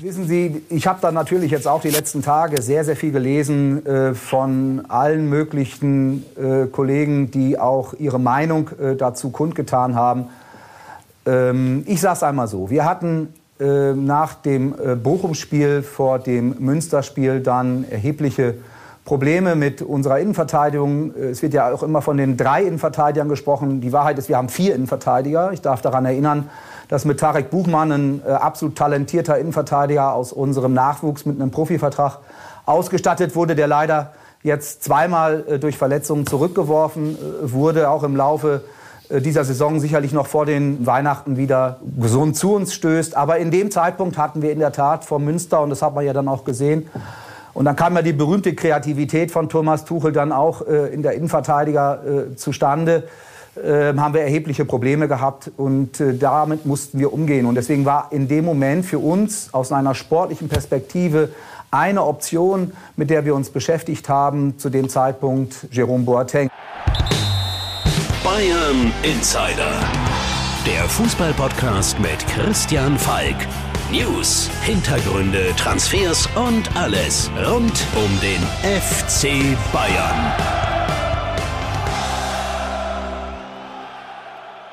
Wissen 0.00 0.26
Sie, 0.26 0.60
ich 0.70 0.88
habe 0.88 0.98
da 1.00 1.12
natürlich 1.12 1.52
jetzt 1.52 1.68
auch 1.68 1.80
die 1.80 1.90
letzten 1.90 2.20
Tage 2.20 2.60
sehr, 2.60 2.84
sehr 2.84 2.96
viel 2.96 3.12
gelesen 3.12 3.86
äh, 3.86 4.12
von 4.14 4.82
allen 4.88 5.28
möglichen 5.28 6.26
äh, 6.36 6.66
Kollegen, 6.66 7.30
die 7.30 7.60
auch 7.60 7.94
ihre 7.94 8.18
Meinung 8.18 8.70
äh, 8.70 8.96
dazu 8.96 9.30
kundgetan 9.30 9.94
haben. 9.94 10.30
Ähm, 11.26 11.84
ich 11.86 12.00
sage 12.00 12.14
es 12.14 12.22
einmal 12.24 12.48
so, 12.48 12.70
wir 12.70 12.84
hatten 12.84 13.32
äh, 13.60 13.92
nach 13.92 14.34
dem 14.34 14.74
äh, 14.74 14.96
Bochum-Spiel 14.96 15.84
vor 15.84 16.18
dem 16.18 16.56
Münsterspiel 16.58 17.38
dann 17.38 17.84
erhebliche 17.88 18.56
Probleme 19.04 19.54
mit 19.54 19.80
unserer 19.80 20.18
Innenverteidigung. 20.18 21.14
Es 21.14 21.40
wird 21.40 21.54
ja 21.54 21.72
auch 21.72 21.84
immer 21.84 22.02
von 22.02 22.16
den 22.16 22.36
drei 22.36 22.64
Innenverteidigern 22.64 23.28
gesprochen. 23.28 23.80
Die 23.80 23.92
Wahrheit 23.92 24.18
ist, 24.18 24.28
wir 24.28 24.38
haben 24.38 24.48
vier 24.48 24.74
Innenverteidiger. 24.74 25.52
Ich 25.52 25.60
darf 25.60 25.82
daran 25.82 26.04
erinnern, 26.04 26.50
dass 26.94 27.04
mit 27.04 27.18
Tarek 27.18 27.50
Buchmann 27.50 27.90
ein 27.90 28.22
äh, 28.24 28.30
absolut 28.30 28.78
talentierter 28.78 29.36
Innenverteidiger 29.36 30.14
aus 30.14 30.32
unserem 30.32 30.74
Nachwuchs 30.74 31.26
mit 31.26 31.40
einem 31.40 31.50
Profivertrag 31.50 32.20
ausgestattet 32.66 33.34
wurde, 33.34 33.56
der 33.56 33.66
leider 33.66 34.12
jetzt 34.44 34.84
zweimal 34.84 35.42
äh, 35.48 35.58
durch 35.58 35.76
Verletzungen 35.76 36.24
zurückgeworfen 36.24 37.16
äh, 37.16 37.50
wurde, 37.50 37.90
auch 37.90 38.04
im 38.04 38.14
Laufe 38.14 38.62
äh, 39.08 39.20
dieser 39.20 39.44
Saison 39.44 39.80
sicherlich 39.80 40.12
noch 40.12 40.28
vor 40.28 40.46
den 40.46 40.86
Weihnachten 40.86 41.36
wieder 41.36 41.80
gesund 41.98 42.36
zu 42.36 42.54
uns 42.54 42.72
stößt. 42.72 43.16
Aber 43.16 43.38
in 43.38 43.50
dem 43.50 43.72
Zeitpunkt 43.72 44.16
hatten 44.16 44.40
wir 44.40 44.52
in 44.52 44.60
der 44.60 44.70
Tat 44.70 45.04
vor 45.04 45.18
Münster, 45.18 45.62
und 45.62 45.70
das 45.70 45.82
hat 45.82 45.96
man 45.96 46.06
ja 46.06 46.12
dann 46.12 46.28
auch 46.28 46.44
gesehen, 46.44 46.88
und 47.54 47.64
dann 47.64 47.74
kam 47.74 47.96
ja 47.96 48.02
die 48.02 48.12
berühmte 48.12 48.54
Kreativität 48.54 49.32
von 49.32 49.48
Thomas 49.48 49.84
Tuchel 49.84 50.12
dann 50.12 50.30
auch 50.30 50.64
äh, 50.64 50.94
in 50.94 51.02
der 51.02 51.14
Innenverteidiger 51.14 52.28
äh, 52.30 52.36
zustande 52.36 53.02
haben 53.62 54.14
wir 54.14 54.22
erhebliche 54.22 54.64
Probleme 54.64 55.08
gehabt 55.08 55.50
und 55.56 56.00
äh, 56.00 56.16
damit 56.16 56.66
mussten 56.66 56.98
wir 56.98 57.12
umgehen. 57.12 57.46
Und 57.46 57.54
deswegen 57.54 57.84
war 57.84 58.08
in 58.10 58.28
dem 58.28 58.44
Moment 58.44 58.84
für 58.84 58.98
uns 58.98 59.52
aus 59.52 59.72
einer 59.72 59.94
sportlichen 59.94 60.48
Perspektive 60.48 61.30
eine 61.70 62.04
Option, 62.04 62.72
mit 62.96 63.10
der 63.10 63.24
wir 63.24 63.34
uns 63.34 63.50
beschäftigt 63.50 64.08
haben, 64.08 64.58
zu 64.58 64.70
dem 64.70 64.88
Zeitpunkt 64.88 65.66
Jerome 65.70 66.04
Boateng. 66.04 66.48
Bayern 68.22 68.92
Insider. 69.02 69.72
Der 70.66 70.84
Fußballpodcast 70.88 71.98
mit 72.00 72.26
Christian 72.28 72.98
Falk. 72.98 73.36
News, 73.90 74.48
Hintergründe, 74.62 75.54
Transfers 75.56 76.28
und 76.34 76.74
alles 76.74 77.30
rund 77.46 77.84
um 77.94 78.20
den 78.20 78.40
FC 78.62 79.56
Bayern. 79.72 80.53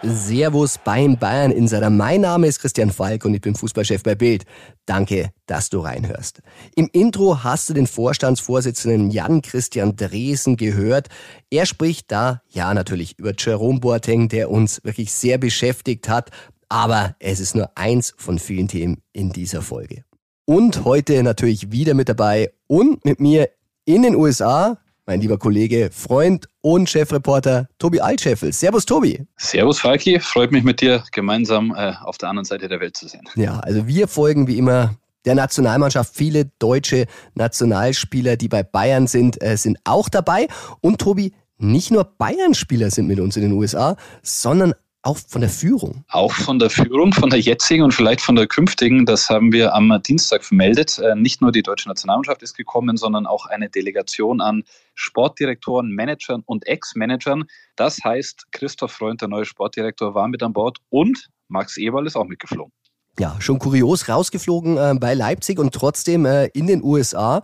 Servus 0.03 0.79
beim 0.83 1.17
Bayern 1.17 1.51
Insider. 1.51 1.91
Mein 1.91 2.21
Name 2.21 2.47
ist 2.47 2.59
Christian 2.59 2.89
Falk 2.89 3.23
und 3.23 3.35
ich 3.35 3.41
bin 3.41 3.55
Fußballchef 3.55 4.01
bei 4.01 4.15
Bild. 4.15 4.45
Danke, 4.85 5.29
dass 5.45 5.69
du 5.69 5.79
reinhörst. 5.79 6.41
Im 6.75 6.89
Intro 6.91 7.43
hast 7.43 7.69
du 7.69 7.73
den 7.73 7.85
Vorstandsvorsitzenden 7.85 9.11
Jan 9.11 9.43
Christian 9.43 9.95
Dresen 9.95 10.57
gehört. 10.57 11.09
Er 11.51 11.67
spricht 11.67 12.11
da, 12.11 12.41
ja, 12.49 12.73
natürlich 12.73 13.19
über 13.19 13.33
Jerome 13.37 13.79
Boateng, 13.79 14.27
der 14.27 14.49
uns 14.49 14.83
wirklich 14.83 15.13
sehr 15.13 15.37
beschäftigt 15.37 16.09
hat. 16.09 16.31
Aber 16.67 17.15
es 17.19 17.39
ist 17.39 17.53
nur 17.53 17.69
eins 17.77 18.13
von 18.17 18.39
vielen 18.39 18.67
Themen 18.67 19.03
in 19.13 19.31
dieser 19.31 19.61
Folge. 19.61 20.03
Und 20.45 20.83
heute 20.83 21.21
natürlich 21.21 21.71
wieder 21.71 21.93
mit 21.93 22.09
dabei 22.09 22.51
und 22.67 23.05
mit 23.05 23.19
mir 23.19 23.49
in 23.85 24.01
den 24.01 24.15
USA 24.15 24.80
mein 25.05 25.21
lieber 25.21 25.37
Kollege, 25.37 25.89
Freund 25.91 26.47
und 26.61 26.89
Chefreporter 26.89 27.67
Tobi 27.79 28.01
Altscheffel. 28.01 28.53
Servus, 28.53 28.85
Tobi. 28.85 29.25
Servus, 29.37 29.79
Falki. 29.79 30.19
Freut 30.19 30.51
mich 30.51 30.63
mit 30.63 30.81
dir 30.81 31.03
gemeinsam 31.11 31.73
äh, 31.75 31.93
auf 32.03 32.17
der 32.17 32.29
anderen 32.29 32.45
Seite 32.45 32.67
der 32.67 32.79
Welt 32.79 32.95
zu 32.95 33.07
sein. 33.07 33.21
Ja, 33.35 33.59
also 33.59 33.87
wir 33.87 34.07
folgen 34.07 34.47
wie 34.47 34.57
immer 34.57 34.95
der 35.25 35.35
Nationalmannschaft. 35.35 36.15
Viele 36.15 36.45
deutsche 36.59 37.05
Nationalspieler, 37.35 38.37
die 38.37 38.47
bei 38.47 38.63
Bayern 38.63 39.07
sind, 39.07 39.41
äh, 39.41 39.57
sind 39.57 39.79
auch 39.83 40.09
dabei. 40.09 40.47
Und 40.81 40.99
Tobi, 40.99 41.33
nicht 41.57 41.91
nur 41.91 42.03
Bayern-Spieler 42.03 42.89
sind 42.89 43.07
mit 43.07 43.19
uns 43.19 43.35
in 43.35 43.43
den 43.43 43.51
USA, 43.51 43.95
sondern 44.23 44.73
auch 45.03 45.17
von 45.17 45.41
der 45.41 45.49
Führung. 45.49 46.03
Auch 46.09 46.31
von 46.31 46.59
der 46.59 46.69
Führung, 46.69 47.11
von 47.11 47.29
der 47.29 47.39
jetzigen 47.39 47.83
und 47.83 47.93
vielleicht 47.93 48.21
von 48.21 48.35
der 48.35 48.45
künftigen. 48.45 49.05
Das 49.05 49.29
haben 49.29 49.51
wir 49.51 49.73
am 49.73 49.99
Dienstag 50.03 50.43
vermeldet. 50.43 50.99
Äh, 50.99 51.15
nicht 51.15 51.41
nur 51.41 51.51
die 51.51 51.63
deutsche 51.63 51.89
Nationalmannschaft 51.89 52.43
ist 52.43 52.55
gekommen, 52.55 52.97
sondern 52.97 53.25
auch 53.25 53.47
eine 53.47 53.69
Delegation 53.69 54.41
an 54.41 54.63
Sportdirektoren, 54.93 55.89
Managern 55.89 56.43
und 56.45 56.67
Ex-Managern. 56.67 57.45
Das 57.75 58.03
heißt, 58.03 58.51
Christoph 58.51 58.91
Freund, 58.91 59.21
der 59.21 59.27
neue 59.27 59.45
Sportdirektor, 59.45 60.13
war 60.13 60.27
mit 60.27 60.43
an 60.43 60.53
Bord 60.53 60.77
und 60.89 61.29
Max 61.47 61.77
Eberl 61.77 62.05
ist 62.05 62.15
auch 62.15 62.25
mitgeflogen. 62.25 62.71
Ja, 63.19 63.35
schon 63.39 63.59
kurios 63.59 64.07
rausgeflogen 64.07 64.77
äh, 64.77 64.95
bei 64.99 65.13
Leipzig 65.15 65.59
und 65.59 65.73
trotzdem 65.73 66.25
äh, 66.25 66.45
in 66.53 66.67
den 66.67 66.83
USA 66.83 67.41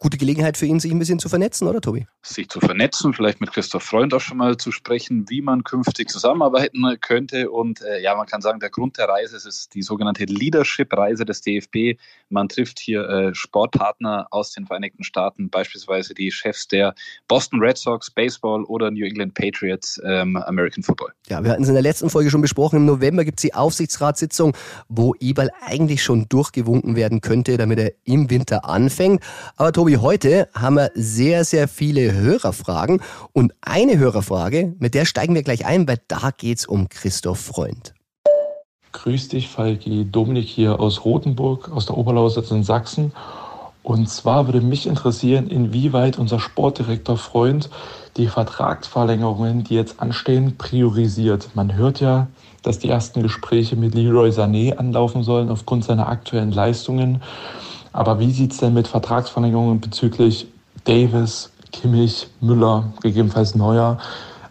gute 0.00 0.16
Gelegenheit 0.16 0.56
für 0.56 0.64
ihn, 0.64 0.80
sich 0.80 0.90
ein 0.90 0.98
bisschen 0.98 1.18
zu 1.18 1.28
vernetzen, 1.28 1.68
oder 1.68 1.80
Tobi? 1.80 2.06
Sich 2.22 2.48
zu 2.48 2.58
vernetzen, 2.58 3.12
vielleicht 3.12 3.40
mit 3.40 3.52
Christoph 3.52 3.82
Freund 3.82 4.14
auch 4.14 4.20
schon 4.20 4.38
mal 4.38 4.56
zu 4.56 4.72
sprechen, 4.72 5.26
wie 5.28 5.42
man 5.42 5.62
künftig 5.62 6.08
zusammenarbeiten 6.08 6.82
könnte. 7.02 7.50
Und 7.50 7.82
äh, 7.82 8.00
ja, 8.00 8.16
man 8.16 8.26
kann 8.26 8.40
sagen, 8.40 8.60
der 8.60 8.70
Grund 8.70 8.96
der 8.96 9.08
Reise 9.08 9.36
ist 9.36 9.74
die 9.74 9.82
sogenannte 9.82 10.24
Leadership-Reise 10.24 11.26
des 11.26 11.42
DFB. 11.42 12.00
Man 12.30 12.48
trifft 12.48 12.78
hier 12.78 13.08
äh, 13.08 13.34
Sportpartner 13.34 14.26
aus 14.30 14.52
den 14.52 14.66
Vereinigten 14.66 15.04
Staaten, 15.04 15.50
beispielsweise 15.50 16.14
die 16.14 16.30
Chefs 16.30 16.66
der 16.66 16.94
Boston 17.28 17.60
Red 17.60 17.76
Sox, 17.76 18.10
Baseball 18.10 18.64
oder 18.64 18.90
New 18.90 19.04
England 19.04 19.34
Patriots, 19.34 20.00
ähm, 20.04 20.38
American 20.38 20.82
Football. 20.82 21.12
Ja, 21.28 21.44
wir 21.44 21.50
hatten 21.50 21.62
es 21.62 21.68
in 21.68 21.74
der 21.74 21.82
letzten 21.82 22.08
Folge 22.08 22.30
schon 22.30 22.40
besprochen. 22.40 22.76
Im 22.76 22.86
November 22.86 23.22
gibt 23.22 23.38
es 23.38 23.42
die 23.42 23.52
Aufsichtsratssitzung, 23.52 24.56
wo 24.88 25.14
Eberl 25.20 25.50
eigentlich 25.60 26.02
schon 26.02 26.26
durchgewunken 26.30 26.96
werden 26.96 27.20
könnte, 27.20 27.58
damit 27.58 27.78
er 27.78 27.92
im 28.04 28.30
Winter 28.30 28.64
anfängt. 28.64 29.22
Aber 29.56 29.72
Tobi, 29.72 29.89
wie 29.90 29.98
heute 29.98 30.48
haben 30.54 30.76
wir 30.76 30.92
sehr, 30.94 31.44
sehr 31.44 31.66
viele 31.66 32.12
Hörerfragen. 32.12 33.02
Und 33.32 33.52
eine 33.60 33.98
Hörerfrage, 33.98 34.76
mit 34.78 34.94
der 34.94 35.04
steigen 35.04 35.34
wir 35.34 35.42
gleich 35.42 35.66
ein, 35.66 35.88
weil 35.88 35.98
da 36.06 36.30
geht 36.30 36.58
es 36.58 36.66
um 36.66 36.88
Christoph 36.88 37.40
Freund. 37.40 37.92
Grüß 38.92 39.30
dich, 39.30 39.48
Falki. 39.48 40.06
Dominik 40.08 40.46
hier 40.46 40.78
aus 40.78 41.04
Rothenburg, 41.04 41.72
aus 41.72 41.86
der 41.86 41.98
Oberlausitz 41.98 42.52
in 42.52 42.62
Sachsen. 42.62 43.10
Und 43.82 44.08
zwar 44.08 44.46
würde 44.46 44.60
mich 44.60 44.86
interessieren, 44.86 45.48
inwieweit 45.48 46.20
unser 46.20 46.38
Sportdirektor 46.38 47.16
Freund 47.16 47.68
die 48.16 48.28
Vertragsverlängerungen, 48.28 49.64
die 49.64 49.74
jetzt 49.74 49.98
anstehen, 49.98 50.56
priorisiert. 50.56 51.48
Man 51.54 51.74
hört 51.74 51.98
ja, 51.98 52.28
dass 52.62 52.78
die 52.78 52.90
ersten 52.90 53.24
Gespräche 53.24 53.74
mit 53.74 53.96
Leroy 53.96 54.30
Sané 54.30 54.76
anlaufen 54.76 55.24
sollen 55.24 55.48
aufgrund 55.48 55.82
seiner 55.82 56.08
aktuellen 56.08 56.52
Leistungen. 56.52 57.22
Aber 57.92 58.18
wie 58.18 58.30
sieht 58.30 58.52
es 58.52 58.58
denn 58.58 58.74
mit 58.74 58.88
Vertragsverlängerungen 58.88 59.80
bezüglich 59.80 60.46
Davis, 60.84 61.50
Kimmich, 61.72 62.28
Müller, 62.40 62.92
gegebenenfalls 63.02 63.54
Neuer 63.54 63.98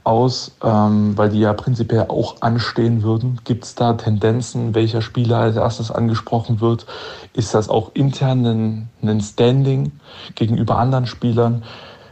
aus, 0.03 0.51
ähm, 0.63 1.17
weil 1.17 1.29
die 1.29 1.39
ja 1.39 1.53
prinzipiell 1.53 2.07
auch 2.09 2.41
anstehen 2.41 3.03
würden? 3.03 3.39
Gibt 3.43 3.63
es 3.65 3.75
da 3.75 3.93
Tendenzen, 3.93 4.75
welcher 4.75 5.01
Spieler 5.01 5.37
als 5.37 5.55
erstes 5.55 5.91
angesprochen 5.91 6.61
wird? 6.61 6.85
Ist 7.33 7.53
das 7.53 7.69
auch 7.69 7.91
intern 7.93 8.45
ein, 8.45 8.89
ein 9.01 9.21
Standing 9.21 9.91
gegenüber 10.35 10.77
anderen 10.77 11.05
Spielern? 11.05 11.63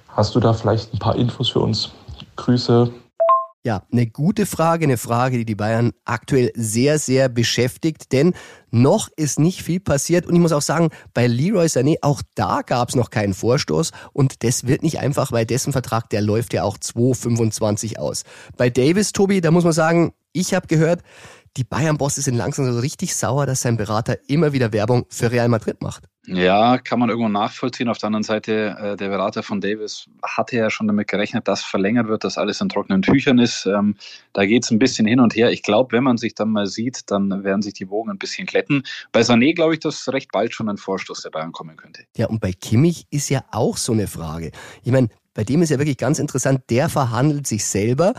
Hast 0.08 0.36
du 0.36 0.40
da 0.40 0.54
vielleicht 0.54 0.94
ein 0.94 1.00
paar 1.00 1.16
Infos 1.16 1.50
für 1.50 1.60
uns? 1.60 1.92
Grüße, 2.36 2.92
ja, 3.68 3.84
eine 3.92 4.08
gute 4.08 4.46
Frage, 4.46 4.86
eine 4.86 4.96
Frage, 4.96 5.40
die 5.40 5.46
die 5.46 5.54
Bayern 5.54 5.92
aktuell 6.06 6.54
sehr, 6.56 7.00
sehr 7.00 7.28
beschäftigt, 7.28 8.14
denn 8.14 8.34
noch 8.72 9.10
ist 9.18 9.40
nicht 9.40 9.62
viel 9.62 9.82
passiert 9.82 10.26
und 10.26 10.34
ich 10.34 10.40
muss 10.40 10.54
auch 10.54 10.62
sagen, 10.62 10.90
bei 11.14 11.28
Leroy 11.28 11.66
Sané, 11.66 11.98
auch 12.02 12.22
da 12.34 12.62
gab 12.62 12.88
es 12.88 12.96
noch 12.96 13.10
keinen 13.10 13.34
Vorstoß 13.34 13.92
und 14.14 14.46
das 14.46 14.68
wird 14.68 14.84
nicht 14.84 15.00
einfach, 15.00 15.34
weil 15.34 15.46
dessen 15.46 15.74
Vertrag, 15.74 16.10
der 16.12 16.22
läuft 16.22 16.54
ja 16.54 16.64
auch 16.64 16.78
2,25 16.78 17.98
aus. 17.98 18.24
Bei 18.56 18.70
Davis, 18.70 19.12
Tobi, 19.12 19.42
da 19.42 19.52
muss 19.52 19.66
man 19.66 19.74
sagen, 19.74 20.14
ich 20.32 20.54
habe 20.54 20.68
gehört, 20.68 21.02
die 21.58 21.66
Bayern-Bosse 21.66 22.22
sind 22.22 22.36
langsam 22.36 22.72
so 22.72 22.80
richtig 22.80 23.18
sauer, 23.18 23.46
dass 23.46 23.64
sein 23.64 23.76
Berater 23.76 24.18
immer 24.30 24.54
wieder 24.54 24.72
Werbung 24.72 25.08
für 25.10 25.30
Real 25.30 25.50
Madrid 25.50 25.82
macht. 25.82 26.06
Ja, 26.28 26.78
kann 26.78 27.00
man 27.00 27.10
irgendwo 27.10 27.30
nachvollziehen. 27.30 27.88
Auf 27.88 28.00
der 28.00 28.08
anderen 28.08 28.24
Seite, 28.24 28.76
äh, 28.78 28.98
der 28.98 29.08
Berater 29.08 29.44
von 29.44 29.62
Davis 29.62 30.10
hatte 30.22 30.58
ja 30.58 30.70
schon 30.70 30.86
damit 30.86 31.08
gerechnet, 31.08 31.48
dass 31.48 31.64
verlängert 31.64 32.10
wird, 32.10 32.26
dass 32.26 32.38
alles 32.38 32.60
in 32.60 32.68
trockenen 32.68 33.02
Tüchern 33.02 33.40
ist. 33.40 33.66
Ähm, 33.66 33.96
da 34.34 34.46
geht 34.46 34.66
es 34.66 34.72
ein 34.72 34.78
bisschen 34.78 35.08
hin 35.08 35.22
und 35.22 35.36
her. 35.36 35.52
Ich 35.52 35.64
glaube, 35.64 35.96
wenn 35.96 36.04
man 36.04 36.18
sich 36.18 36.36
dann 36.36 36.50
mal 36.50 36.68
sieht, 36.68 37.10
dann 37.12 37.46
werden 37.46 37.62
sich 37.62 37.76
die 37.76 37.90
Wogen 37.90 38.12
ein 38.12 38.18
bisschen 38.18 38.46
glätten. 38.46 38.84
Bei 39.14 39.22
Sané 39.22 39.56
glaube 39.56 39.76
ich, 39.76 39.80
dass 39.80 40.10
recht 40.10 40.34
bald 40.34 40.54
schon 40.54 40.68
ein 40.68 40.78
Vorstoß 40.78 41.22
der 41.22 41.30
Bayern 41.30 41.54
kommen 41.54 41.78
könnte. 41.78 42.04
Ja, 42.18 42.28
und 42.28 42.42
bei 42.42 42.52
Kimmich 42.52 43.06
ist 43.10 43.30
ja 43.30 43.46
auch 43.52 43.78
so 43.78 43.94
eine 43.94 44.08
Frage. 44.08 44.52
Ich 44.84 44.92
meine, 44.92 45.08
bei 45.34 45.46
dem 45.46 45.62
ist 45.62 45.70
ja 45.70 45.78
wirklich 45.80 45.98
ganz 45.98 46.20
interessant, 46.20 46.62
der 46.70 46.90
verhandelt 46.90 47.48
sich 47.48 47.64
selber. 47.64 48.14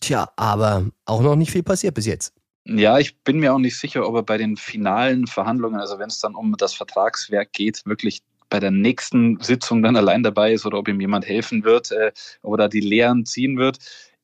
Tja, 0.00 0.30
aber 0.34 0.86
auch 1.04 1.22
noch 1.22 1.36
nicht 1.36 1.52
viel 1.52 1.62
passiert 1.62 1.94
bis 1.94 2.06
jetzt. 2.06 2.32
Ja, 2.72 2.98
ich 3.00 3.18
bin 3.24 3.40
mir 3.40 3.52
auch 3.52 3.58
nicht 3.58 3.78
sicher, 3.78 4.06
ob 4.06 4.14
er 4.14 4.22
bei 4.22 4.38
den 4.38 4.56
finalen 4.56 5.26
Verhandlungen, 5.26 5.80
also 5.80 5.98
wenn 5.98 6.06
es 6.06 6.20
dann 6.20 6.36
um 6.36 6.54
das 6.56 6.72
Vertragswerk 6.72 7.52
geht, 7.52 7.82
wirklich 7.84 8.22
bei 8.48 8.60
der 8.60 8.70
nächsten 8.70 9.40
Sitzung 9.40 9.82
dann 9.82 9.96
allein 9.96 10.22
dabei 10.22 10.52
ist 10.52 10.64
oder 10.66 10.78
ob 10.78 10.86
ihm 10.86 11.00
jemand 11.00 11.26
helfen 11.26 11.64
wird, 11.64 11.90
äh, 11.90 12.12
ob 12.42 12.54
er 12.54 12.58
da 12.58 12.68
die 12.68 12.80
Lehren 12.80 13.26
ziehen 13.26 13.58
wird. 13.58 13.78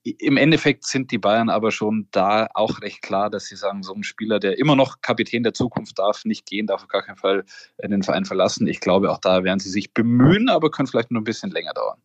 im 0.04 0.37
Endeffekt 0.37 0.84
sind 0.87 1.10
die 1.10 1.19
Bayern 1.19 1.50
aber 1.50 1.72
schon 1.72 2.06
da 2.12 2.46
auch 2.54 2.81
recht 2.82 3.02
klar, 3.02 3.31
dass 3.31 3.46
sie 3.46 3.56
sagen, 3.56 3.82
so 3.82 3.93
ein 3.94 4.04
Spieler, 4.04 4.38
der 4.38 4.58
immer 4.58 4.76
noch 4.76 5.00
Kapitän 5.02 5.43
der 5.43 5.54
Zukunft 5.54 5.98
darf, 5.98 6.25
nicht 6.25 6.46
gehen, 6.46 6.69
darf 6.69 6.82
auf 6.84 6.88
gar 6.88 7.02
keinen 7.02 7.16
Fall 7.16 7.44
den 7.82 8.04
Verein 8.04 8.25
verlassen. 8.25 8.69
Ich 8.69 8.78
glaube, 8.81 9.10
auch 9.10 9.19
da 9.19 9.43
werden 9.43 9.58
sie 9.58 9.70
sich 9.70 9.93
bemühen, 9.93 10.48
aber 10.48 10.70
können 10.70 10.87
vielleicht 10.87 11.10
noch 11.10 11.20
ein 11.20 11.25
bisschen 11.25 11.50
länger 11.50 11.75
dauern. 11.75 11.98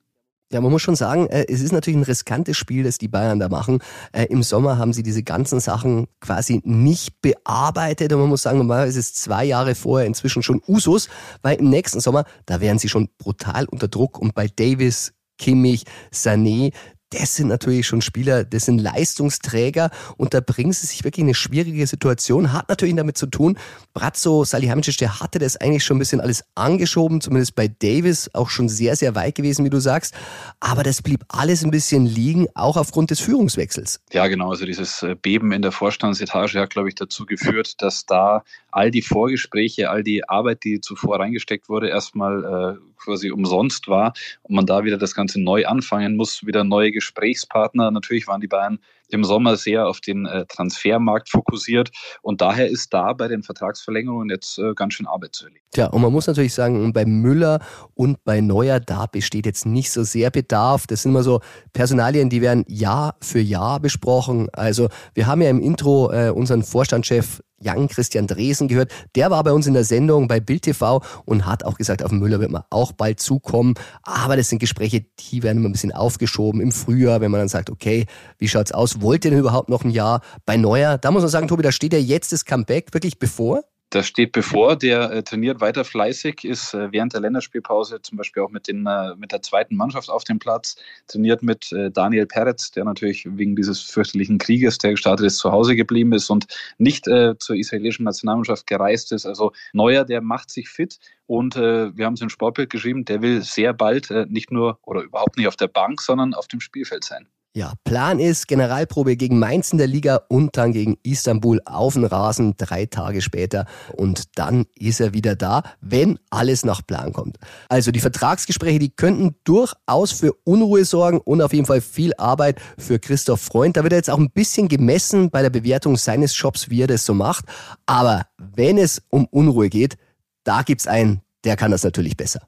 Ja, 0.52 0.60
man 0.60 0.70
muss 0.70 0.82
schon 0.82 0.98
sagen, 0.98 1.28
äh, 1.28 1.46
es 1.48 1.62
ist 1.62 1.72
natürlich 1.72 1.98
ein 1.98 2.04
riskantes 2.04 2.58
Spiel, 2.58 2.84
das 2.84 2.98
die 2.98 3.08
Bayern 3.08 3.40
da 3.40 3.48
machen. 3.48 3.80
Äh, 4.12 4.26
Im 4.26 4.44
Sommer 4.44 4.78
haben 4.78 4.92
sie 4.92 5.02
diese 5.02 5.24
ganzen 5.24 5.62
Sachen 5.62 6.08
quasi 6.20 6.62
nicht 6.66 7.22
bearbeitet 7.22 8.12
und 8.12 8.20
man 8.20 8.28
muss 8.30 8.42
sagen, 8.42 8.58
normalerweise 8.58 9.00
ist 9.00 9.16
es 9.16 9.22
zwei 9.22 9.46
Jahre 9.46 9.76
vorher 9.76 10.08
inzwischen 10.08 10.44
schon 10.44 10.62
Usus, 10.68 11.08
weil 11.42 11.58
im 11.58 11.70
nächsten 11.70 12.02
Sommer, 12.02 12.26
da 12.46 12.60
wären 12.60 12.80
sie 12.80 12.90
schon 12.90 13.08
brutal 13.18 13.66
unter 13.66 13.88
Druck 13.88 14.20
und 14.20 14.36
bei 14.36 14.48
Davis, 14.48 15.14
Kimmich, 15.38 15.86
Sané, 16.14 16.74
das 17.12 17.36
sind 17.36 17.48
natürlich 17.48 17.88
schon 17.88 18.02
Spieler, 18.02 18.44
das 18.44 18.66
sind 18.66 18.80
Leistungsträger 18.80 19.92
und 20.18 20.34
da 20.34 20.40
bringen 20.40 20.72
sie 20.72 20.88
sich 20.88 21.04
wirklich 21.04 21.20
in 21.20 21.28
eine 21.28 21.36
schwierige 21.36 21.86
Situation. 21.86 22.54
Hat 22.54 22.70
natürlich 22.70 22.96
damit 22.96 23.18
zu 23.18 23.28
tun, 23.28 23.58
Brazzo 23.94 24.44
Salihamidzic, 24.44 24.98
der 24.98 25.20
hatte 25.20 25.40
das 25.40 25.58
eigentlich 25.58 25.84
schon 25.84 25.98
ein 25.98 26.00
bisschen 26.00 26.22
alles 26.22 26.44
angeschoben, 26.56 27.22
zumindest 27.22 27.56
bei 27.56 27.68
Davis 27.68 28.30
auch 28.34 28.50
schon 28.50 28.70
sehr, 28.70 28.96
sehr 28.96 29.14
weit 29.14 29.36
gewesen, 29.36 29.66
wie 29.66 29.70
du 29.70 29.80
sagst. 29.80 30.16
Aber 30.60 30.84
das 30.84 31.02
blieb 31.02 31.24
alles 31.28 31.64
ein 31.64 31.72
bisschen 31.72 32.06
liegen, 32.06 32.48
auch 32.56 32.78
aufgrund 32.78 33.12
des 33.12 33.20
Führungswechsels. 33.20 34.00
Ja, 34.12 34.28
genau. 34.28 34.52
Also 34.52 34.66
dieses 34.66 35.04
äh, 35.04 35.16
Beben 35.22 35.52
in 35.52 35.62
der 35.62 35.72
Vorstandsetage 35.72 36.60
hat, 36.60 36.70
glaube 36.70 36.90
ich, 36.90 36.96
dazu 36.96 37.26
geführt, 37.26 37.82
dass 37.82 38.06
da 38.06 38.44
all 38.72 38.90
die 38.90 39.02
Vorgespräche, 39.02 39.90
all 39.90 40.04
die 40.04 40.28
Arbeit, 40.28 40.64
die 40.64 40.80
zuvor 40.80 41.20
reingesteckt 41.20 41.68
wurde, 41.68 41.90
erstmal 41.90 42.78
äh, 42.78 42.91
quasi 43.04 43.32
umsonst 43.32 43.88
war 43.88 44.14
und 44.44 44.56
man 44.56 44.66
da 44.66 44.84
wieder 44.84 44.98
das 44.98 45.16
Ganze 45.16 45.42
neu 45.42 45.66
anfangen 45.66 46.16
muss, 46.16 46.46
wieder 46.46 46.64
neue 46.64 46.92
Gesprächspartner. 46.92 47.92
Natürlich 47.92 48.28
waren 48.28 48.42
die 48.42 48.48
Bayern 48.48 48.80
im 49.10 49.24
Sommer 49.24 49.58
sehr 49.58 49.88
auf 49.88 50.00
den 50.00 50.26
äh, 50.26 50.46
Transfermarkt 50.46 51.30
fokussiert 51.30 51.92
und 52.22 52.42
daher 52.42 52.70
ist 52.70 52.94
da 52.94 53.14
bei 53.14 53.28
den 53.28 53.44
Vertragsverlängerungen 53.44 54.30
jetzt 54.30 54.58
äh, 54.58 54.74
ganz 54.74 54.94
schön 54.94 55.08
Arbeit 55.08 55.36
zu 55.36 55.46
erledigen. 55.46 55.66
Tja, 55.72 55.88
und 55.88 56.02
man 56.02 56.12
muss 56.12 56.28
natürlich 56.28 56.54
sagen, 56.54 56.94
bei 56.94 57.06
Müller 57.06 57.60
und 57.94 58.24
bei 58.24 58.42
Neuer, 58.42 58.80
da 58.80 59.06
besteht 59.06 59.46
jetzt 59.46 59.66
nicht 59.66 59.92
so 59.92 60.04
sehr 60.04 60.32
Bedarf. 60.32 60.88
Das 60.88 61.04
sind 61.04 61.12
immer 61.12 61.24
so 61.24 61.42
Personalien, 61.74 62.30
die 62.30 62.42
werden 62.42 62.64
Jahr 62.68 63.16
für 63.22 63.40
Jahr 63.40 63.80
besprochen. 63.80 64.50
Also 64.54 64.90
wir 65.14 65.28
haben 65.28 65.42
ja 65.42 65.50
im 65.50 65.62
Intro 65.62 66.12
äh, 66.12 66.30
unseren 66.30 66.64
Vorstandschef 66.64 67.42
Jan 67.62 67.88
Christian 67.88 68.28
Dresen 68.28 68.68
gehört. 68.68 68.92
Der 69.16 69.32
war 69.32 69.44
bei 69.44 69.52
uns 69.52 69.68
in 69.68 69.74
der 69.74 69.84
Sendung 69.84 70.28
bei 70.28 70.40
Bild 70.40 70.64
TV 70.64 71.02
und 71.26 71.46
hat 71.46 71.64
auch 71.64 71.78
gesagt, 71.78 72.04
auf 72.04 72.12
Müller 72.12 72.40
wird 72.40 72.52
man 72.52 72.64
auch 72.70 72.92
bald 72.92 73.20
zukommen. 73.20 73.76
Aber 74.04 74.36
das 74.36 74.50
sind 74.50 74.60
Gespräche, 74.60 75.06
die 75.20 75.44
werden 75.44 75.58
immer 75.58 75.70
ein 75.70 75.74
bisschen 75.74 75.92
aufgeschoben 75.92 76.62
im 76.62 76.72
Frühjahr, 76.72 77.22
wenn 77.22 77.32
man 77.32 77.40
dann 77.40 77.50
sagt, 77.50 77.70
okay, 77.70 78.06
wie 78.38 78.48
schaut's 78.48 78.72
aus? 78.72 79.02
Wollt 79.02 79.26
ihr 79.26 79.32
denn 79.32 79.40
überhaupt 79.40 79.70
noch 79.70 79.84
ein 79.84 79.92
Jahr? 79.92 80.22
Bei 80.46 80.58
Neuer, 80.58 80.98
da 80.98 81.12
muss 81.12 81.22
man 81.22 81.30
sagen, 81.30 81.48
Tobi, 81.48 81.64
da 81.64 81.72
steht 81.72 81.94
ja 81.94 82.00
jetzt 82.00 82.32
das 82.32 82.46
Comeback 82.46 82.94
wirklich 82.94 83.20
bevor. 83.20 83.64
Das 83.92 84.08
steht 84.08 84.32
bevor, 84.32 84.78
der 84.78 85.12
äh, 85.12 85.22
trainiert 85.22 85.60
weiter 85.60 85.84
fleißig, 85.84 86.46
ist 86.46 86.74
äh, 86.74 86.94
während 86.94 87.12
der 87.12 87.20
Länderspielpause 87.20 88.02
zum 88.02 88.18
Beispiel 88.18 88.42
auch 88.42 88.50
mit, 88.50 88.70
den, 88.70 88.86
äh, 88.86 89.18
mit 89.18 89.34
der 89.34 89.42
zweiten 89.42 89.76
Mannschaft 89.76 90.10
auf 90.10 90.24
dem 90.24 90.40
Platz, 90.40 90.78
trainiert 91.08 91.44
mit 91.44 91.74
äh, 91.74 91.92
Daniel 91.92 92.26
Peretz, 92.26 92.72
der 92.72 92.86
natürlich 92.86 93.28
wegen 93.30 93.58
dieses 93.58 93.82
fürchterlichen 93.82 94.38
Krieges, 94.38 94.78
der 94.78 94.92
gestartet 94.92 95.26
ist, 95.26 95.40
zu 95.40 95.52
Hause 95.52 95.76
geblieben 95.76 96.14
ist 96.14 96.30
und 96.30 96.48
nicht 96.78 97.06
äh, 97.10 97.38
zur 97.38 97.58
israelischen 97.58 98.06
Nationalmannschaft 98.06 98.66
gereist 98.66 99.12
ist. 99.12 99.26
Also 99.26 99.52
Neuer, 99.74 100.06
der 100.06 100.22
macht 100.22 100.52
sich 100.52 100.70
fit 100.70 100.98
und 101.26 101.58
äh, 101.58 101.94
wir 101.94 102.06
haben 102.06 102.14
es 102.14 102.22
im 102.22 102.30
Sportbild 102.30 102.70
geschrieben, 102.70 103.04
der 103.04 103.22
will 103.22 103.42
sehr 103.42 103.74
bald 103.74 104.10
nicht 104.30 104.52
nur 104.52 104.80
oder 104.84 105.02
überhaupt 105.02 105.36
nicht 105.36 105.48
auf 105.48 105.58
der 105.58 105.68
Bank, 105.68 106.00
sondern 106.02 106.34
auf 106.34 106.48
dem 106.48 106.62
Spielfeld 106.62 107.04
sein. 107.04 107.28
Ja, 107.54 107.74
Plan 107.84 108.20
ist 108.20 108.48
Generalprobe 108.48 109.18
gegen 109.18 109.38
Mainz 109.38 109.74
in 109.74 109.78
der 109.78 109.88
Liga 109.88 110.22
und 110.30 110.56
dann 110.56 110.72
gegen 110.72 110.98
Istanbul 111.04 111.60
auf 111.66 111.96
den 111.96 112.06
Rasen 112.06 112.56
drei 112.56 112.86
Tage 112.86 113.22
später. 113.22 113.66
Und 113.98 114.38
dann 114.38 114.68
ist 114.74 115.02
er 115.02 115.14
wieder 115.14 115.36
da, 115.36 115.64
wenn 115.82 116.18
alles 116.30 116.64
nach 116.64 116.82
Plan 116.88 117.12
kommt. 117.12 117.38
Also 117.68 117.92
die 117.92 118.00
Vertragsgespräche, 118.00 118.80
die 118.80 118.96
könnten 118.96 119.36
durchaus 119.44 120.14
für 120.14 120.32
Unruhe 120.46 120.86
sorgen 120.86 121.20
und 121.20 121.42
auf 121.42 121.52
jeden 121.52 121.66
Fall 121.66 121.82
viel 121.82 122.14
Arbeit 122.18 122.58
für 122.78 123.00
Christoph 123.00 123.42
Freund. 123.42 123.76
Da 123.76 123.84
wird 123.84 123.92
er 123.92 124.00
jetzt 124.00 124.10
auch 124.10 124.18
ein 124.20 124.32
bisschen 124.32 124.70
gemessen 124.70 125.30
bei 125.30 125.42
der 125.42 125.50
Bewertung 125.50 125.98
seines 125.98 126.40
Jobs, 126.40 126.70
wie 126.70 126.84
er 126.84 126.88
das 126.88 127.06
so 127.06 127.14
macht. 127.14 127.44
Aber 127.86 128.28
wenn 128.38 128.78
es 128.78 129.02
um 129.10 129.26
Unruhe 129.26 129.68
geht, 129.68 129.98
da 130.46 130.62
gibt's 130.62 130.88
einen, 130.88 131.20
der 131.44 131.58
kann 131.58 131.72
das 131.72 131.84
natürlich 131.84 132.16
besser. 132.16 132.48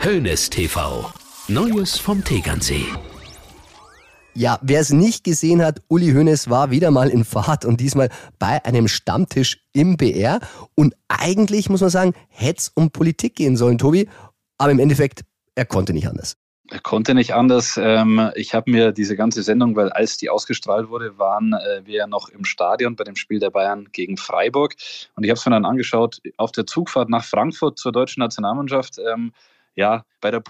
Hönes 0.00 0.50
TV. 0.50 1.10
Neues 1.48 1.96
vom 1.96 2.22
Tegernsee. 2.22 2.84
Ja, 4.36 4.58
wer 4.62 4.80
es 4.80 4.90
nicht 4.90 5.22
gesehen 5.22 5.64
hat, 5.64 5.80
Uli 5.86 6.12
Hoeneß 6.12 6.50
war 6.50 6.72
wieder 6.72 6.90
mal 6.90 7.08
in 7.08 7.24
Fahrt 7.24 7.64
und 7.64 7.80
diesmal 7.80 8.08
bei 8.40 8.64
einem 8.64 8.88
Stammtisch 8.88 9.62
im 9.72 9.96
BR. 9.96 10.40
Und 10.74 10.96
eigentlich 11.06 11.70
muss 11.70 11.82
man 11.82 11.90
sagen, 11.90 12.14
hätte 12.30 12.58
es 12.58 12.72
um 12.74 12.90
Politik 12.90 13.36
gehen 13.36 13.56
sollen, 13.56 13.78
Tobi. 13.78 14.08
Aber 14.58 14.72
im 14.72 14.80
Endeffekt, 14.80 15.24
er 15.54 15.66
konnte 15.66 15.92
nicht 15.92 16.08
anders. 16.08 16.36
Er 16.68 16.80
konnte 16.80 17.14
nicht 17.14 17.32
anders. 17.32 17.78
Ähm, 17.80 18.32
ich 18.34 18.54
habe 18.54 18.72
mir 18.72 18.90
diese 18.90 19.14
ganze 19.14 19.44
Sendung, 19.44 19.76
weil 19.76 19.90
als 19.90 20.16
die 20.16 20.30
ausgestrahlt 20.30 20.88
wurde, 20.88 21.16
waren 21.16 21.52
äh, 21.52 21.82
wir 21.84 21.98
ja 21.98 22.06
noch 22.08 22.28
im 22.28 22.44
Stadion 22.44 22.96
bei 22.96 23.04
dem 23.04 23.14
Spiel 23.14 23.38
der 23.38 23.50
Bayern 23.50 23.90
gegen 23.92 24.16
Freiburg. 24.16 24.74
Und 25.14 25.22
ich 25.22 25.30
habe 25.30 25.38
es 25.38 25.46
mir 25.46 25.52
dann 25.52 25.64
angeschaut 25.64 26.20
auf 26.38 26.50
der 26.50 26.66
Zugfahrt 26.66 27.08
nach 27.08 27.24
Frankfurt 27.24 27.78
zur 27.78 27.92
deutschen 27.92 28.20
Nationalmannschaft. 28.20 28.98
Ähm, 28.98 29.32
ja, 29.76 30.04
bei 30.20 30.32
der 30.32 30.42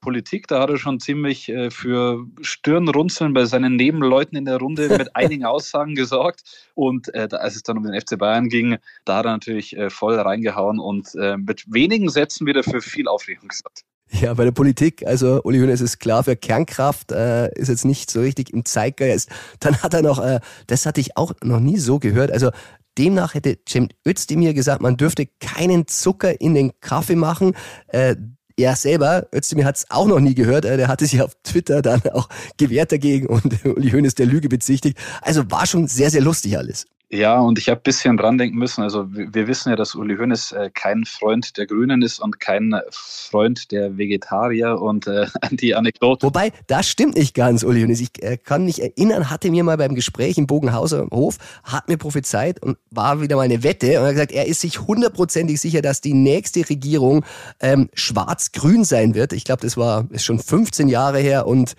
Politik, 0.00 0.46
da 0.48 0.60
hat 0.60 0.70
er 0.70 0.78
schon 0.78 1.00
ziemlich 1.00 1.48
äh, 1.48 1.70
für 1.70 2.26
Stirnrunzeln 2.40 3.34
bei 3.34 3.44
seinen 3.44 3.76
Nebenleuten 3.76 4.36
in 4.36 4.44
der 4.44 4.58
Runde 4.58 4.88
mit 4.88 5.10
einigen 5.16 5.44
Aussagen 5.44 5.94
gesorgt. 5.94 6.70
Und 6.74 7.14
äh, 7.14 7.28
als 7.32 7.56
es 7.56 7.62
dann 7.62 7.78
um 7.78 7.84
den 7.84 7.98
FC 7.98 8.18
Bayern 8.18 8.48
ging, 8.48 8.78
da 9.04 9.18
hat 9.18 9.26
er 9.26 9.32
natürlich 9.32 9.76
äh, 9.76 9.90
voll 9.90 10.18
reingehauen 10.18 10.78
und 10.78 11.14
äh, 11.14 11.36
mit 11.36 11.64
wenigen 11.72 12.08
Sätzen 12.08 12.46
wieder 12.46 12.62
für 12.62 12.80
viel 12.80 13.08
Aufregung 13.08 13.48
gesorgt. 13.48 13.84
Ja, 14.12 14.34
bei 14.34 14.44
der 14.44 14.50
Politik, 14.50 15.06
also 15.06 15.40
Uli 15.44 15.60
Hoeneß 15.60 15.80
ist 15.80 16.00
klar 16.00 16.24
für 16.24 16.34
Kernkraft, 16.34 17.12
äh, 17.12 17.48
ist 17.54 17.68
jetzt 17.68 17.84
nicht 17.84 18.10
so 18.10 18.20
richtig 18.20 18.52
im 18.52 18.64
Zeitgeist. 18.64 19.30
Dann 19.60 19.80
hat 19.82 19.94
er 19.94 20.02
noch, 20.02 20.18
äh, 20.18 20.40
das 20.66 20.84
hatte 20.84 21.00
ich 21.00 21.16
auch 21.16 21.32
noch 21.44 21.60
nie 21.60 21.78
so 21.78 22.00
gehört, 22.00 22.32
also 22.32 22.50
Demnach 22.98 23.34
hätte 23.34 23.58
Cem 23.68 23.88
Özdemir 24.06 24.52
gesagt, 24.52 24.82
man 24.82 24.96
dürfte 24.96 25.26
keinen 25.38 25.86
Zucker 25.86 26.40
in 26.40 26.54
den 26.54 26.72
Kaffee 26.80 27.14
machen. 27.16 27.54
Äh, 27.86 28.16
er 28.60 28.76
selber, 28.76 29.26
Özdemir 29.34 29.64
hat 29.64 29.76
es 29.76 29.90
auch 29.90 30.06
noch 30.06 30.20
nie 30.20 30.34
gehört, 30.34 30.64
äh, 30.64 30.76
der 30.76 30.88
hatte 30.88 31.06
sich 31.06 31.22
auf 31.22 31.36
Twitter 31.42 31.82
dann 31.82 32.02
auch 32.12 32.28
gewehrt 32.56 32.92
dagegen 32.92 33.26
und 33.26 33.64
Uli 33.64 33.90
Hoeneß 33.90 34.14
der 34.14 34.26
Lüge 34.26 34.48
bezichtigt. 34.48 34.98
Also 35.22 35.50
war 35.50 35.66
schon 35.66 35.86
sehr, 35.86 36.10
sehr 36.10 36.20
lustig 36.20 36.56
alles. 36.56 36.86
Ja, 37.12 37.40
und 37.40 37.58
ich 37.58 37.68
habe 37.68 37.80
ein 37.80 37.82
bisschen 37.82 38.16
dran 38.16 38.38
denken 38.38 38.56
müssen. 38.56 38.82
Also 38.82 39.06
wir 39.10 39.48
wissen 39.48 39.70
ja, 39.70 39.76
dass 39.76 39.96
Uli 39.96 40.16
Hoeneß 40.16 40.52
äh, 40.52 40.70
kein 40.72 41.04
Freund 41.04 41.56
der 41.56 41.66
Grünen 41.66 42.02
ist 42.02 42.20
und 42.20 42.38
kein 42.38 42.72
Freund 42.90 43.72
der 43.72 43.98
Vegetarier 43.98 44.80
und 44.80 45.08
äh, 45.08 45.26
die 45.50 45.74
Anekdote. 45.74 46.24
Wobei, 46.24 46.52
das 46.68 46.88
stimmt 46.88 47.16
nicht 47.16 47.34
ganz, 47.34 47.64
Uli 47.64 47.80
Hoeneß. 47.80 48.00
Ich 48.00 48.22
äh, 48.22 48.36
kann 48.36 48.64
mich 48.64 48.80
erinnern, 48.80 49.28
hatte 49.28 49.50
mir 49.50 49.64
mal 49.64 49.76
beim 49.76 49.96
Gespräch 49.96 50.38
im 50.38 50.46
Bogenhauser 50.46 51.08
Hof, 51.10 51.38
hat 51.64 51.88
mir 51.88 51.96
prophezeit 51.96 52.62
und 52.62 52.78
war 52.92 53.20
wieder 53.20 53.34
mal 53.34 53.42
eine 53.42 53.64
Wette 53.64 53.98
und 53.98 54.06
hat 54.06 54.12
gesagt, 54.12 54.32
er 54.32 54.46
ist 54.46 54.60
sich 54.60 54.80
hundertprozentig 54.80 55.60
sicher, 55.60 55.82
dass 55.82 56.00
die 56.00 56.14
nächste 56.14 56.68
Regierung 56.70 57.24
ähm, 57.58 57.90
schwarz-grün 57.92 58.84
sein 58.84 59.16
wird. 59.16 59.32
Ich 59.32 59.42
glaube, 59.42 59.62
das 59.62 59.76
war 59.76 60.06
ist 60.10 60.24
schon 60.24 60.38
15 60.38 60.86
Jahre 60.86 61.18
her 61.18 61.48
und 61.48 61.74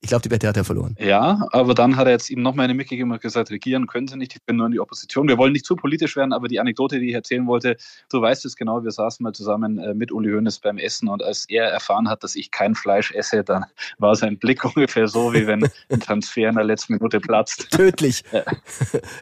ich 0.00 0.08
glaube, 0.08 0.22
die 0.22 0.30
Wette 0.30 0.46
hat 0.46 0.56
er 0.56 0.64
verloren. 0.64 0.94
Ja, 1.00 1.48
aber 1.50 1.74
dann 1.74 1.96
hat 1.96 2.06
er 2.06 2.12
jetzt 2.12 2.30
ihm 2.30 2.40
nochmal 2.40 2.64
eine 2.64 2.74
mitgegeben 2.74 3.10
und 3.10 3.20
gesagt, 3.20 3.50
regieren 3.50 3.88
können 3.88 4.06
sie 4.06 4.16
nicht, 4.16 4.36
ich 4.36 4.42
bin 4.44 4.56
nur 4.56 4.66
in 4.66 4.72
die 4.72 4.78
Opposition. 4.78 5.26
Wir 5.26 5.38
wollen 5.38 5.52
nicht 5.52 5.66
zu 5.66 5.74
politisch 5.74 6.14
werden, 6.14 6.32
aber 6.32 6.46
die 6.46 6.60
Anekdote, 6.60 7.00
die 7.00 7.08
ich 7.08 7.14
erzählen 7.14 7.48
wollte, 7.48 7.76
du 8.08 8.20
weißt 8.20 8.44
es 8.44 8.54
genau, 8.54 8.84
wir 8.84 8.92
saßen 8.92 9.24
mal 9.24 9.32
zusammen 9.32 9.78
äh, 9.78 9.94
mit 9.94 10.12
Uli 10.12 10.30
Hoeneß 10.30 10.60
beim 10.60 10.78
Essen 10.78 11.08
und 11.08 11.24
als 11.24 11.46
er 11.48 11.64
erfahren 11.64 12.08
hat, 12.08 12.22
dass 12.22 12.36
ich 12.36 12.52
kein 12.52 12.76
Fleisch 12.76 13.12
esse, 13.12 13.42
dann 13.42 13.64
war 13.98 14.14
sein 14.14 14.38
Blick 14.38 14.64
ungefähr 14.76 15.08
so, 15.08 15.34
wie 15.34 15.48
wenn 15.48 15.68
ein 15.90 16.00
Transfer 16.00 16.48
in 16.48 16.54
der 16.54 16.64
letzten 16.64 16.94
Minute 16.94 17.18
platzt. 17.18 17.68
Tödlich. 17.70 18.22
Ja. 18.32 18.42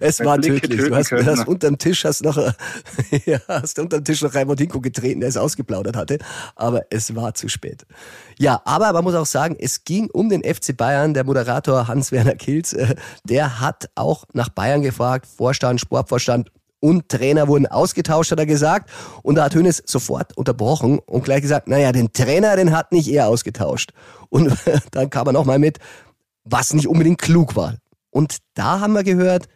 Es 0.00 0.20
war 0.20 0.40
tödlich. 0.40 0.80
Du 0.80 0.94
hast, 0.94 1.08
können. 1.08 1.26
hast 1.26 1.48
unterm 1.48 1.78
Tisch 1.78 2.04
hast 2.04 2.22
noch, 2.22 2.36
ja, 3.26 3.38
hast 3.48 3.78
unterm 3.78 4.04
Tisch 4.04 4.22
noch 4.22 4.34
Raimund 4.34 4.60
Hinko 4.60 4.80
getreten, 4.80 5.20
der 5.20 5.28
es 5.30 5.36
ausgeplaudert 5.36 5.96
hatte, 5.96 6.18
aber 6.54 6.84
es 6.90 7.14
war 7.14 7.34
zu 7.34 7.48
spät. 7.48 7.86
Ja, 8.38 8.60
aber 8.64 8.92
man 8.92 9.04
muss 9.04 9.14
auch 9.14 9.26
sagen, 9.26 9.56
es 9.58 9.84
ging 9.84 10.10
um 10.10 10.28
den 10.28 10.42
FC 10.42 10.65
FC 10.66 10.76
Bayern, 10.76 11.14
der 11.14 11.24
Moderator 11.24 11.88
Hans-Werner 11.88 12.34
Kilz, 12.34 12.72
äh, 12.72 12.94
der 13.24 13.60
hat 13.60 13.88
auch 13.94 14.24
nach 14.32 14.48
Bayern 14.48 14.82
gefragt, 14.82 15.26
Vorstand, 15.26 15.80
Sportvorstand 15.80 16.50
und 16.80 17.08
Trainer 17.08 17.48
wurden 17.48 17.66
ausgetauscht, 17.66 18.30
hat 18.30 18.38
er 18.38 18.46
gesagt. 18.46 18.90
Und 19.22 19.36
da 19.36 19.44
hat 19.44 19.54
Hönes 19.54 19.82
sofort 19.86 20.36
unterbrochen 20.36 20.98
und 20.98 21.24
gleich 21.24 21.42
gesagt, 21.42 21.68
naja, 21.68 21.92
den 21.92 22.12
Trainer, 22.12 22.56
den 22.56 22.76
hat 22.76 22.92
nicht 22.92 23.08
er 23.08 23.28
ausgetauscht. 23.28 23.92
Und 24.28 24.56
dann 24.92 25.10
kam 25.10 25.26
er 25.26 25.32
nochmal 25.32 25.58
mit, 25.58 25.78
was 26.44 26.74
nicht 26.74 26.88
unbedingt 26.88 27.20
klug 27.20 27.56
war. 27.56 27.76
Und 28.10 28.38
da 28.54 28.80
haben 28.80 28.92
wir 28.92 29.04
gehört, 29.04 29.48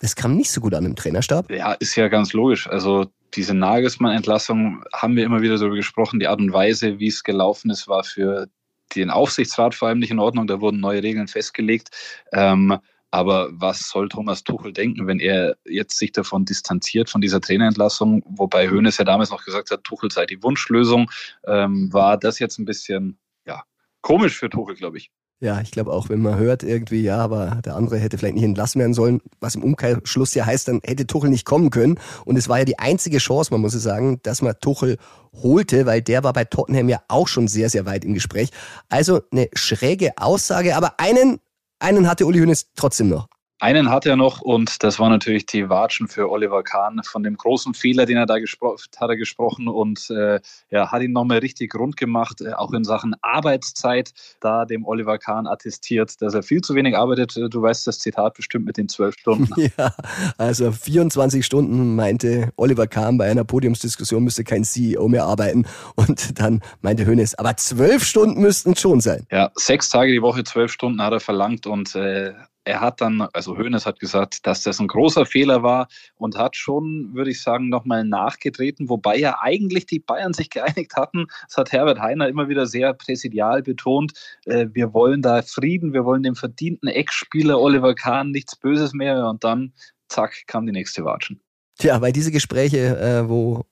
das 0.00 0.16
kam 0.16 0.36
nicht 0.36 0.50
so 0.50 0.60
gut 0.60 0.74
an 0.74 0.84
im 0.84 0.96
Trainerstab. 0.96 1.50
Ja, 1.50 1.72
ist 1.74 1.96
ja 1.96 2.08
ganz 2.08 2.32
logisch. 2.32 2.68
Also 2.68 3.06
diese 3.34 3.54
Nagelsmann-Entlassung 3.54 4.84
haben 4.92 5.16
wir 5.16 5.24
immer 5.24 5.42
wieder 5.42 5.56
darüber 5.56 5.76
gesprochen. 5.76 6.20
Die 6.20 6.26
Art 6.26 6.40
und 6.40 6.52
Weise, 6.52 6.98
wie 6.98 7.08
es 7.08 7.22
gelaufen 7.22 7.70
ist, 7.70 7.86
war 7.86 8.02
für 8.02 8.48
den 8.94 9.10
Aufsichtsrat 9.10 9.74
vor 9.74 9.88
allem 9.88 9.98
nicht 9.98 10.10
in 10.10 10.18
Ordnung. 10.18 10.46
Da 10.46 10.60
wurden 10.60 10.80
neue 10.80 11.02
Regeln 11.02 11.28
festgelegt. 11.28 11.90
Ähm, 12.32 12.78
aber 13.10 13.48
was 13.52 13.88
soll 13.88 14.08
Thomas 14.08 14.44
Tuchel 14.44 14.72
denken, 14.72 15.06
wenn 15.06 15.18
er 15.18 15.56
jetzt 15.64 15.98
sich 15.98 16.12
davon 16.12 16.44
distanziert, 16.44 17.10
von 17.10 17.20
dieser 17.20 17.40
Trainerentlassung? 17.40 18.22
Wobei 18.26 18.70
Hoeneß 18.70 18.98
ja 18.98 19.04
damals 19.04 19.30
noch 19.30 19.44
gesagt 19.44 19.70
hat, 19.70 19.82
Tuchel 19.82 20.12
sei 20.12 20.26
die 20.26 20.42
Wunschlösung. 20.42 21.10
Ähm, 21.46 21.92
war 21.92 22.16
das 22.16 22.38
jetzt 22.38 22.58
ein 22.58 22.64
bisschen 22.64 23.18
ja, 23.46 23.64
komisch 24.00 24.38
für 24.38 24.48
Tuchel, 24.48 24.76
glaube 24.76 24.98
ich. 24.98 25.10
Ja, 25.42 25.62
ich 25.62 25.70
glaube 25.70 25.90
auch, 25.90 26.10
wenn 26.10 26.20
man 26.20 26.38
hört 26.38 26.62
irgendwie, 26.62 27.00
ja, 27.00 27.16
aber 27.16 27.62
der 27.64 27.74
andere 27.74 27.96
hätte 27.96 28.18
vielleicht 28.18 28.34
nicht 28.34 28.44
entlassen 28.44 28.78
werden 28.78 28.92
sollen, 28.92 29.22
was 29.40 29.54
im 29.54 29.64
Umkehrschluss 29.64 30.34
ja 30.34 30.44
heißt, 30.44 30.68
dann 30.68 30.80
hätte 30.84 31.06
Tuchel 31.06 31.30
nicht 31.30 31.46
kommen 31.46 31.70
können. 31.70 31.98
Und 32.26 32.36
es 32.36 32.50
war 32.50 32.58
ja 32.58 32.66
die 32.66 32.78
einzige 32.78 33.16
Chance, 33.16 33.50
man 33.50 33.62
muss 33.62 33.72
es 33.72 33.82
sagen, 33.82 34.20
dass 34.22 34.42
man 34.42 34.54
Tuchel 34.60 34.98
holte, 35.32 35.86
weil 35.86 36.02
der 36.02 36.24
war 36.24 36.34
bei 36.34 36.44
Tottenham 36.44 36.90
ja 36.90 37.00
auch 37.08 37.26
schon 37.26 37.48
sehr, 37.48 37.70
sehr 37.70 37.86
weit 37.86 38.04
im 38.04 38.12
Gespräch. 38.12 38.50
Also 38.90 39.22
eine 39.32 39.48
schräge 39.54 40.12
Aussage, 40.18 40.76
aber 40.76 41.00
einen, 41.00 41.38
einen 41.78 42.06
hatte 42.06 42.26
Uli 42.26 42.40
Hoeneß 42.40 42.72
trotzdem 42.76 43.08
noch. 43.08 43.26
Einen 43.60 43.90
hat 43.90 44.06
er 44.06 44.16
noch 44.16 44.40
und 44.40 44.82
das 44.82 44.98
war 44.98 45.10
natürlich 45.10 45.44
die 45.44 45.68
Watschen 45.68 46.08
für 46.08 46.30
Oliver 46.30 46.62
Kahn. 46.62 47.02
Von 47.04 47.22
dem 47.22 47.36
großen 47.36 47.74
Fehler, 47.74 48.06
den 48.06 48.16
er 48.16 48.24
da 48.24 48.38
gesprochen 48.38 48.78
hat, 48.96 49.10
er 49.10 49.16
gesprochen 49.18 49.68
und 49.68 50.08
äh, 50.08 50.40
ja, 50.70 50.90
hat 50.90 51.02
ihn 51.02 51.12
nochmal 51.12 51.38
richtig 51.38 51.74
rund 51.74 51.98
gemacht, 51.98 52.40
äh, 52.40 52.54
auch 52.54 52.72
in 52.72 52.84
Sachen 52.84 53.14
Arbeitszeit, 53.20 54.12
da 54.40 54.64
dem 54.64 54.86
Oliver 54.86 55.18
Kahn 55.18 55.46
attestiert, 55.46 56.22
dass 56.22 56.32
er 56.32 56.42
viel 56.42 56.62
zu 56.62 56.74
wenig 56.74 56.96
arbeitet. 56.96 57.36
Du 57.36 57.60
weißt 57.60 57.86
das 57.86 57.98
Zitat 57.98 58.32
bestimmt 58.34 58.64
mit 58.64 58.78
den 58.78 58.88
zwölf 58.88 59.14
Stunden. 59.18 59.48
Ja, 59.76 59.94
also 60.38 60.72
24 60.72 61.44
Stunden 61.44 61.94
meinte 61.94 62.50
Oliver 62.56 62.86
Kahn 62.86 63.18
bei 63.18 63.30
einer 63.30 63.44
Podiumsdiskussion 63.44 64.24
müsste 64.24 64.42
kein 64.42 64.64
CEO 64.64 65.06
mehr 65.06 65.24
arbeiten 65.24 65.66
und 65.96 66.40
dann 66.40 66.62
meinte 66.80 67.04
Hönes, 67.04 67.34
aber 67.34 67.56
zwölf 67.58 68.04
Stunden 68.04 68.40
müssten 68.40 68.74
schon 68.74 69.00
sein. 69.00 69.26
Ja, 69.30 69.50
sechs 69.54 69.90
Tage 69.90 70.12
die 70.12 70.22
Woche, 70.22 70.44
zwölf 70.44 70.72
Stunden 70.72 71.02
hat 71.02 71.12
er 71.12 71.20
verlangt 71.20 71.66
und 71.66 71.94
äh, 71.94 72.32
er 72.64 72.80
hat 72.80 73.00
dann, 73.00 73.22
also 73.32 73.56
Hoeneß 73.56 73.86
hat 73.86 74.00
gesagt, 74.00 74.46
dass 74.46 74.62
das 74.62 74.80
ein 74.80 74.88
großer 74.88 75.24
Fehler 75.24 75.62
war 75.62 75.88
und 76.16 76.36
hat 76.36 76.56
schon, 76.56 77.14
würde 77.14 77.30
ich 77.30 77.42
sagen, 77.42 77.68
nochmal 77.68 78.04
nachgetreten, 78.04 78.88
wobei 78.88 79.16
ja 79.16 79.38
eigentlich 79.40 79.86
die 79.86 79.98
Bayern 79.98 80.32
sich 80.32 80.50
geeinigt 80.50 80.96
hatten. 80.96 81.26
Das 81.48 81.56
hat 81.56 81.72
Herbert 81.72 82.00
Heiner 82.00 82.28
immer 82.28 82.48
wieder 82.48 82.66
sehr 82.66 82.92
präsidial 82.94 83.62
betont. 83.62 84.12
Äh, 84.44 84.66
wir 84.72 84.92
wollen 84.92 85.22
da 85.22 85.42
Frieden, 85.42 85.92
wir 85.92 86.04
wollen 86.04 86.22
dem 86.22 86.36
verdienten 86.36 86.88
Ex-Spieler 86.88 87.60
Oliver 87.60 87.94
Kahn 87.94 88.30
nichts 88.30 88.56
Böses 88.56 88.92
mehr 88.92 89.26
und 89.28 89.42
dann, 89.44 89.72
zack, 90.08 90.46
kam 90.46 90.66
die 90.66 90.72
nächste 90.72 91.04
Watschen. 91.04 91.40
Tja, 91.78 92.00
weil 92.00 92.12
diese 92.12 92.30
Gespräche, 92.30 92.98
äh, 92.98 93.28
wo 93.28 93.64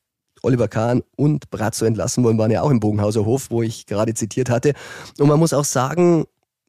Oliver 0.42 0.68
Kahn 0.68 1.02
und 1.16 1.50
Brazzo 1.50 1.84
entlassen 1.84 2.24
wurden, 2.24 2.38
waren 2.38 2.50
ja 2.50 2.62
auch 2.62 2.70
im 2.70 2.80
Bogenhauser 2.80 3.24
Hof, 3.24 3.50
wo 3.50 3.62
ich 3.62 3.86
gerade 3.86 4.14
zitiert 4.14 4.48
hatte. 4.50 4.72
Und 5.18 5.28
man 5.28 5.38
muss 5.38 5.52
auch 5.52 5.64
sagen, 5.64 6.24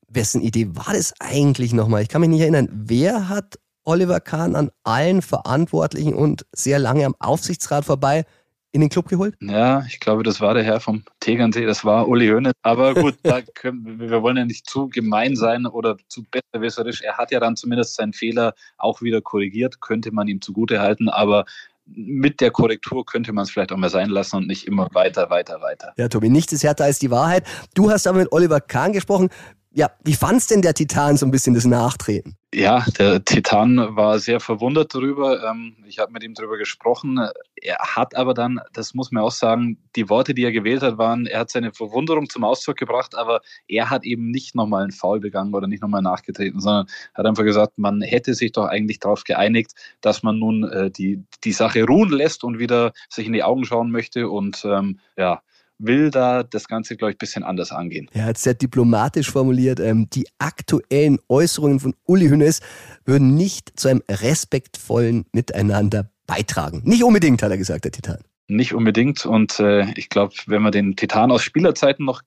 wessen 0.09 0.41
Idee 0.41 0.69
war 0.73 0.93
das 0.93 1.13
eigentlich 1.19 1.73
nochmal? 1.73 2.01
Ich 2.01 2.09
kann 2.09 2.21
mich 2.21 2.29
nicht 2.29 2.41
erinnern. 2.41 2.69
Wer 2.71 3.29
hat 3.29 3.59
Oliver 3.83 4.19
Kahn 4.19 4.55
an 4.55 4.69
allen 4.83 5.21
Verantwortlichen 5.21 6.13
und 6.13 6.45
sehr 6.51 6.79
lange 6.79 7.05
am 7.05 7.15
Aufsichtsrat 7.19 7.85
vorbei 7.85 8.25
in 8.71 8.81
den 8.81 8.89
Club 8.89 9.07
geholt? 9.07 9.35
Ja, 9.41 9.83
ich 9.87 9.99
glaube, 9.99 10.23
das 10.23 10.41
war 10.41 10.53
der 10.53 10.63
Herr 10.63 10.79
vom 10.79 11.03
Tegernsee, 11.19 11.65
das 11.65 11.83
war 11.83 12.07
Uli 12.07 12.27
Hoeneß. 12.27 12.53
Aber 12.61 12.93
gut, 12.93 13.17
können, 13.55 13.99
wir 13.99 14.21
wollen 14.21 14.37
ja 14.37 14.45
nicht 14.45 14.69
zu 14.69 14.89
gemein 14.89 15.35
sein 15.35 15.65
oder 15.65 15.97
zu 16.07 16.23
besserwisserisch. 16.23 17.01
Er 17.01 17.17
hat 17.17 17.31
ja 17.31 17.39
dann 17.39 17.55
zumindest 17.55 17.95
seinen 17.95 18.13
Fehler 18.13 18.53
auch 18.77 19.01
wieder 19.01 19.21
korrigiert, 19.21 19.81
könnte 19.81 20.11
man 20.11 20.27
ihm 20.27 20.41
zugute 20.41 20.79
halten. 20.81 21.09
Aber 21.09 21.45
mit 21.85 22.39
der 22.39 22.51
Korrektur 22.51 23.05
könnte 23.05 23.33
man 23.33 23.43
es 23.43 23.51
vielleicht 23.51 23.71
auch 23.71 23.77
mal 23.77 23.89
sein 23.89 24.09
lassen 24.09 24.35
und 24.37 24.47
nicht 24.47 24.67
immer 24.67 24.87
weiter, 24.93 25.29
weiter, 25.29 25.61
weiter. 25.61 25.93
Ja, 25.97 26.07
Tobi, 26.07 26.29
nichts 26.29 26.53
ist 26.53 26.63
härter 26.63 26.83
als 26.83 26.99
die 26.99 27.09
Wahrheit. 27.09 27.47
Du 27.73 27.89
hast 27.89 28.05
aber 28.05 28.19
mit 28.19 28.31
Oliver 28.31 28.61
Kahn 28.61 28.93
gesprochen. 28.93 29.29
Ja, 29.71 29.91
wie 30.03 30.15
fand's 30.15 30.47
denn 30.47 30.63
der 30.63 30.73
Titan 30.73 31.15
so 31.15 31.27
ein 31.27 31.31
bisschen 31.31 31.53
das 31.53 31.65
Nachtreten? 31.65 32.35
Ja, 32.51 32.83
der 32.97 33.23
Titan 33.23 33.95
war 33.95 34.17
sehr 34.17 34.39
verwundert 34.39 34.95
darüber. 34.95 35.43
Ähm, 35.47 35.75
ich 35.85 35.99
habe 35.99 36.11
mit 36.11 36.23
ihm 36.23 36.33
darüber 36.33 36.57
gesprochen. 36.57 37.19
Er 37.55 37.77
hat 37.77 38.15
aber 38.15 38.33
dann, 38.33 38.59
das 38.73 38.95
muss 38.95 39.11
man 39.11 39.21
auch 39.21 39.31
sagen, 39.31 39.77
die 39.95 40.09
Worte, 40.09 40.33
die 40.33 40.43
er 40.43 40.51
gewählt 40.51 40.81
hat, 40.81 40.97
waren, 40.97 41.27
er 41.27 41.41
hat 41.41 41.51
seine 41.51 41.71
Verwunderung 41.71 42.27
zum 42.27 42.43
Ausdruck 42.43 42.77
gebracht, 42.77 43.13
aber 43.15 43.41
er 43.67 43.91
hat 43.91 44.03
eben 44.03 44.31
nicht 44.31 44.55
nochmal 44.55 44.81
einen 44.81 44.91
Foul 44.91 45.19
begangen 45.19 45.53
oder 45.53 45.67
nicht 45.67 45.83
nochmal 45.83 46.01
nachgetreten, 46.01 46.59
sondern 46.59 46.87
hat 47.13 47.27
einfach 47.27 47.43
gesagt, 47.43 47.77
man 47.77 48.01
hätte 48.01 48.33
sich 48.33 48.51
doch 48.51 48.65
eigentlich 48.65 48.99
darauf 48.99 49.23
geeinigt, 49.23 49.73
dass 50.01 50.23
man 50.23 50.39
nun 50.39 50.63
äh, 50.63 50.89
die, 50.89 51.23
die 51.43 51.53
Sache 51.53 51.83
ruhen 51.83 52.09
lässt 52.09 52.43
und 52.43 52.57
wieder 52.57 52.93
sich 53.09 53.27
in 53.27 53.33
die 53.33 53.43
Augen 53.43 53.65
schauen 53.65 53.91
möchte. 53.91 54.29
Und 54.29 54.65
ähm, 54.65 54.99
ja, 55.15 55.43
will 55.79 56.11
da 56.11 56.43
das 56.43 56.67
Ganze, 56.67 56.95
glaube 56.95 57.11
ich, 57.11 57.15
ein 57.15 57.19
bisschen 57.19 57.43
anders 57.43 57.71
angehen. 57.71 58.09
Er 58.13 58.25
hat 58.25 58.37
sehr 58.37 58.53
diplomatisch 58.53 59.31
formuliert, 59.31 59.79
ähm, 59.79 60.09
die 60.09 60.27
aktuellen 60.37 61.17
Äußerungen 61.27 61.79
von 61.79 61.95
Uli 62.05 62.27
Hünnes 62.27 62.61
würden 63.05 63.35
nicht 63.35 63.79
zu 63.79 63.87
einem 63.87 64.03
respektvollen 64.09 65.25
Miteinander 65.33 66.11
beitragen. 66.27 66.81
Nicht 66.85 67.03
unbedingt, 67.03 67.41
hat 67.41 67.51
er 67.51 67.57
gesagt, 67.57 67.85
der 67.85 67.91
Titan. 67.91 68.19
Nicht 68.47 68.73
unbedingt. 68.73 69.25
Und 69.25 69.59
äh, 69.59 69.91
ich 69.95 70.09
glaube, 70.09 70.33
wenn 70.47 70.61
man 70.61 70.71
den 70.71 70.95
Titan 70.95 71.31
aus 71.31 71.43
Spielerzeiten 71.43 72.05
noch 72.05 72.21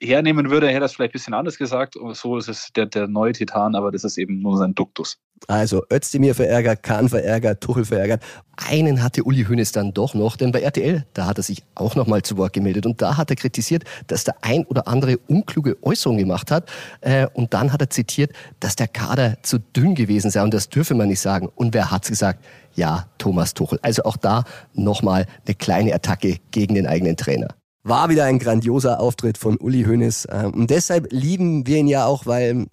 hernehmen 0.00 0.50
würde, 0.50 0.68
hätte 0.68 0.80
er 0.80 0.82
es 0.82 0.94
vielleicht 0.94 1.10
ein 1.10 1.18
bisschen 1.18 1.34
anders 1.34 1.58
gesagt. 1.58 1.94
So 2.12 2.36
ist 2.36 2.48
es 2.48 2.70
der, 2.74 2.86
der 2.86 3.08
neue 3.08 3.32
Titan, 3.32 3.74
aber 3.74 3.90
das 3.90 4.04
ist 4.04 4.18
eben 4.18 4.40
nur 4.40 4.56
sein 4.58 4.74
Duktus. 4.74 5.18
Also 5.48 5.82
Özdemir 5.92 6.34
verärgert, 6.34 6.82
Kahn 6.82 7.08
verärgert, 7.08 7.60
Tuchel 7.60 7.84
verärgert. 7.84 8.22
Einen 8.56 9.02
hatte 9.02 9.22
Uli 9.22 9.44
Hoeneß 9.44 9.72
dann 9.72 9.92
doch 9.92 10.14
noch, 10.14 10.36
denn 10.36 10.50
bei 10.50 10.60
RTL, 10.60 11.04
da 11.12 11.26
hat 11.26 11.38
er 11.38 11.42
sich 11.42 11.62
auch 11.74 11.94
noch 11.94 12.06
mal 12.06 12.22
zu 12.22 12.38
Wort 12.38 12.54
gemeldet 12.54 12.86
und 12.86 13.02
da 13.02 13.16
hat 13.16 13.30
er 13.30 13.36
kritisiert, 13.36 13.84
dass 14.06 14.24
der 14.24 14.36
ein 14.40 14.64
oder 14.64 14.88
andere 14.88 15.18
unkluge 15.28 15.76
Äußerung 15.82 16.16
gemacht 16.16 16.50
hat 16.50 16.70
äh, 17.02 17.26
und 17.34 17.52
dann 17.52 17.72
hat 17.72 17.82
er 17.82 17.90
zitiert, 17.90 18.32
dass 18.60 18.76
der 18.76 18.88
Kader 18.88 19.36
zu 19.42 19.58
dünn 19.58 19.94
gewesen 19.94 20.30
sei 20.30 20.42
und 20.42 20.54
das 20.54 20.70
dürfe 20.70 20.94
man 20.94 21.08
nicht 21.08 21.20
sagen. 21.20 21.48
Und 21.54 21.74
wer 21.74 21.90
hat's 21.90 22.08
gesagt? 22.08 22.42
Ja, 22.74 23.06
Thomas 23.18 23.52
Tuchel. 23.52 23.78
Also 23.82 24.04
auch 24.04 24.16
da 24.16 24.44
nochmal 24.72 25.26
eine 25.46 25.54
kleine 25.54 25.94
Attacke 25.94 26.38
gegen 26.50 26.74
den 26.74 26.86
eigenen 26.86 27.16
Trainer. 27.16 27.48
War 27.88 28.08
wieder 28.08 28.24
ein 28.24 28.40
grandioser 28.40 28.98
Auftritt 28.98 29.38
von 29.38 29.58
Uli 29.58 29.84
Hoeneß. 29.84 30.26
Ähm, 30.32 30.54
und 30.54 30.70
deshalb 30.70 31.06
lieben 31.12 31.68
wir 31.68 31.76
ihn 31.76 31.86
ja 31.86 32.04
auch, 32.04 32.26
weil 32.26 32.66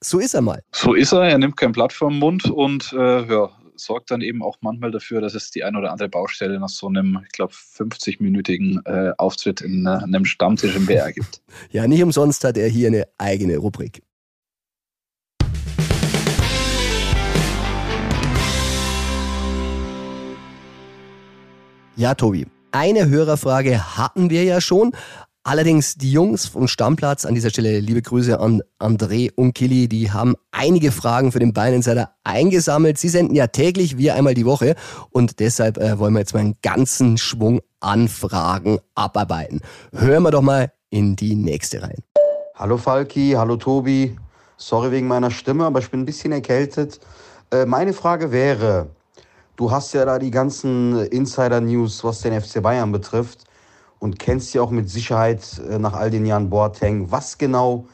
so 0.00 0.20
ist 0.20 0.32
er 0.32 0.42
mal. 0.42 0.62
So 0.70 0.94
ist 0.94 1.10
er, 1.10 1.24
er 1.24 1.38
nimmt 1.38 1.56
kein 1.56 1.72
Blatt 1.72 1.92
vom 1.92 2.20
Mund 2.20 2.48
und 2.48 2.92
äh, 2.92 3.26
ja, 3.26 3.50
sorgt 3.74 4.12
dann 4.12 4.20
eben 4.20 4.44
auch 4.44 4.56
manchmal 4.60 4.92
dafür, 4.92 5.20
dass 5.20 5.34
es 5.34 5.50
die 5.50 5.64
ein 5.64 5.74
oder 5.74 5.90
andere 5.90 6.08
Baustelle 6.08 6.60
nach 6.60 6.68
so 6.68 6.86
einem, 6.86 7.18
ich 7.24 7.32
glaube, 7.32 7.52
50-minütigen 7.52 8.80
äh, 8.84 9.12
Auftritt 9.18 9.60
in 9.60 9.86
äh, 9.86 9.88
einem 9.88 10.24
Stammtisch 10.24 10.76
im 10.76 10.86
BR 10.86 11.10
gibt. 11.10 11.42
ja, 11.70 11.88
nicht 11.88 12.04
umsonst 12.04 12.44
hat 12.44 12.56
er 12.56 12.68
hier 12.68 12.86
eine 12.86 13.08
eigene 13.18 13.56
Rubrik. 13.56 14.04
Ja, 21.96 22.14
Tobi, 22.14 22.46
eine 22.74 23.08
Hörerfrage 23.08 23.96
hatten 23.96 24.30
wir 24.30 24.42
ja 24.42 24.60
schon. 24.60 24.92
Allerdings 25.44 25.94
die 25.94 26.10
Jungs 26.10 26.46
vom 26.46 26.66
Stammplatz, 26.66 27.24
an 27.24 27.34
dieser 27.34 27.50
Stelle 27.50 27.78
liebe 27.78 28.02
Grüße 28.02 28.40
an 28.40 28.62
André 28.80 29.30
und 29.36 29.54
Kili, 29.54 29.88
die 29.88 30.10
haben 30.10 30.34
einige 30.50 30.90
Fragen 30.90 31.30
für 31.30 31.38
den 31.38 31.52
Bayern 31.52 31.74
Insider 31.74 32.10
eingesammelt. 32.24 32.98
Sie 32.98 33.10
senden 33.10 33.36
ja 33.36 33.46
täglich, 33.46 33.96
wir 33.96 34.16
einmal 34.16 34.34
die 34.34 34.46
Woche 34.46 34.74
und 35.10 35.38
deshalb 35.38 35.76
äh, 35.76 35.98
wollen 35.98 36.14
wir 36.14 36.20
jetzt 36.20 36.34
mal 36.34 36.40
einen 36.40 36.56
ganzen 36.62 37.16
Schwung 37.16 37.60
Anfragen 37.78 38.78
abarbeiten. 38.96 39.60
Hören 39.92 40.24
wir 40.24 40.30
doch 40.32 40.42
mal 40.42 40.72
in 40.90 41.14
die 41.14 41.36
nächste 41.36 41.82
rein. 41.82 42.02
Hallo 42.56 42.76
Falki, 42.76 43.34
hallo 43.36 43.56
Tobi. 43.56 44.16
Sorry 44.56 44.90
wegen 44.90 45.06
meiner 45.06 45.30
Stimme, 45.30 45.64
aber 45.66 45.78
ich 45.78 45.90
bin 45.90 46.00
ein 46.00 46.06
bisschen 46.06 46.32
erkältet. 46.32 46.98
Äh, 47.52 47.66
meine 47.66 47.92
Frage 47.92 48.32
wäre, 48.32 48.88
Du 49.56 49.70
hast 49.70 49.92
ja 49.92 50.04
da 50.04 50.18
die 50.18 50.32
ganzen 50.32 50.98
Insider-News, 51.06 52.02
was 52.02 52.22
den 52.22 52.40
FC 52.40 52.60
Bayern 52.60 52.90
betrifft 52.90 53.44
und 54.00 54.18
kennst 54.18 54.52
ja 54.52 54.62
auch 54.62 54.70
mit 54.70 54.90
Sicherheit 54.90 55.62
äh, 55.70 55.78
nach 55.78 55.92
all 55.92 56.10
den 56.10 56.26
Jahren 56.26 56.50
Boateng. 56.50 57.12
Was 57.12 57.38
genau 57.38 57.86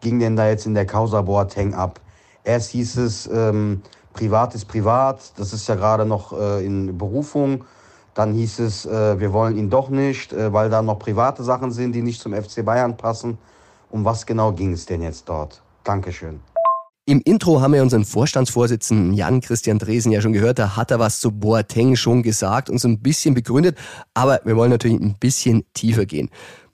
ging 0.00 0.20
denn 0.20 0.36
da 0.36 0.48
jetzt 0.48 0.66
in 0.66 0.74
der 0.74 0.86
Causa 0.86 1.22
Boateng 1.22 1.74
ab? 1.74 2.00
Erst 2.44 2.70
hieß 2.70 2.98
es, 2.98 3.26
ähm, 3.26 3.82
privat 4.12 4.54
ist 4.54 4.66
privat, 4.66 5.32
das 5.36 5.52
ist 5.52 5.66
ja 5.66 5.74
gerade 5.74 6.06
noch 6.06 6.32
äh, 6.38 6.64
in 6.64 6.96
Berufung. 6.96 7.64
Dann 8.14 8.32
hieß 8.32 8.60
es, 8.60 8.86
äh, 8.86 9.18
wir 9.18 9.32
wollen 9.32 9.56
ihn 9.56 9.70
doch 9.70 9.88
nicht, 9.88 10.32
äh, 10.32 10.52
weil 10.52 10.70
da 10.70 10.82
noch 10.82 11.00
private 11.00 11.42
Sachen 11.42 11.72
sind, 11.72 11.96
die 11.96 12.02
nicht 12.02 12.20
zum 12.20 12.32
FC 12.32 12.64
Bayern 12.64 12.96
passen. 12.96 13.38
Um 13.90 14.04
was 14.04 14.24
genau 14.24 14.52
ging 14.52 14.72
es 14.72 14.86
denn 14.86 15.02
jetzt 15.02 15.28
dort? 15.28 15.62
Dankeschön. 15.82 16.40
Im 17.08 17.22
Intro 17.24 17.62
haben 17.62 17.72
wir 17.72 17.82
unseren 17.82 18.04
Vorstandsvorsitzenden 18.04 19.14
Jan 19.14 19.40
Christian 19.40 19.78
Dresen 19.78 20.12
ja 20.12 20.20
schon 20.20 20.34
gehört, 20.34 20.58
da 20.58 20.76
hat 20.76 20.90
er 20.90 20.98
was 20.98 21.20
zu 21.20 21.32
Boateng 21.32 21.96
schon 21.96 22.22
gesagt 22.22 22.68
und 22.68 22.78
so 22.78 22.86
ein 22.86 23.00
bisschen 23.00 23.32
begründet, 23.32 23.78
aber 24.12 24.42
wir 24.44 24.56
wollen 24.56 24.70
natürlich 24.70 25.00
ein 25.00 25.16
bisschen 25.18 25.64
tiefer 25.72 26.04
gehen. 26.04 26.28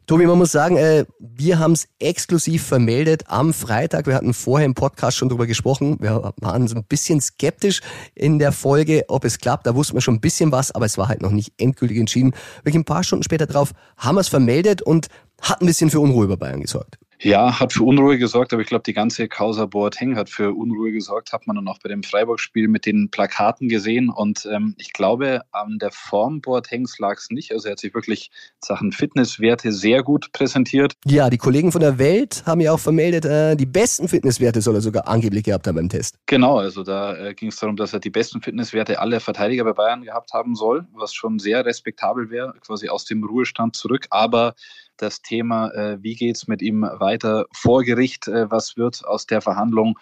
Tobi, 0.09 0.27
man 0.27 0.37
muss 0.37 0.51
sagen, 0.51 0.77
äh, 0.77 1.05
wir 1.21 1.61
haben 1.61 1.71
es 1.71 1.87
exklusiv 2.01 2.67
vermeldet 2.67 3.23
am 3.29 3.55
Freitag. 3.55 4.09
Wir 4.09 4.17
hatten 4.17 4.35
vorher 4.35 4.67
im 4.67 4.75
Podcast 4.75 5.17
schon 5.17 5.29
drüber 5.29 5.47
gesprochen. 5.47 5.99
Wir 6.01 6.33
waren 6.41 6.67
so 6.67 6.75
ein 6.75 6.85
bisschen 6.85 7.21
skeptisch 7.21 7.81
in 8.17 8.41
der 8.41 8.51
Folge, 8.51 9.05
ob 9.07 9.25
es 9.25 9.39
klappt. 9.39 9.69
Da 9.69 9.77
wussten 9.77 9.95
wir 9.95 10.01
schon 10.01 10.17
ein 10.17 10.21
bisschen 10.21 10.51
was, 10.51 10.73
aber 10.73 10.85
es 10.85 10.99
war 10.99 11.07
halt 11.07 11.23
noch 11.23 11.31
nicht 11.31 11.53
endgültig 11.59 11.97
entschieden. 11.97 12.35
Wirklich 12.65 12.75
ein 12.75 12.85
paar 12.85 13.05
Stunden 13.05 13.23
später 13.23 13.47
drauf 13.47 13.71
haben 13.97 14.17
wir 14.17 14.21
es 14.21 14.29
vermeldet 14.29 14.83
und 14.83 15.07
hat 15.41 15.63
ein 15.63 15.67
bisschen 15.67 15.91
für 15.91 16.01
Unruhe 16.01 16.27
bei 16.27 16.37
Bayern 16.37 16.61
gesorgt. 16.61 16.99
Ja, 17.25 17.59
hat 17.59 17.73
für 17.73 17.85
Unruhe 17.85 18.19
gesorgt, 18.19 18.53
aber 18.53 18.61
ich 18.61 18.69
glaube, 18.69 18.83
die 18.85 18.93
ganze 18.93 19.29
Causa 19.29 19.65
Boateng 19.65 20.15
hat 20.15 20.29
für 20.29 20.53
Unruhe 20.53 20.93
gesorgt, 20.93 21.33
hat 21.33 21.47
man 21.47 21.57
dann 21.57 21.69
auch 21.69 21.79
bei 21.79 21.89
dem 21.89 22.03
Freiburg-Spiel 22.03 22.69
mit 22.69 22.85
den 22.85 23.11
Plakaten 23.11 23.71
gesehen. 23.71 24.11
Und 24.11 24.47
ähm, 24.53 24.75
ich 24.77 24.93
glaube, 24.93 25.41
an 25.51 25.79
der 25.79 25.91
Form 25.91 26.43
Boatengs 26.43 26.99
lag 26.99 27.17
es 27.17 27.31
nicht. 27.31 27.51
Also 27.53 27.69
er 27.69 27.73
hat 27.73 27.79
sich 27.79 27.95
wirklich 27.95 28.31
Sachen 28.59 28.93
Fitnesswerte 28.93 29.73
sehr 29.73 30.03
gut 30.03 30.33
präsentiert. 30.33 30.93
Ja, 31.07 31.31
die 31.31 31.39
Kollegen 31.39 31.73
von 31.73 31.81
der 31.81 31.99
Welt 31.99 32.43
haben 32.45 32.61
ja 32.61 32.73
auch 32.73 32.81
vermeldet, 32.81 33.25
äh, 33.25 33.57
die 33.57 33.67
besten 33.67 34.07
Fitnesswerte 34.07 34.61
soll 34.61 34.75
er 34.75 34.83
sogar 34.83 35.09
angeblich 35.09 35.45
gehabt 35.45 35.67
haben 35.67 35.77
beim 35.77 35.89
Test. 35.89 36.19
Genau, 36.27 36.59
also 36.59 36.83
da 36.83 37.17
äh, 37.17 37.35
ging 37.35 37.49
es 37.49 37.57
darum, 37.57 37.77
dass 37.77 37.95
er 37.95 38.01
die 38.01 38.11
besten 38.11 38.43
Fitnesswerte 38.43 38.99
aller 38.99 39.21
Verteidiger 39.21 39.65
bei 39.65 39.73
Bayern 39.73 40.03
gehabt 40.03 40.35
haben 40.35 40.55
soll, 40.55 40.87
was 40.93 41.15
schon 41.15 41.39
sehr 41.39 41.65
respektabel 41.65 42.29
wäre, 42.29 42.55
quasi 42.61 42.91
aus 42.91 43.07
dem 43.07 43.25
Ruhestand 43.25 43.77
zurück. 43.77 44.07
Aber 44.11 44.55
das 44.97 45.23
Thema, 45.23 45.71
äh, 45.71 46.03
wie 46.03 46.15
geht 46.15 46.37
es 46.37 46.47
mit 46.47 46.63
ihm 46.63 46.83
weiter 46.83 47.47
vor 47.53 47.85
Gericht, 47.85 48.29
äh, 48.29 48.51
was 48.51 48.77
wird 48.77 49.05
aus 49.05 49.27
der 49.27 49.41
Verhandlung, 49.41 49.99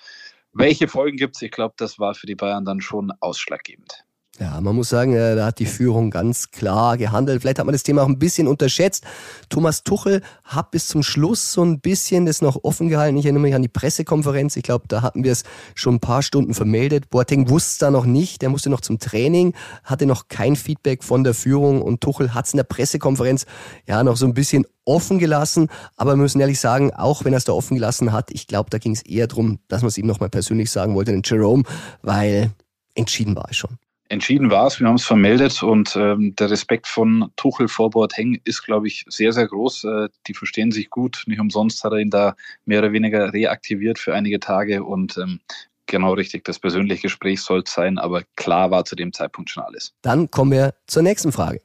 welche 0.53 0.89
Folgen 0.89 1.17
gibt 1.17 1.37
es, 1.37 1.43
ich 1.43 1.51
glaube, 1.51 1.75
das 1.79 1.99
war 1.99 2.15
für 2.15 2.27
die 2.27 2.35
Bayern 2.35 2.65
dann 2.65 2.81
schon 2.81 3.13
ausschlaggebend. 3.21 4.05
Ja, 4.41 4.59
man 4.62 4.75
muss 4.75 4.89
sagen, 4.89 5.15
äh, 5.15 5.37
da 5.37 5.45
hat 5.45 5.59
die 5.59 5.67
Führung 5.67 6.11
ganz 6.11 6.51
klar 6.51 6.97
gehandelt. 6.97 7.43
Vielleicht 7.43 7.59
hat 7.59 7.67
man 7.67 7.75
das 7.75 7.83
Thema 7.83 8.03
auch 8.03 8.09
ein 8.09 8.19
bisschen 8.19 8.49
unterschätzt. 8.49 9.05
Thomas 9.51 9.85
Tuchel 9.85 10.23
hat 10.43 10.71
bis 10.71 10.89
zum 10.89 11.03
Schluss 11.03 11.53
so 11.53 11.62
ein 11.62 11.81
bisschen 11.81 12.25
das 12.25 12.41
noch 12.41 12.65
offen 12.65 12.89
gehalten. 12.89 13.19
Ich 13.19 13.27
erinnere 13.27 13.43
mich 13.43 13.55
an 13.55 13.61
die 13.61 13.69
Pressekonferenz. 13.69 14.57
Ich 14.57 14.62
glaube, 14.62 14.87
da 14.89 15.03
hatten 15.03 15.23
wir 15.23 15.33
es 15.33 15.45
schon 15.75 15.97
ein 15.97 16.01
paar 16.01 16.23
Stunden 16.23 16.55
vermeldet. 16.55 17.11
Boateng 17.11 17.51
wusste 17.51 17.73
es 17.73 17.79
da 17.79 17.91
noch 17.91 18.07
nicht. 18.07 18.41
Der 18.41 18.49
musste 18.49 18.71
noch 18.71 18.81
zum 18.81 18.99
Training, 18.99 19.53
hatte 19.85 20.07
noch 20.07 20.29
kein 20.29 20.57
Feedback 20.57 21.05
von 21.05 21.25
der 21.25 21.35
Führung 21.35 21.83
und 21.83 22.01
Tuchel 22.01 22.33
hat 22.33 22.47
es 22.47 22.55
in 22.55 22.57
der 22.57 22.65
Pressekonferenz 22.65 23.45
ja 23.87 24.03
noch 24.03 24.17
so 24.17 24.25
ein 24.25 24.33
bisschen 24.33 24.65
offen 24.87 25.19
gelassen. 25.19 25.69
Aber 25.97 26.12
wir 26.12 26.17
müssen 26.17 26.41
ehrlich 26.41 26.59
sagen, 26.59 26.91
auch 26.95 27.27
wenn 27.27 27.35
er 27.35 27.37
es 27.37 27.45
da 27.45 27.53
offen 27.53 27.75
gelassen 27.75 28.12
hat, 28.12 28.31
ich 28.31 28.47
glaube, 28.47 28.71
da 28.71 28.79
ging 28.79 28.93
es 28.93 29.03
eher 29.03 29.27
darum, 29.27 29.59
dass 29.69 29.83
man 29.83 29.89
es 29.89 29.99
ihm 29.99 30.07
nochmal 30.07 30.31
persönlich 30.31 30.71
sagen 30.71 30.95
wollte, 30.95 31.12
den 31.12 31.23
Jerome, 31.23 31.65
weil 32.01 32.51
entschieden 32.95 33.37
war 33.37 33.49
es 33.51 33.57
schon. 33.57 33.79
Entschieden 34.12 34.50
war 34.50 34.66
es, 34.66 34.78
wir 34.78 34.87
haben 34.87 34.97
es 34.97 35.07
vermeldet 35.07 35.62
und 35.62 35.97
ähm, 35.97 36.37
der 36.37 36.50
Respekt 36.50 36.87
von 36.87 37.33
Tuchel 37.37 37.66
vor 37.66 37.88
Boateng 37.88 38.38
ist, 38.45 38.62
glaube 38.62 38.87
ich, 38.87 39.07
sehr, 39.09 39.33
sehr 39.33 39.49
groß. 39.49 39.85
Äh, 39.85 40.09
die 40.26 40.35
verstehen 40.35 40.71
sich 40.71 40.90
gut. 40.90 41.23
Nicht 41.26 41.40
umsonst 41.40 41.83
hat 41.83 41.92
er 41.92 41.99
ihn 41.99 42.11
da 42.11 42.37
mehr 42.66 42.81
oder 42.81 42.92
weniger 42.92 43.33
reaktiviert 43.33 43.99
für 43.99 44.14
einige 44.14 44.38
Tage 44.38 44.85
und 44.85 45.16
ähm, 45.16 45.40
genau 45.87 46.12
richtig, 46.12 46.45
das 46.45 46.59
persönliche 46.59 47.00
Gespräch 47.00 47.40
soll 47.40 47.62
es 47.64 47.73
sein, 47.73 47.97
aber 47.97 48.23
klar 48.37 48.71
war 48.71 48.85
zu 48.85 48.97
dem 48.97 49.14
Zeitpunkt 49.14 49.49
schon 49.49 49.62
alles. 49.62 49.95
Dann 50.02 50.31
kommen 50.31 50.50
wir 50.50 50.75
zur 50.87 51.02
nächsten 51.02 51.33
Frage. 51.33 51.62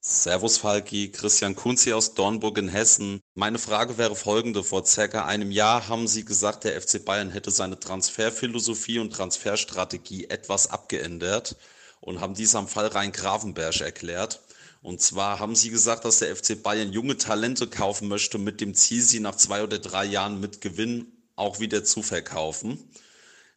Servus 0.00 0.58
Falki, 0.58 1.10
Christian 1.10 1.56
Kunzi 1.56 1.92
aus 1.92 2.14
Dornburg 2.14 2.56
in 2.58 2.68
Hessen. 2.68 3.20
Meine 3.34 3.58
Frage 3.58 3.98
wäre 3.98 4.14
folgende. 4.14 4.62
Vor 4.62 4.86
circa 4.86 5.24
einem 5.24 5.50
Jahr 5.50 5.88
haben 5.88 6.06
Sie 6.06 6.24
gesagt, 6.24 6.62
der 6.62 6.80
FC 6.80 7.04
Bayern 7.04 7.30
hätte 7.30 7.50
seine 7.50 7.80
Transferphilosophie 7.80 9.00
und 9.00 9.12
Transferstrategie 9.12 10.26
etwas 10.26 10.68
abgeändert 10.68 11.56
und 12.00 12.20
haben 12.20 12.34
dies 12.34 12.54
am 12.54 12.68
Fall 12.68 12.86
Rhein-Gravenberg 12.86 13.80
erklärt. 13.80 14.40
Und 14.82 15.02
zwar 15.02 15.40
haben 15.40 15.56
Sie 15.56 15.70
gesagt, 15.70 16.04
dass 16.04 16.20
der 16.20 16.34
FC 16.34 16.62
Bayern 16.62 16.92
junge 16.92 17.16
Talente 17.16 17.66
kaufen 17.66 18.06
möchte 18.06 18.38
mit 18.38 18.60
dem 18.60 18.74
Ziel, 18.74 19.02
sie 19.02 19.18
nach 19.18 19.34
zwei 19.34 19.64
oder 19.64 19.80
drei 19.80 20.04
Jahren 20.04 20.38
mit 20.38 20.60
Gewinn 20.60 21.12
auch 21.34 21.58
wieder 21.58 21.82
zu 21.82 22.02
verkaufen. 22.02 22.88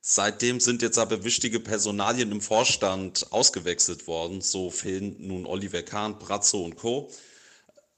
Seitdem 0.01 0.59
sind 0.59 0.81
jetzt 0.81 0.97
aber 0.97 1.23
wichtige 1.23 1.59
Personalien 1.59 2.31
im 2.31 2.41
Vorstand 2.41 3.31
ausgewechselt 3.31 4.07
worden. 4.07 4.41
So 4.41 4.71
fehlen 4.71 5.15
nun 5.19 5.45
Oliver 5.45 5.83
Kahn, 5.83 6.17
Brazzo 6.17 6.63
und 6.63 6.75
Co 6.75 7.09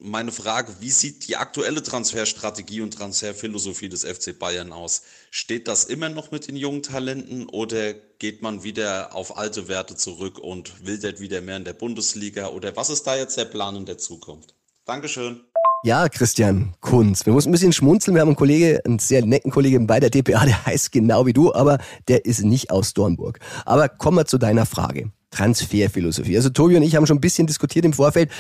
meine 0.03 0.33
Frage, 0.33 0.75
wie 0.81 0.89
sieht 0.89 1.27
die 1.27 1.37
aktuelle 1.37 1.81
Transferstrategie 1.81 2.81
und 2.81 2.91
Transferphilosophie 2.93 3.89
des 3.89 4.03
FC 4.03 4.37
Bayern 4.37 4.73
aus? 4.73 5.03
Steht 5.31 5.67
das 5.67 5.85
immer 5.85 6.09
noch 6.09 6.31
mit 6.31 6.47
den 6.47 6.57
jungen 6.57 6.83
Talenten 6.83 7.47
oder 7.47 7.93
geht 7.93 8.41
man 8.41 8.63
wieder 8.63 9.15
auf 9.15 9.37
alte 9.37 9.69
Werte 9.69 9.95
zurück 9.95 10.39
und 10.39 10.85
wildert 10.85 11.21
wieder 11.21 11.41
mehr 11.41 11.57
in 11.57 11.65
der 11.65 11.73
Bundesliga? 11.73 12.49
Oder 12.49 12.75
was 12.75 12.89
ist 12.89 13.03
da 13.03 13.15
jetzt 13.15 13.37
der 13.37 13.45
Plan 13.45 13.75
in 13.77 13.85
der 13.85 13.97
Zukunft? 13.97 14.53
Dankeschön. 14.85 15.41
Ja, 15.85 16.07
Christian 16.07 16.73
Kunz. 16.79 17.25
Wir 17.25 17.33
mussten 17.33 17.49
ein 17.49 17.51
bisschen 17.51 17.73
schmunzeln. 17.73 18.15
Wir 18.15 18.21
haben 18.21 18.29
einen 18.29 18.37
Kollege, 18.37 18.81
einen 18.85 18.99
sehr 18.99 19.25
netten 19.25 19.51
Kollegen 19.51 19.85
bei 19.85 19.99
der 19.99 20.09
DPA, 20.09 20.45
der 20.45 20.65
heißt 20.65 20.93
genau 20.93 21.25
wie 21.25 21.33
du, 21.33 21.53
aber 21.53 21.77
der 22.07 22.23
ist 22.23 22.41
nicht 22.41 22.71
aus 22.71 22.93
Dornburg. 22.93 23.39
Aber 23.65 23.89
kommen 23.89 24.17
wir 24.17 24.25
zu 24.25 24.37
deiner 24.37 24.65
Frage. 24.65 25.11
Transferphilosophie. 25.31 26.37
Also 26.37 26.51
Tobi 26.51 26.77
und 26.77 26.83
ich 26.83 26.95
haben 26.95 27.05
schon 27.05 27.17
ein 27.17 27.21
bisschen 27.21 27.47
diskutiert 27.47 27.83
im 27.83 27.91
Vorfeld. 27.91 28.31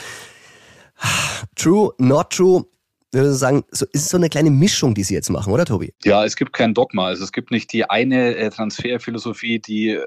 True, 1.55 1.91
not 1.97 2.29
true. 2.29 2.63
Ich 3.11 3.19
würde 3.19 3.33
sagen, 3.33 3.65
so 3.71 3.85
ist 3.91 4.03
es 4.03 4.09
so 4.09 4.15
eine 4.15 4.29
kleine 4.29 4.49
Mischung, 4.49 4.95
die 4.95 5.03
Sie 5.03 5.13
jetzt 5.13 5.29
machen, 5.29 5.51
oder 5.51 5.65
Tobi? 5.65 5.93
Ja, 6.05 6.23
es 6.23 6.37
gibt 6.37 6.53
kein 6.53 6.73
Dogma. 6.73 7.07
Also 7.07 7.25
es 7.25 7.33
gibt 7.33 7.51
nicht 7.51 7.73
die 7.73 7.89
eine 7.89 8.37
äh, 8.37 8.49
Transferphilosophie, 8.51 9.59
die 9.59 9.89
äh, 9.89 10.05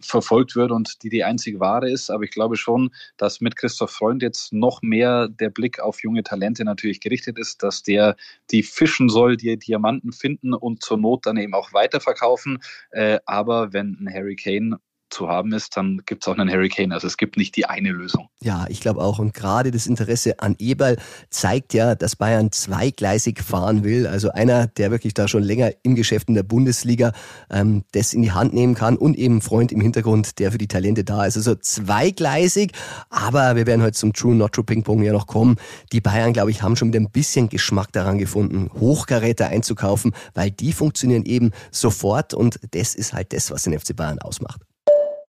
verfolgt 0.00 0.56
wird 0.56 0.70
und 0.70 1.02
die 1.02 1.08
die 1.08 1.24
einzige 1.24 1.60
wahre 1.60 1.90
ist. 1.90 2.10
Aber 2.10 2.24
ich 2.24 2.30
glaube 2.30 2.56
schon, 2.56 2.90
dass 3.16 3.40
mit 3.40 3.56
Christoph 3.56 3.90
Freund 3.90 4.22
jetzt 4.22 4.52
noch 4.52 4.82
mehr 4.82 5.28
der 5.28 5.50
Blick 5.50 5.80
auf 5.80 6.02
junge 6.02 6.22
Talente 6.22 6.64
natürlich 6.64 7.00
gerichtet 7.00 7.38
ist, 7.38 7.62
dass 7.62 7.82
der 7.82 8.16
die 8.50 8.62
fischen 8.62 9.08
soll, 9.08 9.36
die 9.36 9.58
Diamanten 9.58 10.12
finden 10.12 10.54
und 10.54 10.82
zur 10.82 10.98
Not 10.98 11.26
dann 11.26 11.36
eben 11.36 11.54
auch 11.54 11.72
weiterverkaufen. 11.72 12.58
Äh, 12.90 13.18
aber 13.26 13.72
wenn 13.72 13.96
ein 14.00 14.12
Harry 14.12 14.36
Kane 14.36 14.78
zu 15.10 15.28
haben 15.28 15.52
ist, 15.52 15.76
dann 15.76 16.02
gibt 16.06 16.22
es 16.22 16.28
auch 16.28 16.36
einen 16.36 16.50
Hurricane. 16.50 16.92
Also 16.92 17.06
es 17.06 17.16
gibt 17.16 17.36
nicht 17.36 17.56
die 17.56 17.66
eine 17.66 17.90
Lösung. 17.90 18.28
Ja, 18.40 18.66
ich 18.68 18.80
glaube 18.80 19.00
auch. 19.00 19.18
Und 19.18 19.34
gerade 19.34 19.70
das 19.70 19.86
Interesse 19.86 20.40
an 20.40 20.56
Eberl 20.58 20.96
zeigt 21.30 21.74
ja, 21.74 21.94
dass 21.94 22.16
Bayern 22.16 22.52
zweigleisig 22.52 23.42
fahren 23.42 23.84
will. 23.84 24.06
Also 24.06 24.30
einer, 24.30 24.66
der 24.66 24.90
wirklich 24.90 25.14
da 25.14 25.28
schon 25.28 25.42
länger 25.42 25.72
im 25.82 25.94
Geschäft 25.94 26.28
in 26.28 26.34
der 26.34 26.42
Bundesliga 26.42 27.12
ähm, 27.50 27.84
das 27.92 28.12
in 28.12 28.22
die 28.22 28.32
Hand 28.32 28.54
nehmen 28.54 28.74
kann 28.74 28.96
und 28.96 29.16
eben 29.16 29.40
Freund 29.40 29.72
im 29.72 29.80
Hintergrund, 29.80 30.38
der 30.38 30.52
für 30.52 30.58
die 30.58 30.68
Talente 30.68 31.04
da 31.04 31.24
ist. 31.24 31.36
Also 31.36 31.54
zweigleisig, 31.54 32.72
aber 33.10 33.56
wir 33.56 33.66
werden 33.66 33.82
heute 33.82 33.92
zum 33.92 34.12
True 34.12 34.34
Not 34.34 34.52
True 34.52 34.64
Ping 34.64 34.82
Pong 34.82 35.02
ja 35.02 35.12
noch 35.12 35.26
kommen. 35.26 35.56
Die 35.92 36.00
Bayern, 36.00 36.32
glaube 36.32 36.50
ich, 36.50 36.62
haben 36.62 36.76
schon 36.76 36.88
wieder 36.88 37.00
ein 37.00 37.10
bisschen 37.10 37.48
Geschmack 37.48 37.92
daran 37.92 38.18
gefunden, 38.18 38.70
Hochkaräter 38.78 39.48
einzukaufen, 39.48 40.12
weil 40.34 40.50
die 40.50 40.72
funktionieren 40.72 41.24
eben 41.24 41.52
sofort 41.70 42.34
und 42.34 42.60
das 42.70 42.94
ist 42.94 43.12
halt 43.12 43.32
das, 43.32 43.50
was 43.50 43.64
den 43.64 43.78
FC 43.78 43.96
Bayern 43.96 44.18
ausmacht. 44.18 44.67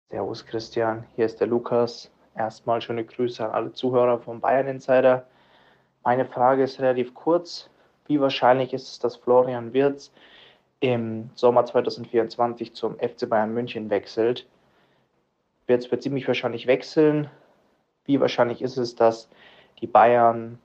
Servus 0.09 0.45
Christian, 0.45 1.05
hier 1.17 1.25
ist 1.25 1.41
der 1.41 1.47
Lukas. 1.47 2.09
Erstmal 2.33 2.79
schöne 2.79 3.03
Grüße 3.03 3.43
an 3.43 3.51
alle 3.51 3.73
Zuhörer 3.73 4.19
vom 4.19 4.39
Bayern 4.39 4.67
Insider. 4.67 5.27
Meine 6.05 6.25
Frage 6.25 6.63
ist 6.63 6.79
relativ 6.79 7.13
kurz. 7.13 7.69
Wie 8.05 8.21
wahrscheinlich 8.21 8.73
ist 8.73 8.87
es, 8.87 8.99
dass 8.99 9.17
Florian 9.17 9.73
Wirz 9.73 10.13
im 10.79 11.29
Sommer 11.35 11.65
2024 11.65 12.73
zum 12.73 12.97
FC 12.99 13.27
Bayern 13.27 13.53
München 13.53 13.89
wechselt? 13.89 14.47
Wirtz 15.65 15.91
wird 15.91 16.03
ziemlich 16.03 16.25
wahrscheinlich 16.25 16.67
wechseln. 16.67 17.29
Wie 18.05 18.21
wahrscheinlich 18.21 18.61
ist 18.61 18.77
es, 18.77 18.95
dass 18.95 19.27
die 19.81 19.87
Bayern 19.87 20.57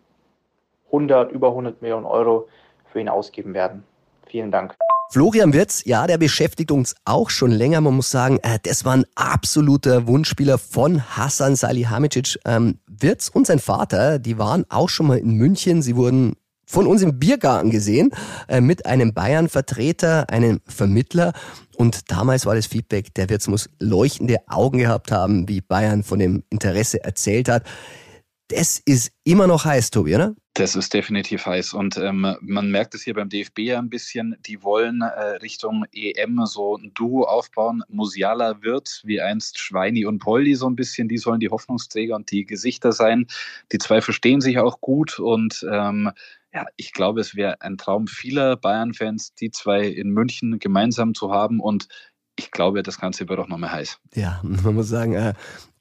100, 0.86 1.32
über 1.32 1.48
100 1.48 1.82
Millionen 1.82 2.06
Euro 2.06 2.46
für 2.92 3.00
ihn 3.00 3.08
ausgeben 3.08 3.54
werden? 3.54 3.82
Vielen 4.26 4.52
Dank. 4.52 4.76
Florian 5.12 5.52
Wirtz, 5.52 5.82
ja, 5.84 6.06
der 6.06 6.16
beschäftigt 6.16 6.70
uns 6.70 6.94
auch 7.04 7.28
schon 7.28 7.50
länger. 7.50 7.82
Man 7.82 7.96
muss 7.96 8.10
sagen, 8.10 8.38
äh, 8.42 8.58
das 8.62 8.86
war 8.86 8.94
ein 8.94 9.04
absoluter 9.14 10.06
Wunschspieler 10.06 10.56
von 10.56 11.02
Hassan 11.02 11.54
Salihamidzic. 11.54 12.38
Ähm, 12.46 12.78
Wirtz 12.86 13.28
und 13.28 13.46
sein 13.46 13.58
Vater, 13.58 14.18
die 14.18 14.38
waren 14.38 14.64
auch 14.70 14.88
schon 14.88 15.08
mal 15.08 15.18
in 15.18 15.32
München. 15.32 15.82
Sie 15.82 15.96
wurden 15.96 16.36
von 16.64 16.86
uns 16.86 17.02
im 17.02 17.18
Biergarten 17.18 17.68
gesehen 17.68 18.12
äh, 18.48 18.62
mit 18.62 18.86
einem 18.86 19.12
Bayern-Vertreter, 19.12 20.30
einem 20.30 20.62
Vermittler. 20.66 21.34
Und 21.76 22.10
damals 22.10 22.46
war 22.46 22.54
das 22.54 22.64
Feedback, 22.64 23.12
der 23.12 23.28
Wirtz 23.28 23.48
muss 23.48 23.68
leuchtende 23.80 24.38
Augen 24.48 24.78
gehabt 24.78 25.12
haben, 25.12 25.46
wie 25.46 25.60
Bayern 25.60 26.04
von 26.04 26.20
dem 26.20 26.42
Interesse 26.48 27.04
erzählt 27.04 27.50
hat. 27.50 27.64
Das 28.54 28.82
ist 28.84 29.12
immer 29.24 29.46
noch 29.46 29.64
heiß, 29.64 29.90
Tobi, 29.90 30.14
oder? 30.14 30.34
Das 30.54 30.76
ist 30.76 30.92
definitiv 30.92 31.46
heiß 31.46 31.72
und 31.72 31.96
ähm, 31.96 32.36
man 32.42 32.70
merkt 32.70 32.94
es 32.94 33.02
hier 33.02 33.14
beim 33.14 33.30
DFB 33.30 33.60
ja 33.60 33.78
ein 33.78 33.88
bisschen, 33.88 34.36
die 34.44 34.62
wollen 34.62 35.00
äh, 35.00 35.36
Richtung 35.36 35.86
EM 35.94 36.44
so 36.44 36.76
ein 36.76 36.92
Duo 36.92 37.24
aufbauen. 37.24 37.82
Musiala 37.88 38.60
wird 38.60 39.00
wie 39.04 39.22
einst 39.22 39.58
Schweini 39.58 40.04
und 40.04 40.18
Poldi 40.18 40.54
so 40.54 40.68
ein 40.68 40.76
bisschen, 40.76 41.08
die 41.08 41.16
sollen 41.16 41.40
die 41.40 41.48
Hoffnungsträger 41.48 42.14
und 42.14 42.30
die 42.30 42.44
Gesichter 42.44 42.92
sein. 42.92 43.26
Die 43.72 43.78
zwei 43.78 44.02
verstehen 44.02 44.42
sich 44.42 44.58
auch 44.58 44.82
gut 44.82 45.18
und 45.18 45.64
ähm, 45.70 46.10
ja, 46.52 46.66
ich 46.76 46.92
glaube, 46.92 47.22
es 47.22 47.34
wäre 47.34 47.62
ein 47.62 47.78
Traum 47.78 48.06
vieler 48.06 48.56
Bayern-Fans, 48.56 49.34
die 49.34 49.50
zwei 49.50 49.86
in 49.86 50.10
München 50.10 50.58
gemeinsam 50.58 51.14
zu 51.14 51.32
haben 51.32 51.60
und 51.60 51.88
ich 52.36 52.50
glaube, 52.50 52.82
das 52.82 52.98
Ganze 53.00 53.26
wird 53.28 53.38
auch 53.38 53.48
noch 53.48 53.58
mehr 53.58 53.72
heiß. 53.72 53.98
Ja, 54.14 54.40
man 54.42 54.74
muss 54.74 54.88
sagen, 54.88 55.14
äh, 55.14 55.32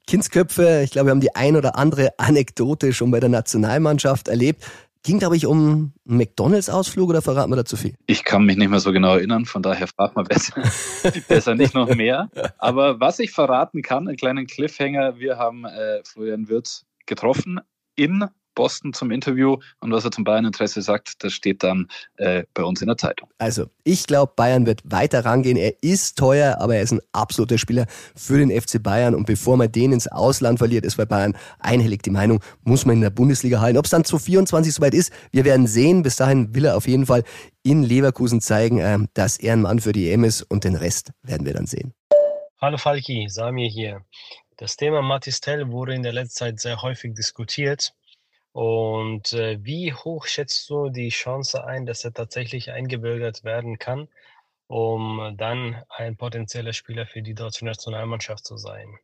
Kindsköpfe, 0.06 0.82
ich 0.84 0.90
glaube, 0.90 1.06
wir 1.06 1.10
haben 1.12 1.20
die 1.20 1.34
ein 1.34 1.56
oder 1.56 1.76
andere 1.76 2.18
Anekdote 2.18 2.92
schon 2.92 3.10
bei 3.10 3.20
der 3.20 3.28
Nationalmannschaft 3.28 4.28
erlebt. 4.28 4.64
Ging, 5.04 5.18
glaube 5.18 5.36
ich, 5.36 5.46
um 5.46 5.92
einen 6.08 6.18
McDonalds-Ausflug 6.18 7.10
oder 7.10 7.22
verraten 7.22 7.50
wir 7.50 7.56
da 7.56 7.64
zu 7.64 7.76
viel? 7.76 7.94
Ich 8.06 8.22
kann 8.22 8.44
mich 8.44 8.56
nicht 8.56 8.68
mehr 8.68 8.78
so 8.78 8.92
genau 8.92 9.16
erinnern, 9.16 9.46
von 9.46 9.62
daher 9.62 9.88
fragt 9.88 10.14
man 10.14 10.26
besser, 10.26 10.62
besser 11.28 11.56
nicht 11.56 11.74
noch 11.74 11.92
mehr. 11.92 12.30
Aber 12.58 13.00
was 13.00 13.18
ich 13.18 13.32
verraten 13.32 13.82
kann, 13.82 14.06
einen 14.06 14.16
kleinen 14.16 14.46
Cliffhanger, 14.46 15.18
wir 15.18 15.38
haben 15.38 15.64
äh, 15.64 16.02
Florian 16.04 16.48
Wirtz 16.48 16.84
getroffen 17.06 17.60
in 17.96 18.26
Boston 18.54 18.92
zum 18.92 19.10
Interview 19.10 19.56
und 19.80 19.92
was 19.92 20.04
er 20.04 20.10
zum 20.10 20.24
Bayern-Interesse 20.24 20.82
sagt, 20.82 21.22
das 21.24 21.32
steht 21.32 21.62
dann 21.62 21.88
äh, 22.16 22.44
bei 22.54 22.62
uns 22.62 22.80
in 22.80 22.88
der 22.88 22.96
Zeitung. 22.96 23.28
Also, 23.38 23.66
ich 23.84 24.06
glaube, 24.06 24.32
Bayern 24.36 24.66
wird 24.66 24.80
weiter 24.84 25.24
rangehen. 25.24 25.56
Er 25.56 25.82
ist 25.82 26.18
teuer, 26.18 26.58
aber 26.60 26.76
er 26.76 26.82
ist 26.82 26.92
ein 26.92 27.00
absoluter 27.12 27.58
Spieler 27.58 27.86
für 28.14 28.38
den 28.38 28.50
FC 28.50 28.82
Bayern. 28.82 29.14
Und 29.14 29.26
bevor 29.26 29.56
man 29.56 29.70
den 29.70 29.92
ins 29.92 30.08
Ausland 30.08 30.58
verliert, 30.58 30.84
ist 30.84 30.96
bei 30.96 31.04
Bayern 31.04 31.36
einhellig 31.58 32.02
die 32.02 32.10
Meinung, 32.10 32.40
muss 32.62 32.86
man 32.86 32.96
in 32.96 33.02
der 33.02 33.10
Bundesliga 33.10 33.60
halten. 33.60 33.78
Ob 33.78 33.84
es 33.84 33.90
dann 33.90 34.04
zu 34.04 34.18
24 34.18 34.74
soweit 34.74 34.94
ist, 34.94 35.12
wir 35.30 35.44
werden 35.44 35.66
sehen. 35.66 36.02
Bis 36.02 36.16
dahin 36.16 36.54
will 36.54 36.66
er 36.66 36.76
auf 36.76 36.86
jeden 36.86 37.06
Fall 37.06 37.24
in 37.62 37.82
Leverkusen 37.82 38.40
zeigen, 38.40 38.78
äh, 38.78 38.98
dass 39.14 39.38
er 39.38 39.54
ein 39.54 39.62
Mann 39.62 39.80
für 39.80 39.92
die 39.92 40.10
EM 40.10 40.24
ist 40.24 40.42
und 40.42 40.64
den 40.64 40.74
Rest 40.74 41.12
werden 41.22 41.46
wir 41.46 41.54
dann 41.54 41.66
sehen. 41.66 41.94
Hallo 42.60 42.76
Falki, 42.76 43.26
Samir 43.28 43.68
hier. 43.68 44.04
Das 44.56 44.76
Thema 44.76 45.02
Matistel 45.02 45.72
wurde 45.72 45.94
in 45.94 46.04
der 46.04 46.12
letzten 46.12 46.36
Zeit 46.36 46.60
sehr 46.60 46.80
häufig 46.82 47.14
diskutiert. 47.14 47.94
Und 48.52 49.32
äh, 49.32 49.58
wie 49.62 49.94
hoch 49.94 50.26
schätzt 50.26 50.68
du 50.68 50.90
die 50.90 51.08
Chance 51.08 51.64
ein, 51.64 51.86
dass 51.86 52.04
er 52.04 52.12
tatsächlich 52.12 52.70
eingebürgert 52.70 53.44
werden 53.44 53.78
kann, 53.78 54.08
um 54.66 55.34
dann 55.38 55.82
ein 55.88 56.16
potenzieller 56.16 56.74
Spieler 56.74 57.06
für 57.06 57.22
die 57.22 57.34
deutsche 57.34 57.64
Nationalmannschaft 57.64 58.44
zu 58.44 58.58
sein? 58.58 58.98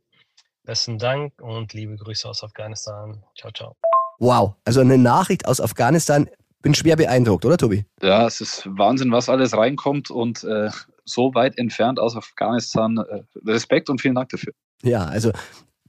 Besten 0.64 0.98
Dank 0.98 1.32
und 1.40 1.72
liebe 1.72 1.96
Grüße 1.96 2.28
aus 2.28 2.44
Afghanistan. 2.44 3.24
Ciao, 3.38 3.50
ciao. 3.52 3.76
Wow, 4.18 4.54
also 4.66 4.80
eine 4.80 4.98
Nachricht 4.98 5.46
aus 5.46 5.60
Afghanistan. 5.60 6.28
Bin 6.60 6.74
schwer 6.74 6.96
beeindruckt, 6.96 7.44
oder 7.46 7.56
Tobi? 7.56 7.86
Ja, 8.02 8.26
es 8.26 8.40
ist 8.40 8.66
Wahnsinn, 8.66 9.12
was 9.12 9.28
alles 9.28 9.56
reinkommt 9.56 10.10
und 10.10 10.44
äh, 10.44 10.70
so 11.04 11.34
weit 11.34 11.56
entfernt 11.56 11.98
aus 12.00 12.16
Afghanistan. 12.16 12.98
Äh, 12.98 13.22
Respekt 13.46 13.88
und 13.88 14.00
vielen 14.00 14.16
Dank 14.16 14.28
dafür. 14.28 14.52
Ja, 14.82 15.04
also 15.04 15.32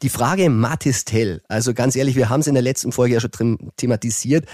die 0.01 0.09
Frage 0.09 0.49
Matistel, 0.49 1.41
also 1.47 1.73
ganz 1.73 1.95
ehrlich, 1.95 2.15
wir 2.15 2.29
haben 2.29 2.41
es 2.41 2.47
in 2.47 2.53
der 2.53 2.63
letzten 2.63 2.91
Folge 2.91 3.15
ja 3.15 3.19
schon 3.19 3.71
thematisiert. 3.77 4.45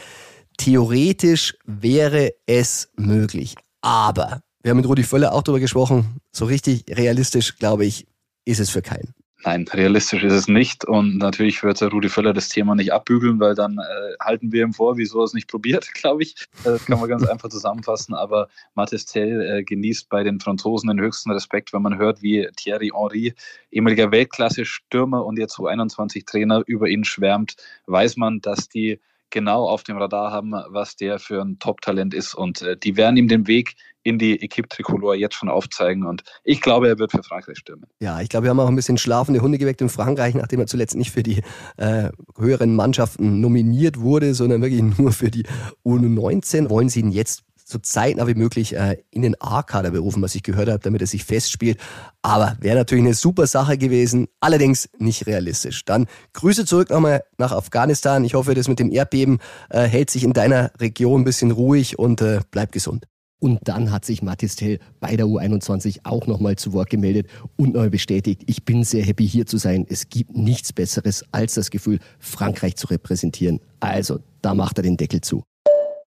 Theoretisch 0.58 1.56
wäre 1.66 2.34
es 2.46 2.90
möglich. 2.96 3.56
Aber 3.82 4.42
wir 4.64 4.72
haben 4.72 4.78
mit 4.78 4.88
Rudi 4.88 5.04
Völler 5.04 5.34
auch 5.34 5.44
darüber 5.44 5.60
gesprochen. 5.60 6.22
So 6.32 6.46
richtig 6.46 6.86
realistisch, 6.90 7.58
glaube 7.58 7.86
ich, 7.86 8.08
ist 8.46 8.60
es 8.60 8.70
für 8.70 8.82
keinen. 8.82 9.14
Nein, 9.46 9.68
realistisch 9.72 10.24
ist 10.24 10.34
es 10.34 10.48
nicht. 10.48 10.86
Und 10.86 11.20
natürlich 11.20 11.62
wird 11.62 11.80
der 11.80 11.90
Rudi 11.90 12.10
Völler 12.10 12.34
das 12.34 12.50
Thema 12.50 12.74
nicht 12.74 12.92
abbügeln, 12.92 13.40
weil 13.40 13.54
dann 13.54 13.78
äh, 13.78 14.16
halten 14.20 14.52
wir 14.52 14.64
ihm 14.64 14.74
vor, 14.74 14.98
wieso 14.98 15.20
er 15.20 15.26
es 15.26 15.34
nicht 15.34 15.48
probiert, 15.48 15.88
glaube 15.94 16.24
ich. 16.24 16.36
Das 16.64 16.84
kann 16.86 17.00
man 17.00 17.08
ganz 17.08 17.28
einfach 17.28 17.50
zusammenfassen. 17.50 18.16
Aber 18.16 18.50
Mathis 18.74 19.06
Tell 19.06 19.42
äh, 19.42 19.64
genießt 19.64 20.10
bei 20.10 20.24
den 20.24 20.40
Franzosen 20.40 20.88
den 20.88 21.00
höchsten 21.00 21.30
Respekt, 21.30 21.74
wenn 21.74 21.84
man 21.84 22.00
hört, 22.00 22.24
wie 22.24 22.50
Thierry 22.58 22.92
Henry, 22.92 23.36
ehemaliger 23.70 24.12
Weltklasse-Stürmer 24.12 25.24
und 25.24 25.38
jetzt 25.38 25.60
U21-Trainer, 25.60 26.64
über 26.66 26.88
ihn 26.88 27.04
schwärmt, 27.04 27.56
weiß 27.86 28.18
man, 28.18 28.42
dass 28.42 28.68
die 28.68 29.00
genau 29.30 29.68
auf 29.68 29.84
dem 29.84 29.98
Radar 29.98 30.32
haben, 30.32 30.52
was 30.70 30.96
der 30.96 31.20
für 31.20 31.42
ein 31.42 31.60
Top-Talent 31.60 32.14
ist. 32.14 32.34
Und 32.34 32.62
äh, 32.62 32.78
die 32.78 32.98
werden 32.98 33.18
ihm 33.18 33.28
den 33.28 33.48
Weg 33.48 33.76
in 34.04 34.20
die 34.20 34.40
Equipe 34.42 34.70
Tricolore 34.70 35.16
jetzt 35.16 35.36
schon 35.36 35.50
aufzeigen. 35.50 36.06
Und 36.06 36.24
ich 36.44 36.62
glaube, 36.62 36.88
er 36.88 37.00
wird 37.00 37.12
für 37.12 37.24
Frankreich 37.24 37.58
stürmen. 37.58 37.86
Ja, 38.00 38.22
ich 38.22 38.30
glaube, 38.30 38.46
wir 38.46 38.52
haben 38.52 38.60
auch 38.60 38.68
ein 38.68 38.76
bisschen 38.76 39.00
schlafende 39.00 39.42
Hunde 39.42 39.58
geweckt 39.58 39.82
in 39.82 39.90
Frankreich, 39.90 40.36
nachdem 40.36 40.60
er 40.60 40.68
zuletzt 40.68 40.96
nicht 40.96 41.12
für 41.12 41.24
die 41.24 41.42
äh, 41.78 42.10
höheren 42.38 42.76
Mannschaften 42.76 43.42
nominiert 43.42 44.00
wurde, 44.00 44.36
sondern 44.36 44.62
wirklich 44.62 44.84
nur 45.00 45.12
für 45.12 45.32
die 45.32 45.46
U19. 45.84 46.70
Wollen 46.70 46.90
sie 46.90 47.00
ihn 47.00 47.12
jetzt 47.12 47.45
so 47.68 47.80
zeitnah 47.80 48.28
wie 48.28 48.36
möglich 48.36 48.76
äh, 48.76 48.98
in 49.10 49.24
den 49.24 49.36
A-Kader 49.42 49.90
berufen, 49.90 50.22
was 50.22 50.36
ich 50.36 50.44
gehört 50.44 50.70
habe, 50.70 50.80
damit 50.80 51.02
er 51.02 51.08
sich 51.08 51.26
festspielt. 51.26 51.80
Aber 52.22 52.56
wäre 52.60 52.78
natürlich 52.78 53.04
eine 53.04 53.16
super 53.16 53.48
Sache 53.48 53.78
gewesen, 53.78 54.28
allerdings 54.40 54.88
nicht 55.00 55.26
realistisch. 55.26 55.84
Dann 55.84 56.06
Grüße 56.34 56.66
zurück 56.66 56.92
nochmal 56.92 57.24
nach 57.40 57.52
Afghanistan. 57.52 58.24
Ich 58.24 58.36
hoffe, 58.36 58.54
das 58.54 58.68
mit 58.68 58.80
dem 58.80 58.92
Erdbeben 58.92 59.40
äh, 59.72 59.82
hält 59.82 60.12
sich 60.12 60.24
in 60.24 60.34
deiner 60.34 60.72
Region 60.80 61.22
ein 61.22 61.26
bisschen 61.26 61.50
ruhig 61.50 61.98
und 61.98 62.22
äh, 62.22 62.40
bleib 62.52 62.72
gesund. 62.72 63.08
Und 63.40 63.60
dann 63.64 63.92
hat 63.92 64.06
sich 64.06 64.22
Mathis 64.22 64.56
Tell 64.56 64.80
bei 65.00 65.16
der 65.16 65.26
U21 65.26 66.00
auch 66.04 66.26
nochmal 66.28 66.56
zu 66.56 66.72
Wort 66.72 66.90
gemeldet 66.90 67.28
und 67.58 67.74
neu 67.74 67.90
bestätigt, 67.90 68.44
ich 68.46 68.64
bin 68.64 68.84
sehr 68.84 69.04
happy 69.04 69.28
hier 69.28 69.46
zu 69.46 69.58
sein. 69.58 69.86
Es 69.90 70.10
gibt 70.10 70.38
nichts 70.38 70.72
Besseres 70.72 71.26
als 71.32 71.56
das 71.56 71.70
Gefühl, 71.70 72.00
Frankreich 72.20 72.76
zu 72.76 72.88
repräsentieren. 72.88 73.60
Also, 73.80 74.20
da 74.42 74.54
macht 74.54 74.78
er 74.78 74.84
den 74.84 74.98
Deckel 74.98 75.22
zu. 75.22 75.44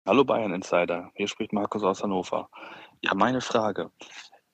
Hallo 0.09 0.25
Bayern 0.25 0.55
Insider, 0.55 1.13
hier 1.17 1.29
spricht 1.29 1.53
Markus 1.53 1.83
aus 1.83 2.03
Hannover. 2.03 2.49
Ja, 3.03 3.13
meine 3.15 3.43
Frage. 3.43 3.91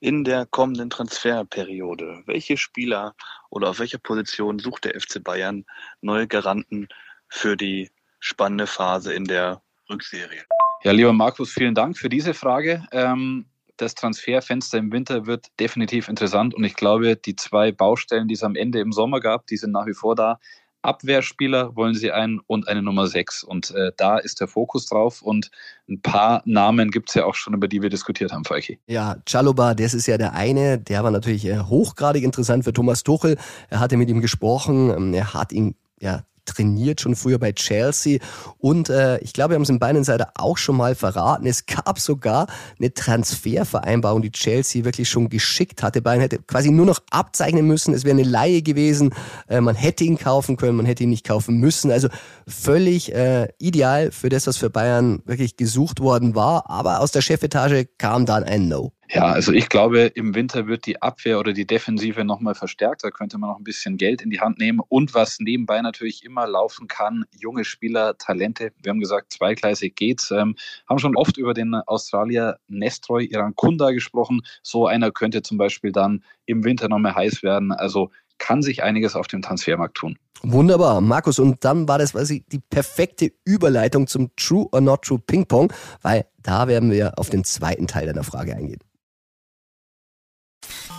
In 0.01 0.25
der 0.25 0.45
kommenden 0.45 0.89
Transferperiode, 0.89 2.23
welche 2.25 2.57
Spieler 2.57 3.15
oder 3.49 3.69
auf 3.69 3.79
welcher 3.79 3.99
Position 3.99 4.59
sucht 4.59 4.83
der 4.83 4.99
FC 4.99 5.23
Bayern 5.23 5.63
neue 6.01 6.27
Garanten 6.27 6.89
für 7.29 7.55
die 7.55 7.89
spannende 8.19 8.67
Phase 8.67 9.13
in 9.13 9.23
der 9.23 9.61
Rückserie? 9.89 10.43
Ja, 10.83 10.91
lieber 10.91 11.13
Markus, 11.13 11.53
vielen 11.53 11.73
Dank 11.73 11.97
für 11.97 12.09
diese 12.09 12.33
Frage. 12.33 12.85
Ähm, 12.91 13.45
das 13.77 13.95
Transferfenster 13.95 14.77
im 14.77 14.91
Winter 14.91 15.25
wird 15.25 15.47
definitiv 15.61 16.09
interessant 16.09 16.53
und 16.53 16.65
ich 16.65 16.75
glaube, 16.75 17.15
die 17.15 17.37
zwei 17.37 17.71
Baustellen, 17.71 18.27
die 18.27 18.33
es 18.33 18.43
am 18.43 18.57
Ende 18.57 18.81
im 18.81 18.91
Sommer 18.91 19.21
gab, 19.21 19.47
die 19.47 19.55
sind 19.55 19.71
nach 19.71 19.85
wie 19.85 19.93
vor 19.93 20.15
da. 20.15 20.37
Abwehrspieler 20.85 21.75
wollen 21.75 21.95
sie 21.95 22.11
einen 22.11 22.39
und 22.47 22.67
eine 22.67 22.81
Nummer 22.81 23.07
6. 23.07 23.43
Und 23.43 23.71
äh, 23.71 23.91
da 23.97 24.17
ist 24.17 24.39
der 24.39 24.47
Fokus 24.47 24.85
drauf. 24.87 25.21
Und 25.21 25.51
ein 25.89 26.01
paar 26.01 26.41
Namen 26.45 26.91
gibt 26.91 27.09
es 27.09 27.15
ja 27.15 27.25
auch 27.25 27.35
schon, 27.35 27.53
über 27.53 27.67
die 27.67 27.81
wir 27.81 27.89
diskutiert 27.89 28.31
haben, 28.31 28.45
Falki. 28.45 28.79
Ja, 28.87 29.17
Chaloba, 29.25 29.73
das 29.73 29.93
ist 29.93 30.07
ja 30.07 30.17
der 30.17 30.33
eine. 30.33 30.79
Der 30.79 31.03
war 31.03 31.11
natürlich 31.11 31.45
äh, 31.45 31.59
hochgradig 31.59 32.23
interessant 32.23 32.63
für 32.63 32.73
Thomas 32.73 33.03
Tuchel. 33.03 33.37
Er 33.69 33.79
hatte 33.79 33.97
mit 33.97 34.09
ihm 34.09 34.21
gesprochen. 34.21 34.89
Ähm, 34.89 35.13
er 35.13 35.33
hat 35.33 35.51
ihn 35.51 35.75
ja 35.99 36.23
trainiert, 36.45 37.01
schon 37.01 37.15
früher 37.15 37.39
bei 37.39 37.51
Chelsea. 37.51 38.19
Und 38.57 38.89
äh, 38.89 39.17
ich 39.19 39.33
glaube, 39.33 39.51
wir 39.51 39.55
haben 39.55 39.63
es 39.63 39.69
in 39.69 39.79
Beinen 39.79 39.97
Insider 39.97 40.31
auch 40.35 40.57
schon 40.57 40.77
mal 40.77 40.95
verraten. 40.95 41.45
Es 41.45 41.65
gab 41.65 41.99
sogar 41.99 42.47
eine 42.79 42.93
Transfervereinbarung, 42.93 44.21
die 44.21 44.31
Chelsea 44.31 44.85
wirklich 44.85 45.09
schon 45.09 45.29
geschickt 45.29 45.83
hatte. 45.83 46.01
Bayern 46.01 46.21
hätte 46.21 46.39
quasi 46.39 46.71
nur 46.71 46.85
noch 46.85 47.01
abzeichnen 47.11 47.65
müssen. 47.65 47.93
Es 47.93 48.03
wäre 48.03 48.17
eine 48.17 48.27
Laie 48.27 48.61
gewesen. 48.61 49.13
Äh, 49.47 49.61
man 49.61 49.75
hätte 49.75 50.03
ihn 50.03 50.17
kaufen 50.17 50.57
können, 50.57 50.77
man 50.77 50.85
hätte 50.85 51.03
ihn 51.03 51.09
nicht 51.09 51.25
kaufen 51.25 51.57
müssen. 51.57 51.91
Also 51.91 52.09
völlig 52.47 53.13
äh, 53.13 53.49
ideal 53.59 54.11
für 54.11 54.29
das, 54.29 54.47
was 54.47 54.57
für 54.57 54.69
Bayern 54.69 55.21
wirklich 55.25 55.57
gesucht 55.57 55.99
worden 55.99 56.35
war. 56.35 56.69
Aber 56.69 56.99
aus 57.01 57.11
der 57.11 57.21
Chefetage 57.21 57.87
kam 57.97 58.25
dann 58.25 58.43
ein 58.43 58.67
No. 58.67 58.91
Ja, 59.09 59.25
also 59.25 59.51
ich 59.51 59.69
glaube, 59.69 59.99
im 60.15 60.33
Winter 60.33 60.67
wird 60.67 60.85
die 60.85 61.01
Abwehr 61.01 61.39
oder 61.39 61.53
die 61.53 61.67
Defensive 61.67 62.25
nochmal 62.25 62.55
verstärkt. 62.55 63.03
Da 63.03 63.11
könnte 63.11 63.37
man 63.37 63.51
noch 63.51 63.57
ein 63.57 63.63
bisschen 63.63 63.97
Geld 63.97 64.21
in 64.21 64.29
die 64.29 64.39
Hand 64.39 64.57
nehmen. 64.57 64.81
Und 64.87 65.13
was 65.13 65.39
nebenbei 65.39 65.81
natürlich 65.81 66.23
immer 66.23 66.47
laufen 66.47 66.87
kann, 66.87 67.25
junge 67.31 67.65
Spieler, 67.65 68.17
Talente. 68.17 68.71
Wir 68.81 68.89
haben 68.89 68.99
gesagt, 68.99 69.31
zweigleisig 69.31 69.95
geht's. 69.95 70.31
Ähm, 70.31 70.55
haben 70.89 70.99
schon 70.99 71.15
oft 71.15 71.37
über 71.37 71.53
den 71.53 71.75
Australier 71.75 72.57
Nestroy 72.67 73.25
Irankunda 73.25 73.91
gesprochen. 73.91 74.41
So 74.63 74.87
einer 74.87 75.11
könnte 75.11 75.43
zum 75.43 75.57
Beispiel 75.57 75.91
dann 75.91 76.23
im 76.45 76.63
Winter 76.63 76.89
nochmal 76.89 77.15
heiß 77.15 77.43
werden. 77.43 77.71
Also 77.71 78.09
kann 78.37 78.61
sich 78.61 78.83
einiges 78.83 79.15
auf 79.15 79.27
dem 79.27 79.41
Transfermarkt 79.41 79.95
tun. 79.95 80.17
Wunderbar, 80.41 80.99
Markus. 81.01 81.39
Und 81.39 81.63
dann 81.63 81.87
war 81.87 81.97
das 81.97 82.11
quasi 82.11 82.43
die 82.51 82.59
perfekte 82.59 83.31
Überleitung 83.45 84.07
zum 84.07 84.35
True 84.35 84.67
or 84.71 84.81
Not 84.81 85.03
True 85.03 85.19
Ping 85.19 85.45
Pong, 85.45 85.71
weil 86.01 86.25
da 86.41 86.67
werden 86.67 86.91
wir 86.91 87.17
auf 87.17 87.29
den 87.29 87.43
zweiten 87.43 87.87
Teil 87.87 88.07
deiner 88.07 88.23
Frage 88.23 88.55
eingehen. 88.55 88.79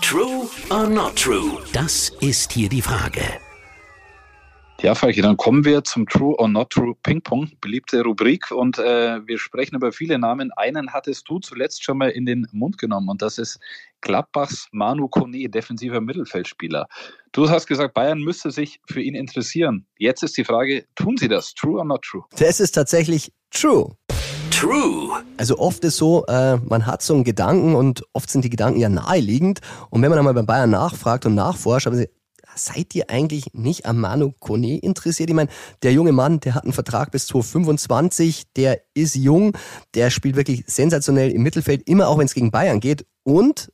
True 0.09 0.49
or 0.71 0.89
not 0.89 1.17
true? 1.17 1.59
Das 1.73 2.13
ist 2.21 2.53
hier 2.53 2.69
die 2.69 2.81
Frage. 2.81 3.23
Ja, 4.81 4.95
Falki, 4.95 5.21
dann 5.21 5.37
kommen 5.37 5.65
wir 5.65 5.83
zum 5.83 6.07
True 6.07 6.37
or 6.39 6.47
Not 6.47 6.71
True 6.71 6.95
Ping 7.03 7.21
Pong, 7.21 7.51
beliebte 7.61 8.05
Rubrik. 8.05 8.53
Und 8.53 8.79
äh, 8.79 9.27
wir 9.27 9.37
sprechen 9.41 9.75
über 9.75 9.91
viele 9.91 10.17
Namen. 10.17 10.53
Einen 10.53 10.93
hattest 10.93 11.29
du 11.29 11.41
zuletzt 11.41 11.83
schon 11.83 11.99
mal 11.99 12.11
in 12.11 12.25
den 12.25 12.47
Mund 12.53 12.79
genommen 12.79 13.09
und 13.09 13.21
das 13.21 13.39
ist 13.39 13.59
Gladbachs 14.01 14.69
Manu 14.71 15.09
Kone, 15.09 15.49
defensiver 15.49 16.01
Mittelfeldspieler. 16.01 16.87
Du 17.33 17.51
hast 17.51 17.67
gesagt, 17.67 17.93
Bayern 17.93 18.21
müsste 18.21 18.53
sich 18.53 18.81
für 18.89 19.01
ihn 19.01 19.17
interessieren. 19.17 19.87
Jetzt 19.99 20.23
ist 20.23 20.37
die 20.37 20.45
Frage, 20.45 20.85
tun 20.95 21.17
sie 21.17 21.27
das? 21.27 21.53
True 21.53 21.79
or 21.79 21.85
not 21.85 22.03
true? 22.03 22.23
Das 22.39 22.61
ist 22.61 22.77
tatsächlich 22.77 23.33
true. 23.51 23.97
True. 24.57 25.23
Also 25.37 25.59
oft 25.59 25.85
ist 25.85 25.99
so, 25.99 26.25
äh, 26.27 26.57
man 26.57 26.87
hat 26.87 27.03
so 27.03 27.13
einen 27.13 27.25
Gedanken 27.25 27.75
und 27.75 28.05
oft 28.15 28.31
sind 28.31 28.43
die 28.43 28.49
Gedanken 28.49 28.81
ja 28.81 28.89
naheliegend. 28.89 29.61
Und 29.91 30.01
wenn 30.01 30.09
man 30.09 30.19
einmal 30.19 30.33
beim 30.33 30.47
Bayern 30.47 30.71
nachfragt 30.71 31.27
und 31.27 31.35
nachforscht, 31.35 31.87
aber 31.87 31.97
sie, 31.97 32.09
seid 32.55 32.95
ihr 32.95 33.11
eigentlich 33.11 33.53
nicht 33.53 33.85
am 33.85 34.01
Manu 34.01 34.33
Kone 34.41 34.79
interessiert? 34.79 35.29
Ich 35.29 35.37
meine, 35.37 35.51
der 35.83 35.93
junge 35.93 36.13
Mann, 36.13 36.41
der 36.41 36.55
hat 36.55 36.65
einen 36.65 36.73
Vertrag 36.73 37.11
bis 37.11 37.27
2025, 37.27 38.45
der 38.57 38.81
ist 38.95 39.15
jung, 39.15 39.53
der 39.95 40.09
spielt 40.09 40.37
wirklich 40.37 40.65
sensationell 40.67 41.33
im 41.33 41.43
Mittelfeld, 41.43 41.87
immer 41.87 42.09
auch 42.09 42.17
wenn 42.17 42.27
es 42.27 42.33
gegen 42.33 42.51
Bayern 42.51 42.81
geht. 42.81 43.05
Und 43.25 43.71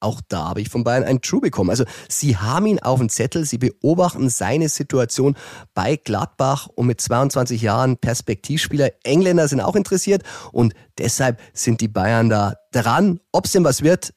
auch 0.00 0.20
da 0.28 0.48
habe 0.48 0.60
ich 0.60 0.68
von 0.68 0.84
Bayern 0.84 1.04
ein 1.04 1.20
True 1.20 1.40
bekommen. 1.40 1.70
Also 1.70 1.84
sie 2.08 2.36
haben 2.36 2.66
ihn 2.66 2.78
auf 2.78 2.98
dem 2.98 3.08
Zettel, 3.08 3.44
sie 3.44 3.58
beobachten 3.58 4.28
seine 4.28 4.68
Situation 4.68 5.36
bei 5.74 5.96
Gladbach 5.96 6.68
und 6.74 6.86
mit 6.86 7.00
22 7.00 7.62
Jahren 7.62 7.96
Perspektivspieler. 7.96 8.90
Engländer 9.04 9.48
sind 9.48 9.60
auch 9.60 9.76
interessiert 9.76 10.22
und 10.52 10.74
deshalb 10.98 11.40
sind 11.52 11.80
die 11.80 11.88
Bayern 11.88 12.28
da 12.28 12.54
dran. 12.72 13.20
Ob 13.32 13.46
es 13.46 13.52
denn 13.52 13.64
was 13.64 13.82
wird, 13.82 14.12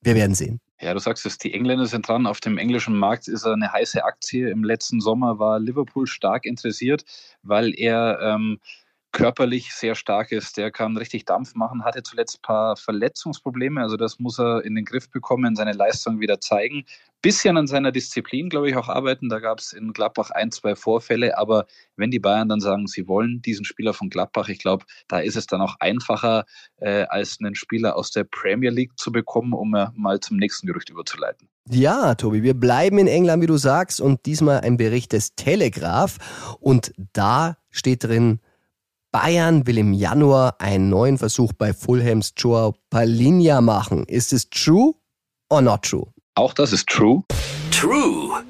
wir 0.00 0.14
werden 0.14 0.34
sehen. 0.34 0.60
Ja, 0.82 0.94
du 0.94 0.98
sagst 0.98 1.26
es, 1.26 1.36
die 1.36 1.52
Engländer 1.52 1.84
sind 1.84 2.08
dran. 2.08 2.26
Auf 2.26 2.40
dem 2.40 2.56
englischen 2.56 2.96
Markt 2.96 3.28
ist 3.28 3.44
er 3.44 3.52
eine 3.52 3.70
heiße 3.70 4.02
Aktie. 4.02 4.48
Im 4.48 4.64
letzten 4.64 5.02
Sommer 5.02 5.38
war 5.38 5.60
Liverpool 5.60 6.06
stark 6.06 6.46
interessiert, 6.46 7.04
weil 7.42 7.74
er 7.74 8.18
ähm, 8.22 8.60
körperlich 9.12 9.74
sehr 9.74 9.94
stark 9.94 10.32
ist. 10.32 10.56
Der 10.56 10.70
kann 10.70 10.96
richtig 10.96 11.24
Dampf 11.24 11.54
machen, 11.54 11.84
hatte 11.84 12.02
zuletzt 12.02 12.38
ein 12.38 12.42
paar 12.42 12.76
Verletzungsprobleme. 12.76 13.80
Also 13.80 13.96
das 13.96 14.18
muss 14.18 14.38
er 14.38 14.64
in 14.64 14.74
den 14.74 14.84
Griff 14.84 15.10
bekommen, 15.10 15.56
seine 15.56 15.72
Leistung 15.72 16.20
wieder 16.20 16.40
zeigen. 16.40 16.84
Bisschen 17.22 17.56
an 17.56 17.66
seiner 17.66 17.92
Disziplin, 17.92 18.48
glaube 18.48 18.70
ich, 18.70 18.76
auch 18.76 18.88
arbeiten. 18.88 19.28
Da 19.28 19.40
gab 19.40 19.58
es 19.58 19.72
in 19.72 19.92
Gladbach 19.92 20.30
ein, 20.30 20.50
zwei 20.52 20.74
Vorfälle. 20.74 21.36
Aber 21.36 21.66
wenn 21.96 22.10
die 22.10 22.18
Bayern 22.18 22.48
dann 22.48 22.60
sagen, 22.60 22.86
sie 22.86 23.08
wollen 23.08 23.42
diesen 23.42 23.64
Spieler 23.64 23.92
von 23.92 24.08
Gladbach, 24.08 24.48
ich 24.48 24.58
glaube, 24.58 24.86
da 25.08 25.18
ist 25.18 25.36
es 25.36 25.46
dann 25.46 25.60
auch 25.60 25.76
einfacher, 25.80 26.44
äh, 26.78 27.02
als 27.08 27.38
einen 27.40 27.54
Spieler 27.54 27.96
aus 27.96 28.10
der 28.10 28.24
Premier 28.24 28.70
League 28.70 28.98
zu 28.98 29.12
bekommen, 29.12 29.52
um 29.52 29.74
äh, 29.74 29.88
mal 29.94 30.20
zum 30.20 30.38
nächsten 30.38 30.66
Gerücht 30.66 30.88
überzuleiten. 30.88 31.48
Ja, 31.68 32.14
Tobi, 32.14 32.42
wir 32.42 32.54
bleiben 32.54 32.98
in 32.98 33.06
England, 33.06 33.42
wie 33.42 33.46
du 33.46 33.58
sagst, 33.58 34.00
und 34.00 34.24
diesmal 34.24 34.60
ein 34.60 34.76
Bericht 34.76 35.12
des 35.12 35.34
Telegraph. 35.34 36.16
Und 36.58 36.92
da 37.12 37.58
steht 37.70 38.04
drin, 38.04 38.40
Bayern 39.12 39.66
will 39.66 39.78
im 39.78 39.92
Januar 39.92 40.54
einen 40.60 40.88
neuen 40.88 41.18
Versuch 41.18 41.52
bei 41.52 41.72
Fulhams 41.72 42.32
Joao 42.36 42.76
Palinha 42.90 43.60
machen. 43.60 44.04
Ist 44.04 44.32
es 44.32 44.48
true 44.48 44.94
or 45.48 45.60
not 45.62 45.82
true? 45.82 46.06
Auch 46.36 46.54
das 46.54 46.72
ist 46.72 46.88
true. 46.88 47.22
True. 47.72 48.44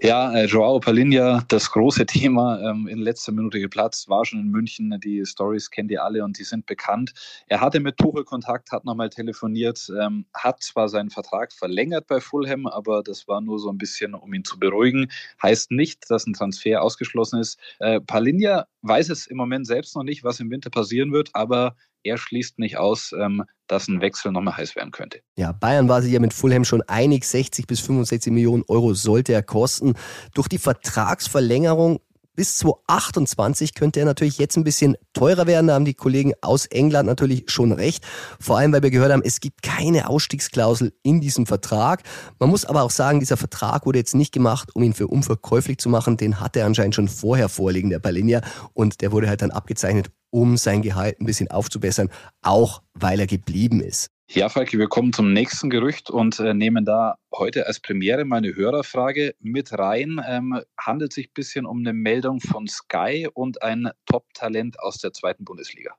Ja, 0.00 0.32
äh, 0.32 0.44
Joao 0.44 0.78
Palinha, 0.78 1.42
das 1.48 1.72
große 1.72 2.06
Thema, 2.06 2.60
ähm, 2.62 2.86
in 2.86 2.98
letzter 2.98 3.32
Minute 3.32 3.58
geplatzt, 3.58 4.08
war 4.08 4.24
schon 4.24 4.38
in 4.38 4.48
München. 4.48 4.96
Die 5.02 5.26
Stories 5.26 5.72
kennt 5.72 5.90
ihr 5.90 6.04
alle 6.04 6.22
und 6.22 6.38
die 6.38 6.44
sind 6.44 6.66
bekannt. 6.66 7.12
Er 7.48 7.60
hatte 7.60 7.80
mit 7.80 7.96
Tuchel 7.96 8.22
Kontakt, 8.22 8.70
hat 8.70 8.84
nochmal 8.84 9.10
telefoniert, 9.10 9.90
ähm, 10.00 10.26
hat 10.34 10.62
zwar 10.62 10.88
seinen 10.88 11.10
Vertrag 11.10 11.52
verlängert 11.52 12.06
bei 12.06 12.20
Fulham, 12.20 12.68
aber 12.68 13.02
das 13.02 13.26
war 13.26 13.40
nur 13.40 13.58
so 13.58 13.70
ein 13.70 13.78
bisschen, 13.78 14.14
um 14.14 14.32
ihn 14.32 14.44
zu 14.44 14.60
beruhigen. 14.60 15.10
Heißt 15.42 15.72
nicht, 15.72 16.08
dass 16.08 16.28
ein 16.28 16.32
Transfer 16.34 16.80
ausgeschlossen 16.80 17.40
ist. 17.40 17.58
Äh, 17.80 18.00
Palinha 18.00 18.66
weiß 18.82 19.08
es 19.08 19.26
im 19.26 19.36
Moment 19.36 19.66
selbst 19.66 19.96
noch 19.96 20.04
nicht, 20.04 20.22
was 20.22 20.38
im 20.38 20.50
Winter 20.50 20.70
passieren 20.70 21.10
wird, 21.10 21.30
aber 21.32 21.74
er 22.02 22.18
schließt 22.18 22.58
nicht 22.58 22.78
aus, 22.78 23.12
ähm, 23.12 23.44
dass 23.66 23.88
ein 23.88 24.00
Wechsel 24.00 24.32
nochmal 24.32 24.56
heiß 24.56 24.76
werden 24.76 24.90
könnte. 24.90 25.20
Ja, 25.36 25.52
Bayern 25.52 25.88
war 25.88 26.02
sich 26.02 26.12
ja 26.12 26.20
mit 26.20 26.32
Fulham 26.32 26.64
schon 26.64 26.82
einig, 26.82 27.24
60 27.24 27.66
bis 27.66 27.80
65 27.80 28.32
Millionen 28.32 28.64
Euro 28.68 28.94
sollte 28.94 29.32
er 29.32 29.42
kosten. 29.42 29.94
Durch 30.34 30.48
die 30.48 30.58
Vertragsverlängerung 30.58 32.00
bis 32.38 32.54
2028 32.58 33.74
könnte 33.74 33.98
er 33.98 34.06
natürlich 34.06 34.38
jetzt 34.38 34.56
ein 34.56 34.62
bisschen 34.62 34.96
teurer 35.12 35.48
werden. 35.48 35.66
Da 35.66 35.74
haben 35.74 35.84
die 35.84 35.94
Kollegen 35.94 36.34
aus 36.40 36.66
England 36.66 37.08
natürlich 37.08 37.50
schon 37.50 37.72
recht. 37.72 38.06
Vor 38.38 38.56
allem, 38.58 38.72
weil 38.72 38.84
wir 38.84 38.92
gehört 38.92 39.10
haben, 39.10 39.24
es 39.24 39.40
gibt 39.40 39.60
keine 39.62 40.08
Ausstiegsklausel 40.08 40.92
in 41.02 41.20
diesem 41.20 41.46
Vertrag. 41.46 42.04
Man 42.38 42.48
muss 42.48 42.64
aber 42.64 42.84
auch 42.84 42.92
sagen, 42.92 43.18
dieser 43.18 43.36
Vertrag 43.36 43.86
wurde 43.86 43.98
jetzt 43.98 44.14
nicht 44.14 44.30
gemacht, 44.30 44.70
um 44.76 44.84
ihn 44.84 44.94
für 44.94 45.08
unverkäuflich 45.08 45.78
zu 45.78 45.88
machen. 45.88 46.16
Den 46.16 46.38
hatte 46.38 46.60
er 46.60 46.66
anscheinend 46.66 46.94
schon 46.94 47.08
vorher 47.08 47.48
vorliegen, 47.48 47.90
der 47.90 47.98
Palinja. 47.98 48.40
Und 48.72 49.00
der 49.00 49.10
wurde 49.10 49.28
halt 49.28 49.42
dann 49.42 49.50
abgezeichnet, 49.50 50.12
um 50.30 50.56
sein 50.56 50.82
Gehalt 50.82 51.20
ein 51.20 51.26
bisschen 51.26 51.50
aufzubessern, 51.50 52.08
auch 52.40 52.82
weil 52.94 53.18
er 53.18 53.26
geblieben 53.26 53.80
ist. 53.80 54.10
Ja, 54.30 54.50
Falki, 54.50 54.78
wir 54.78 54.88
kommen 54.88 55.14
zum 55.14 55.32
nächsten 55.32 55.70
Gerücht 55.70 56.10
und 56.10 56.38
äh, 56.38 56.52
nehmen 56.52 56.84
da 56.84 57.16
heute 57.34 57.66
als 57.66 57.80
Premiere 57.80 58.26
meine 58.26 58.54
Hörerfrage 58.54 59.34
mit 59.40 59.72
rein. 59.72 60.20
Ähm, 60.28 60.60
handelt 60.78 61.14
sich 61.14 61.28
ein 61.28 61.32
bisschen 61.32 61.64
um 61.64 61.78
eine 61.78 61.94
Meldung 61.94 62.38
von 62.38 62.68
Sky 62.68 63.26
und 63.32 63.62
ein 63.62 63.88
Top-Talent 64.04 64.80
aus 64.80 64.98
der 64.98 65.14
zweiten 65.14 65.46
Bundesliga. 65.46 65.94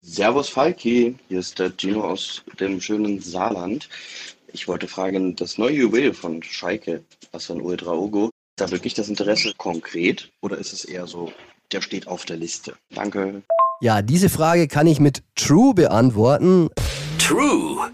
Servus 0.00 0.48
Falki, 0.48 1.14
hier 1.28 1.40
ist 1.40 1.58
der 1.58 1.70
Gino 1.76 2.04
aus 2.04 2.42
dem 2.58 2.80
schönen 2.80 3.20
Saarland. 3.20 3.90
Ich 4.50 4.66
wollte 4.66 4.88
fragen, 4.88 5.36
das 5.36 5.58
neue 5.58 5.74
Juwel 5.74 6.14
von 6.14 6.42
Schalke, 6.42 7.04
Hassan 7.34 7.60
Uedraogo, 7.60 8.30
da 8.56 8.70
wirklich 8.70 8.94
das 8.94 9.10
Interesse 9.10 9.52
konkret 9.58 10.30
oder 10.40 10.56
ist 10.56 10.72
es 10.72 10.86
eher 10.86 11.06
so, 11.06 11.32
der 11.70 11.82
steht 11.82 12.08
auf 12.08 12.24
der 12.24 12.38
Liste? 12.38 12.76
Danke. 12.94 13.42
Ja, 13.82 14.00
diese 14.00 14.30
Frage 14.30 14.68
kann 14.68 14.86
ich 14.86 15.00
mit 15.00 15.22
True 15.34 15.74
beantworten. 15.74 16.70
True. 17.28 17.90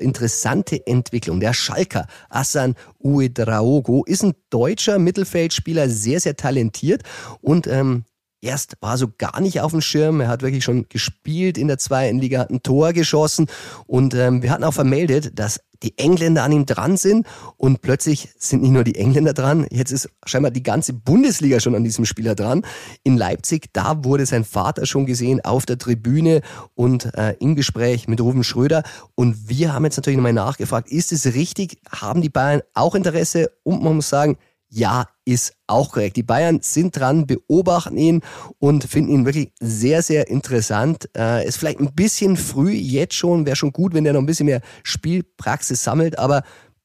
Interessante 0.00 0.84
Entwicklung. 0.84 1.38
Der 1.38 1.52
Schalker 1.52 2.08
Assan 2.28 2.74
Uedraogo 2.98 4.02
ist 4.04 4.24
ein 4.24 4.34
deutscher 4.50 4.98
Mittelfeldspieler, 4.98 5.88
sehr, 5.88 6.18
sehr 6.18 6.34
talentiert 6.34 7.04
und 7.40 7.68
ähm, 7.68 8.04
Erst 8.40 8.76
war 8.80 8.96
so 8.96 9.08
gar 9.18 9.40
nicht 9.40 9.60
auf 9.60 9.72
dem 9.72 9.80
Schirm. 9.80 10.20
Er 10.20 10.28
hat 10.28 10.42
wirklich 10.42 10.62
schon 10.62 10.88
gespielt 10.88 11.58
in 11.58 11.66
der 11.66 11.78
zweiten 11.78 12.20
Liga, 12.20 12.38
hat 12.38 12.50
ein 12.50 12.62
Tor 12.62 12.92
geschossen. 12.92 13.46
Und 13.86 14.14
ähm, 14.14 14.42
wir 14.42 14.50
hatten 14.50 14.62
auch 14.62 14.74
vermeldet, 14.74 15.38
dass 15.38 15.60
die 15.82 15.96
Engländer 15.98 16.42
an 16.44 16.52
ihm 16.52 16.66
dran 16.66 16.96
sind. 16.96 17.26
Und 17.56 17.82
plötzlich 17.82 18.28
sind 18.38 18.62
nicht 18.62 18.70
nur 18.70 18.84
die 18.84 18.96
Engländer 18.96 19.32
dran, 19.32 19.66
jetzt 19.70 19.90
ist 19.90 20.08
scheinbar 20.24 20.50
die 20.50 20.62
ganze 20.62 20.92
Bundesliga 20.92 21.60
schon 21.60 21.74
an 21.74 21.84
diesem 21.84 22.04
Spieler 22.04 22.34
dran. 22.34 22.64
In 23.02 23.16
Leipzig, 23.16 23.70
da 23.72 24.04
wurde 24.04 24.26
sein 24.26 24.44
Vater 24.44 24.86
schon 24.86 25.06
gesehen 25.06 25.44
auf 25.44 25.66
der 25.66 25.78
Tribüne 25.78 26.42
und 26.74 27.14
äh, 27.14 27.34
im 27.40 27.56
Gespräch 27.56 28.08
mit 28.08 28.20
Ruben 28.20 28.44
Schröder. 28.44 28.82
Und 29.14 29.48
wir 29.48 29.72
haben 29.72 29.84
jetzt 29.84 29.96
natürlich 29.96 30.16
nochmal 30.16 30.32
nachgefragt, 30.32 30.90
ist 30.90 31.12
es 31.12 31.26
richtig, 31.34 31.80
haben 31.90 32.22
die 32.22 32.30
Bayern 32.30 32.62
auch 32.74 32.94
Interesse? 32.94 33.50
Und 33.62 33.82
man 33.82 33.96
muss 33.96 34.08
sagen, 34.08 34.36
ja, 34.70 35.06
ist 35.24 35.54
auch 35.66 35.92
korrekt. 35.92 36.16
Die 36.16 36.22
Bayern 36.22 36.60
sind 36.62 36.96
dran, 36.96 37.26
beobachten 37.26 37.96
ihn 37.96 38.20
und 38.58 38.84
finden 38.84 39.12
ihn 39.12 39.24
wirklich 39.24 39.52
sehr, 39.60 40.02
sehr 40.02 40.28
interessant. 40.28 41.08
Äh, 41.16 41.46
ist 41.46 41.56
vielleicht 41.56 41.80
ein 41.80 41.94
bisschen 41.94 42.36
früh 42.36 42.72
jetzt 42.72 43.14
schon, 43.14 43.46
wäre 43.46 43.56
schon 43.56 43.72
gut, 43.72 43.94
wenn 43.94 44.04
der 44.04 44.12
noch 44.12 44.20
ein 44.20 44.26
bisschen 44.26 44.46
mehr 44.46 44.60
Spielpraxis 44.82 45.82
sammelt, 45.82 46.18
aber 46.18 46.42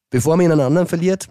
bevor 0.09 0.37
man 0.37 0.45
ihn 0.45 0.51
an 0.51 0.61
anderen 0.61 0.87
verliert, 0.87 1.27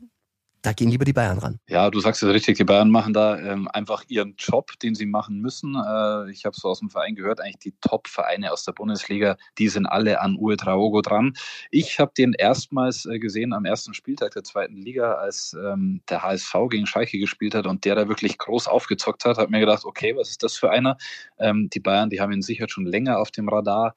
da 0.63 0.73
gehen 0.73 0.91
lieber 0.91 1.05
die 1.05 1.13
Bayern 1.13 1.39
ran. 1.39 1.59
Ja, 1.69 1.91
du 1.91 1.99
sagst 2.01 2.23
es 2.23 2.29
richtig, 2.33 2.57
die 2.57 2.65
Bayern 2.65 2.91
machen 2.91 3.13
da 3.13 3.37
ähm, 3.39 3.69
einfach 3.73 4.05
ihren 4.07 4.35
Job, 4.39 4.79
den 4.81 4.95
sie 4.95 5.07
machen 5.07 5.41
müssen. 5.41 5.75
Äh, 5.75 6.31
ich 6.31 6.45
habe 6.45 6.57
so 6.57 6.69
aus 6.69 6.79
dem 6.79 6.89
Verein 6.89 7.17
gehört, 7.17 7.41
eigentlich 7.41 7.59
die 7.59 7.75
Top-Vereine 7.81 8.53
aus 8.53 8.65
der 8.65 8.73
Bundesliga, 8.73 9.37
die 9.59 9.69
sind 9.69 9.87
alle 9.87 10.21
an 10.21 10.37
Uwe 10.37 10.57
Traogo 10.57 11.03
dran. 11.03 11.35
Ich 11.71 11.99
habe 11.99 12.13
den 12.17 12.33
erstmals 12.33 13.07
äh, 13.07 13.19
gesehen 13.19 13.53
am 13.53 13.65
ersten 13.65 13.93
Spieltag 13.93 14.33
der 14.33 14.45
zweiten 14.45 14.77
Liga, 14.77 15.15
als 15.15 15.57
ähm, 15.61 16.01
der 16.09 16.23
HSV 16.23 16.55
gegen 16.71 16.87
Schalke 16.87 17.19
gespielt 17.19 17.55
hat 17.55 17.67
und 17.67 17.85
der 17.85 17.97
da 17.97 18.09
wirklich 18.09 18.39
groß 18.39 18.69
aufgezockt 18.69 19.25
hat. 19.25 19.39
Hat 19.39 19.51
mir 19.51 19.61
gedacht, 19.61 19.85
okay, 19.85 20.15
was 20.17 20.31
ist 20.31 20.45
das 20.45 20.57
für 20.57 20.71
einer? 20.71 20.97
Ähm, 21.39 21.71
die 21.71 21.81
Bayern, 21.81 22.09
die 22.09 22.21
haben 22.21 22.33
ihn 22.33 22.43
sicher 22.43 22.69
schon 22.69 22.87
länger 22.87 23.19
auf 23.19 23.33
dem 23.33 23.49
Radar 23.49 23.95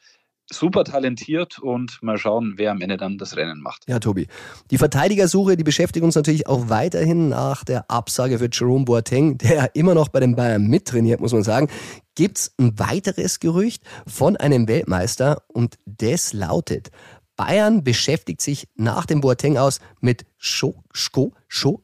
super 0.51 0.83
talentiert 0.83 1.59
und 1.59 2.01
mal 2.01 2.17
schauen, 2.17 2.53
wer 2.57 2.71
am 2.71 2.81
Ende 2.81 2.97
dann 2.97 3.17
das 3.17 3.35
Rennen 3.35 3.61
macht. 3.61 3.83
Ja, 3.87 3.99
Tobi. 3.99 4.27
Die 4.71 4.77
Verteidigersuche, 4.77 5.57
die 5.57 5.63
beschäftigt 5.63 6.03
uns 6.03 6.15
natürlich 6.15 6.47
auch 6.47 6.69
weiterhin 6.69 7.29
nach 7.29 7.63
der 7.63 7.89
Absage 7.89 8.39
für 8.39 8.49
Jerome 8.51 8.85
Boateng, 8.85 9.37
der 9.37 9.55
ja 9.55 9.65
immer 9.73 9.95
noch 9.95 10.09
bei 10.09 10.19
den 10.19 10.35
Bayern 10.35 10.67
mittrainiert, 10.67 11.19
muss 11.19 11.33
man 11.33 11.43
sagen. 11.43 11.69
Gibt's 12.15 12.53
ein 12.59 12.77
weiteres 12.79 13.39
Gerücht 13.39 13.83
von 14.07 14.37
einem 14.37 14.67
Weltmeister 14.67 15.43
und 15.47 15.77
das 15.85 16.33
lautet, 16.33 16.91
Bayern 17.35 17.83
beschäftigt 17.83 18.41
sich 18.41 18.69
nach 18.75 19.05
dem 19.05 19.21
Boateng 19.21 19.57
aus 19.57 19.79
mit 19.99 20.25
Scho, 20.37 20.83
Schko, 20.93 21.33
Scho, 21.49 21.81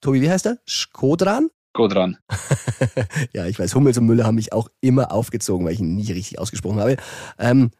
Tobi, 0.00 0.20
wie 0.20 0.30
heißt 0.30 0.46
er? 0.46 0.58
Skodran? 0.68 1.50
Skodran. 1.70 2.16
ja, 3.32 3.46
ich 3.46 3.58
weiß, 3.58 3.74
Hummels 3.74 3.96
und 3.98 4.06
Müller 4.06 4.24
haben 4.24 4.34
mich 4.34 4.52
auch 4.52 4.68
immer 4.80 5.12
aufgezogen, 5.12 5.64
weil 5.64 5.74
ich 5.74 5.80
ihn 5.80 5.94
nie 5.94 6.10
richtig 6.10 6.38
ausgesprochen 6.38 6.80
habe. 6.80 6.96
Ähm, 7.38 7.70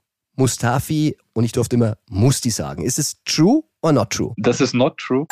Mustafi 0.40 1.18
und 1.34 1.44
ich 1.44 1.52
durfte 1.52 1.76
immer 1.76 1.98
Musti 2.08 2.48
sagen. 2.48 2.82
Ist 2.82 2.98
es 2.98 3.22
true 3.24 3.62
or 3.82 3.92
not 3.92 4.08
true? 4.08 4.32
Das 4.38 4.62
ist 4.62 4.72
not 4.72 4.96
true. 4.96 5.26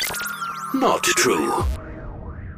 Not 0.75 1.03
true. 1.03 1.65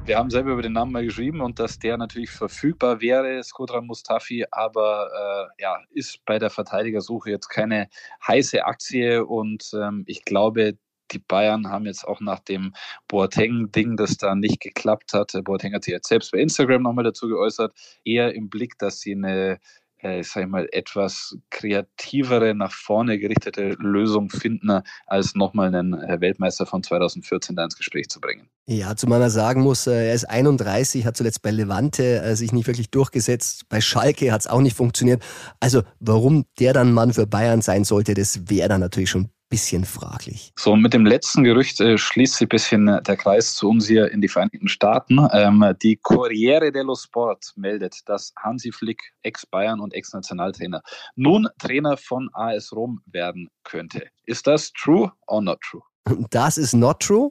Wir 0.04 0.18
haben 0.18 0.30
selber 0.30 0.54
über 0.54 0.62
den 0.62 0.72
Namen 0.72 0.90
mal 0.90 1.04
geschrieben 1.04 1.42
und 1.42 1.60
dass 1.60 1.78
der 1.78 1.96
natürlich 1.96 2.28
verfügbar 2.28 3.00
wäre, 3.00 3.40
Skodran 3.44 3.86
Mustafi, 3.86 4.46
aber 4.50 5.08
äh, 5.56 5.62
ja, 5.62 5.78
ist 5.90 6.24
bei 6.24 6.40
der 6.40 6.50
Verteidigersuche 6.50 7.30
jetzt 7.30 7.46
keine 7.46 7.88
heiße 8.26 8.64
Aktie 8.64 9.24
und 9.24 9.70
ähm, 9.72 10.02
ich 10.08 10.24
glaube, 10.24 10.76
die 11.12 11.20
Bayern 11.20 11.68
haben 11.68 11.86
jetzt 11.86 12.04
auch 12.06 12.20
nach 12.20 12.40
dem 12.40 12.74
Boateng-Ding, 13.06 13.96
das 13.96 14.16
da 14.16 14.34
nicht 14.34 14.60
geklappt 14.60 15.12
hat, 15.12 15.32
Boateng 15.44 15.74
hat 15.74 15.84
sich 15.84 15.92
jetzt 15.92 16.08
selbst 16.08 16.32
bei 16.32 16.38
Instagram 16.38 16.82
nochmal 16.82 17.04
dazu 17.04 17.28
geäußert, 17.28 17.72
eher 18.04 18.34
im 18.34 18.50
Blick, 18.50 18.76
dass 18.78 18.98
sie 18.98 19.12
eine 19.12 19.60
äh, 20.02 20.22
sag 20.22 20.44
ich 20.44 20.48
mal, 20.48 20.68
etwas 20.72 21.36
kreativere, 21.50 22.54
nach 22.54 22.72
vorne 22.72 23.18
gerichtete 23.18 23.76
Lösung 23.78 24.30
finden, 24.30 24.82
als 25.06 25.34
nochmal 25.34 25.68
einen 25.68 25.94
äh, 25.94 26.20
Weltmeister 26.20 26.66
von 26.66 26.82
2014 26.82 27.56
da 27.56 27.64
ins 27.64 27.76
Gespräch 27.76 28.08
zu 28.08 28.20
bringen. 28.20 28.48
Ja, 28.66 28.94
zumal 28.96 29.18
man 29.18 29.30
sagen 29.30 29.62
muss, 29.62 29.86
äh, 29.86 30.08
er 30.08 30.14
ist 30.14 30.24
31, 30.24 31.04
hat 31.04 31.16
zuletzt 31.16 31.42
bei 31.42 31.50
Levante 31.50 32.22
äh, 32.22 32.36
sich 32.36 32.52
nicht 32.52 32.66
wirklich 32.66 32.90
durchgesetzt. 32.90 33.68
Bei 33.68 33.80
Schalke 33.80 34.32
hat 34.32 34.42
es 34.42 34.46
auch 34.46 34.60
nicht 34.60 34.76
funktioniert. 34.76 35.22
Also 35.58 35.82
warum 35.98 36.44
der 36.58 36.72
dann 36.72 36.92
Mann 36.92 37.12
für 37.12 37.26
Bayern 37.26 37.62
sein 37.62 37.84
sollte, 37.84 38.14
das 38.14 38.48
wäre 38.48 38.68
dann 38.68 38.80
natürlich 38.80 39.10
schon 39.10 39.30
bisschen 39.50 39.84
fraglich. 39.84 40.52
So, 40.56 40.76
mit 40.76 40.94
dem 40.94 41.04
letzten 41.04 41.44
Gerücht 41.44 41.80
äh, 41.80 41.98
schließt 41.98 42.34
sich 42.34 42.46
ein 42.46 42.48
bisschen 42.48 42.88
äh, 42.88 43.02
der 43.02 43.16
Kreis 43.16 43.54
zu 43.54 43.68
uns 43.68 43.86
hier 43.86 44.10
in 44.10 44.20
die 44.20 44.28
Vereinigten 44.28 44.68
Staaten. 44.68 45.18
Ähm, 45.32 45.74
die 45.82 45.96
Corriere 45.96 46.72
dello 46.72 46.94
Sport 46.94 47.52
meldet, 47.56 47.96
dass 48.06 48.32
Hansi 48.38 48.72
Flick, 48.72 49.00
Ex-Bayern 49.22 49.80
und 49.80 49.92
Ex-Nationaltrainer, 49.92 50.82
nun 51.16 51.48
Trainer 51.58 51.96
von 51.96 52.30
AS 52.32 52.72
Rom 52.72 53.00
werden 53.06 53.48
könnte. 53.64 54.06
Ist 54.24 54.46
das 54.46 54.72
true 54.72 55.12
or 55.26 55.42
not 55.42 55.60
true? 55.60 55.82
Das 56.30 56.56
ist 56.56 56.72
not 56.72 57.00
true? 57.00 57.30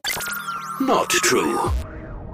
Not 0.79 1.09
true. 1.09 1.71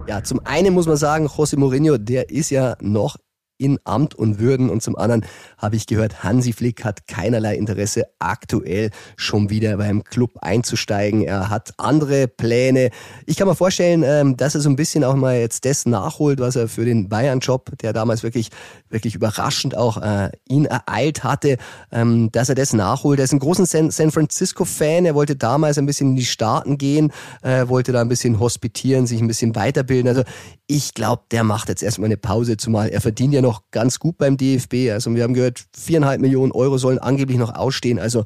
Ja, 0.08 0.24
zum 0.24 0.40
einen 0.46 0.74
muss 0.74 0.86
man 0.86 0.98
sagen, 0.98 1.28
José 1.28 1.58
Mourinho, 1.58 1.98
der 1.98 2.30
ist 2.30 2.50
ja 2.50 2.76
noch 2.80 3.18
in 3.58 3.80
Amt 3.84 4.16
und 4.16 4.40
Würden 4.40 4.70
und 4.70 4.84
zum 4.84 4.98
anderen 4.98 5.26
habe 5.58 5.76
ich 5.76 5.88
gehört, 5.88 6.24
Hansi 6.24 6.54
Flick 6.54 6.84
hat 6.84 7.08
keinerlei 7.08 7.56
Interesse 7.56 8.06
aktuell 8.20 8.90
schon 9.16 9.50
wieder 9.50 9.78
beim 9.78 10.04
Club 10.04 10.32
einzusteigen. 10.42 11.24
Er 11.24 11.50
hat 11.50 11.74
andere 11.78 12.28
Pläne. 12.28 12.90
Ich 13.26 13.38
kann 13.38 13.48
mir 13.48 13.56
vorstellen, 13.56 14.04
ähm, 14.04 14.38
dass 14.38 14.56
er 14.56 14.62
so 14.62 14.70
ein 14.70 14.76
bisschen 14.76 15.04
auch 15.04 15.16
mal 15.16 15.40
jetzt 15.40 15.66
das 15.66 15.86
nachholt, 15.86 16.40
was 16.40 16.56
er 16.56 16.68
für 16.68 16.86
den 16.86 17.08
Bayern-Job, 17.08 17.78
der 17.82 17.94
damals 17.94 18.24
wirklich, 18.24 18.50
wirklich 18.90 19.16
überraschend 19.16 19.78
auch 19.78 19.98
äh, 20.02 20.32
ihn 20.48 20.66
ereilt 20.66 21.24
hatte, 21.24 21.58
ähm, 21.92 22.32
dass 22.32 22.50
er 22.50 22.56
das 22.56 22.74
nachholt. 22.74 23.20
Er 23.20 23.26
ist 23.26 23.34
ein 23.34 23.40
großer 23.40 23.66
San 23.66 24.12
Francisco-Fan. 24.12 25.06
Er 25.06 25.16
wollte 25.16 25.36
damals 25.36 25.78
ein 25.78 25.86
bisschen 25.86 26.10
in 26.10 26.16
die 26.16 26.26
Staaten 26.26 26.78
gehen, 26.78 27.12
äh, 27.42 27.68
wollte 27.68 27.92
da 27.92 28.02
ein 28.02 28.10
bisschen 28.10 28.40
hospitieren, 28.40 29.08
sich 29.08 29.22
ein 29.22 29.28
bisschen 29.28 29.56
weiterbilden. 29.56 30.10
Also 30.10 30.24
ich 30.68 30.94
glaube, 30.94 31.24
der 31.32 31.44
macht 31.44 31.70
jetzt 31.70 31.84
erstmal 31.84 32.08
eine 32.08 32.18
Pause, 32.18 32.58
zumal 32.58 32.90
er 32.90 33.02
verdient 33.02 33.34
ja 33.34 33.42
noch 33.46 33.62
ganz 33.72 34.00
gut 34.00 34.18
beim 34.18 34.38
DFB. 34.38 34.92
Also 34.92 35.14
wir 35.16 35.24
haben 35.24 35.34
gehört, 35.34 35.66
viereinhalb 35.76 36.20
Millionen 36.20 36.52
Euro 36.52 36.78
sollen 36.78 37.00
angeblich 37.00 37.38
noch 37.38 37.56
ausstehen. 37.56 38.00
Also 38.00 38.26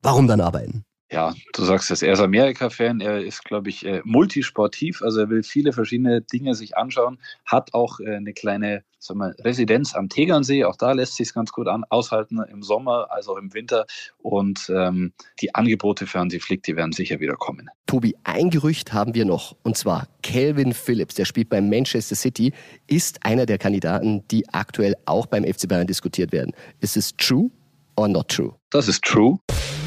warum 0.00 0.26
dann 0.26 0.40
arbeiten? 0.40 0.84
Ja, 1.12 1.34
du 1.52 1.62
sagst 1.62 1.90
es, 1.90 2.00
er 2.00 2.14
ist 2.14 2.20
Amerika-Fan, 2.20 3.02
er 3.02 3.20
ist, 3.20 3.44
glaube 3.44 3.68
ich, 3.68 3.84
äh, 3.84 4.00
multisportiv, 4.04 5.02
also 5.02 5.20
er 5.20 5.28
will 5.28 5.42
viele 5.42 5.74
verschiedene 5.74 6.22
Dinge 6.22 6.54
sich 6.54 6.78
anschauen, 6.78 7.18
hat 7.44 7.74
auch 7.74 8.00
äh, 8.00 8.16
eine 8.16 8.32
kleine 8.32 8.82
sag 8.98 9.18
mal, 9.18 9.34
Residenz 9.40 9.94
am 9.94 10.08
Tegernsee, 10.08 10.64
auch 10.64 10.76
da 10.76 10.92
lässt 10.92 11.16
sich 11.16 11.28
es 11.28 11.34
ganz 11.34 11.52
gut 11.52 11.68
an, 11.68 11.84
aushalten 11.90 12.40
im 12.50 12.62
Sommer 12.62 13.08
als 13.10 13.28
auch 13.28 13.36
im 13.36 13.52
Winter 13.52 13.84
und 14.18 14.70
ähm, 14.74 15.12
die 15.42 15.54
Angebote 15.54 16.06
für 16.06 16.18
Hansi 16.18 16.40
Flick, 16.40 16.62
die 16.62 16.76
werden 16.76 16.92
sicher 16.92 17.20
wieder 17.20 17.34
kommen. 17.34 17.68
Tobi, 17.86 18.16
ein 18.24 18.48
Gerücht 18.48 18.94
haben 18.94 19.14
wir 19.14 19.26
noch 19.26 19.54
und 19.64 19.76
zwar 19.76 20.08
Calvin 20.22 20.72
Phillips, 20.72 21.14
der 21.14 21.26
spielt 21.26 21.50
bei 21.50 21.60
Manchester 21.60 22.16
City, 22.16 22.54
ist 22.86 23.26
einer 23.26 23.44
der 23.44 23.58
Kandidaten, 23.58 24.26
die 24.28 24.48
aktuell 24.48 24.94
auch 25.04 25.26
beim 25.26 25.44
FC 25.44 25.68
Bayern 25.68 25.86
diskutiert 25.86 26.32
werden. 26.32 26.52
Ist 26.80 26.96
es 26.96 27.14
true 27.16 27.50
or 27.96 28.08
not 28.08 28.28
true? 28.28 28.54
Das 28.70 28.88
ist 28.88 29.04
true. 29.04 29.38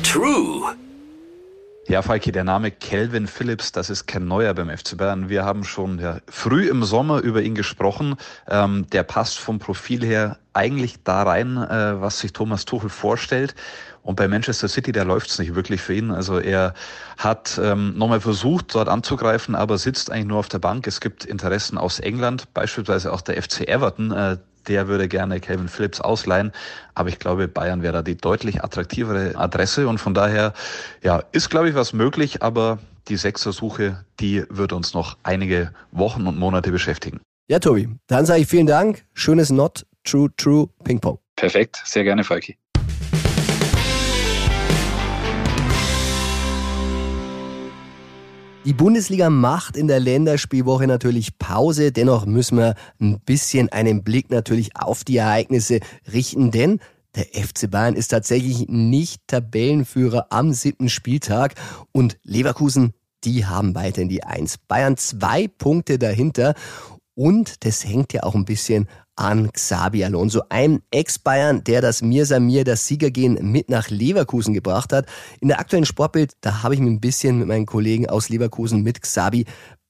True. 0.04 0.76
Ja, 1.88 2.02
Falki, 2.02 2.32
der 2.32 2.44
Name 2.44 2.72
Kelvin 2.72 3.28
Phillips, 3.28 3.72
das 3.72 3.92
ist 3.92 4.08
kein 4.08 4.26
neuer 4.26 4.56
beim 4.56 4.76
FC 4.76 4.98
Bayern. 4.98 5.30
Wir 5.30 5.46
haben 5.46 5.64
schon 5.64 6.00
ja, 6.00 6.18
früh 6.28 6.68
im 6.68 6.84
Sommer 6.84 7.20
über 7.20 7.44
ihn 7.44 7.54
gesprochen. 7.54 8.16
Ähm, 8.48 8.88
der 8.92 9.04
passt 9.04 9.38
vom 9.38 9.60
Profil 9.60 10.04
her 10.04 10.40
eigentlich 10.54 11.04
da 11.04 11.22
rein, 11.22 11.58
äh, 11.58 12.02
was 12.02 12.20
sich 12.20 12.34
Thomas 12.34 12.66
Tuchel 12.66 12.90
vorstellt. 12.90 13.54
Und 14.02 14.16
bei 14.16 14.28
Manchester 14.28 14.68
City, 14.68 14.94
da 14.94 15.04
läuft's 15.04 15.38
nicht 15.38 15.54
wirklich 15.54 15.80
für 15.80 15.94
ihn. 15.94 16.10
Also 16.10 16.40
er 16.40 16.74
hat 17.20 17.62
ähm, 17.62 17.96
nochmal 17.96 18.20
versucht, 18.20 18.74
dort 18.74 18.90
anzugreifen, 18.90 19.54
aber 19.54 19.78
sitzt 19.78 20.12
eigentlich 20.12 20.26
nur 20.26 20.40
auf 20.40 20.50
der 20.50 20.60
Bank. 20.60 20.88
Es 20.88 21.00
gibt 21.02 21.24
Interessen 21.24 21.78
aus 21.78 22.00
England, 22.00 22.52
beispielsweise 22.56 23.14
auch 23.14 23.22
der 23.22 23.40
FC 23.40 23.68
Everton. 23.68 24.12
Äh, 24.12 24.38
der 24.68 24.88
würde 24.88 25.08
gerne 25.08 25.40
Calvin 25.40 25.68
Phillips 25.68 26.02
ausleihen. 26.02 26.52
Aber 26.94 27.10
ich 27.10 27.20
glaube, 27.20 27.48
Bayern 27.48 27.82
wäre 27.82 27.94
da 27.94 28.02
die 28.02 28.18
deutlich 28.18 28.64
attraktivere 28.64 29.36
Adresse. 29.36 29.88
Und 29.88 30.00
von 30.00 30.14
daher, 30.14 30.54
ja, 31.04 31.24
ist, 31.32 31.50
glaube 31.50 31.70
ich, 31.70 31.76
was 31.76 31.94
möglich. 31.94 32.44
Aber 32.44 32.80
die 33.08 33.18
Sechsersuche, 33.18 34.04
die 34.20 34.44
wird 34.50 34.74
uns 34.74 34.94
noch 34.94 35.18
einige 35.24 35.72
Wochen 35.92 36.28
und 36.28 36.38
Monate 36.38 36.72
beschäftigen. 36.72 37.22
Ja, 37.48 37.60
Tobi, 37.60 37.90
dann 38.08 38.26
sage 38.26 38.42
ich 38.42 38.48
vielen 38.48 38.68
Dank. 38.68 39.06
Schönes 39.14 39.52
Not 39.52 39.86
True 40.04 40.30
True 40.36 40.70
Ping 40.84 41.00
Pong. 41.00 41.20
Perfekt, 41.36 41.82
sehr 41.86 42.04
gerne, 42.04 42.24
Falki. 42.24 42.58
Die 48.66 48.74
Bundesliga 48.74 49.30
macht 49.30 49.78
in 49.78 49.88
der 49.88 50.00
Länderspielwoche 50.00 50.88
natürlich 50.88 51.38
Pause. 51.38 51.92
Dennoch 51.92 52.26
müssen 52.26 52.58
wir 52.58 52.74
ein 53.00 53.20
bisschen 53.20 53.70
einen 53.70 54.04
Blick 54.04 54.32
natürlich 54.32 54.76
auf 54.76 55.04
die 55.04 55.18
Ereignisse 55.18 55.82
richten, 56.12 56.50
denn 56.50 56.80
der 57.14 57.26
FC 57.26 57.70
Bayern 57.70 57.96
ist 57.96 58.08
tatsächlich 58.08 58.68
nicht 58.68 59.22
Tabellenführer 59.28 60.28
am 60.32 60.52
siebten 60.52 60.90
Spieltag 60.90 61.54
und 61.92 62.18
Leverkusen, 62.24 62.96
die 63.24 63.46
haben 63.46 63.76
weiterhin 63.76 64.10
die 64.10 64.24
Eins. 64.24 64.58
Bayern 64.58 64.98
zwei 64.98 65.48
Punkte 65.48 66.00
dahinter 66.00 66.56
und 67.14 67.66
das 67.66 67.86
hängt 67.86 68.14
ja 68.14 68.24
auch 68.24 68.34
ein 68.34 68.46
bisschen 68.46 68.88
an 69.16 69.52
Xabi 69.52 70.04
Alonso, 70.04 70.42
ein 70.50 70.82
Ex-Bayern, 70.92 71.64
der 71.64 71.82
das 71.82 72.02
Mir 72.02 72.26
Samir, 72.26 72.64
das 72.64 72.88
Siegergehen 72.88 73.52
mit 73.52 73.70
nach 73.70 73.90
Leverkusen 73.90 74.54
gebracht 74.54 74.92
hat. 74.94 75.06
In 75.40 75.48
der 75.48 75.60
aktuellen 75.60 75.86
Sportbild, 75.86 76.34
da 76.42 76.64
habe 76.64 76.74
ich 76.74 76.80
mich 76.80 76.90
ein 76.90 77.02
bisschen 77.02 77.40
mit 77.40 77.48
meinen 77.48 77.66
Kollegen 77.66 78.10
aus 78.10 78.30
Leverkusen 78.30 78.84
mit 78.84 79.02
Xabi 79.02 79.46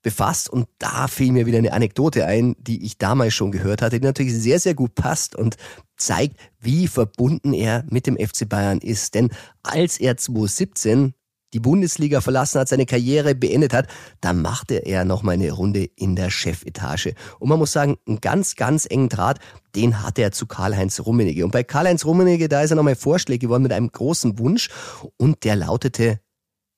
befasst 0.06 0.50
und 0.50 0.68
da 0.78 1.08
fiel 1.08 1.32
mir 1.32 1.48
wieder 1.48 1.58
eine 1.58 1.74
Anekdote 1.74 2.28
ein, 2.28 2.56
die 2.60 2.86
ich 2.86 3.00
damals 3.00 3.34
schon 3.34 3.52
gehört 3.52 3.82
hatte, 3.82 4.00
die 4.00 4.06
natürlich 4.06 4.36
sehr, 4.36 4.60
sehr 4.60 4.76
gut 4.76 4.94
passt 4.94 5.36
und 5.36 5.58
zeigt, 5.98 6.38
wie 6.60 6.88
verbunden 6.88 7.54
er 7.54 7.84
mit 7.90 8.06
dem 8.06 8.16
FC 8.16 8.48
Bayern 8.48 8.78
ist. 8.78 9.16
Denn 9.16 9.32
als 9.64 10.00
er 10.00 10.16
2017 10.16 11.16
die 11.56 11.62
Bundesliga 11.62 12.20
verlassen 12.20 12.60
hat, 12.60 12.68
seine 12.68 12.86
Karriere 12.86 13.34
beendet 13.34 13.74
hat, 13.74 13.88
dann 14.20 14.42
machte 14.42 14.76
er 14.76 15.06
noch 15.06 15.24
mal 15.24 15.32
eine 15.32 15.52
Runde 15.52 15.86
in 15.96 16.18
der 16.18 16.30
Chefetage. 16.30 17.16
Und 17.40 17.48
man 17.48 17.58
muss 17.58 17.72
sagen, 17.72 17.96
einen 18.06 18.20
ganz, 18.20 18.58
ganz 18.58 18.86
engen 18.86 19.08
Draht, 19.08 19.40
den 19.74 20.04
hatte 20.04 20.22
er 20.22 20.34
zu 20.34 20.48
Karl-Heinz 20.48 21.00
Rummenigge. 21.00 21.46
Und 21.46 21.52
bei 21.52 21.64
Karl-Heinz 21.64 22.04
Rummenigge, 22.04 22.50
da 22.50 22.62
ist 22.62 22.72
er 22.72 22.76
nochmal 22.76 22.98
Vorschläge 22.98 23.48
geworden 23.48 23.64
mit 23.64 23.72
einem 23.72 23.90
großen 23.90 24.38
Wunsch 24.38 24.70
und 25.16 25.46
der 25.46 25.56
lautete, 25.56 26.20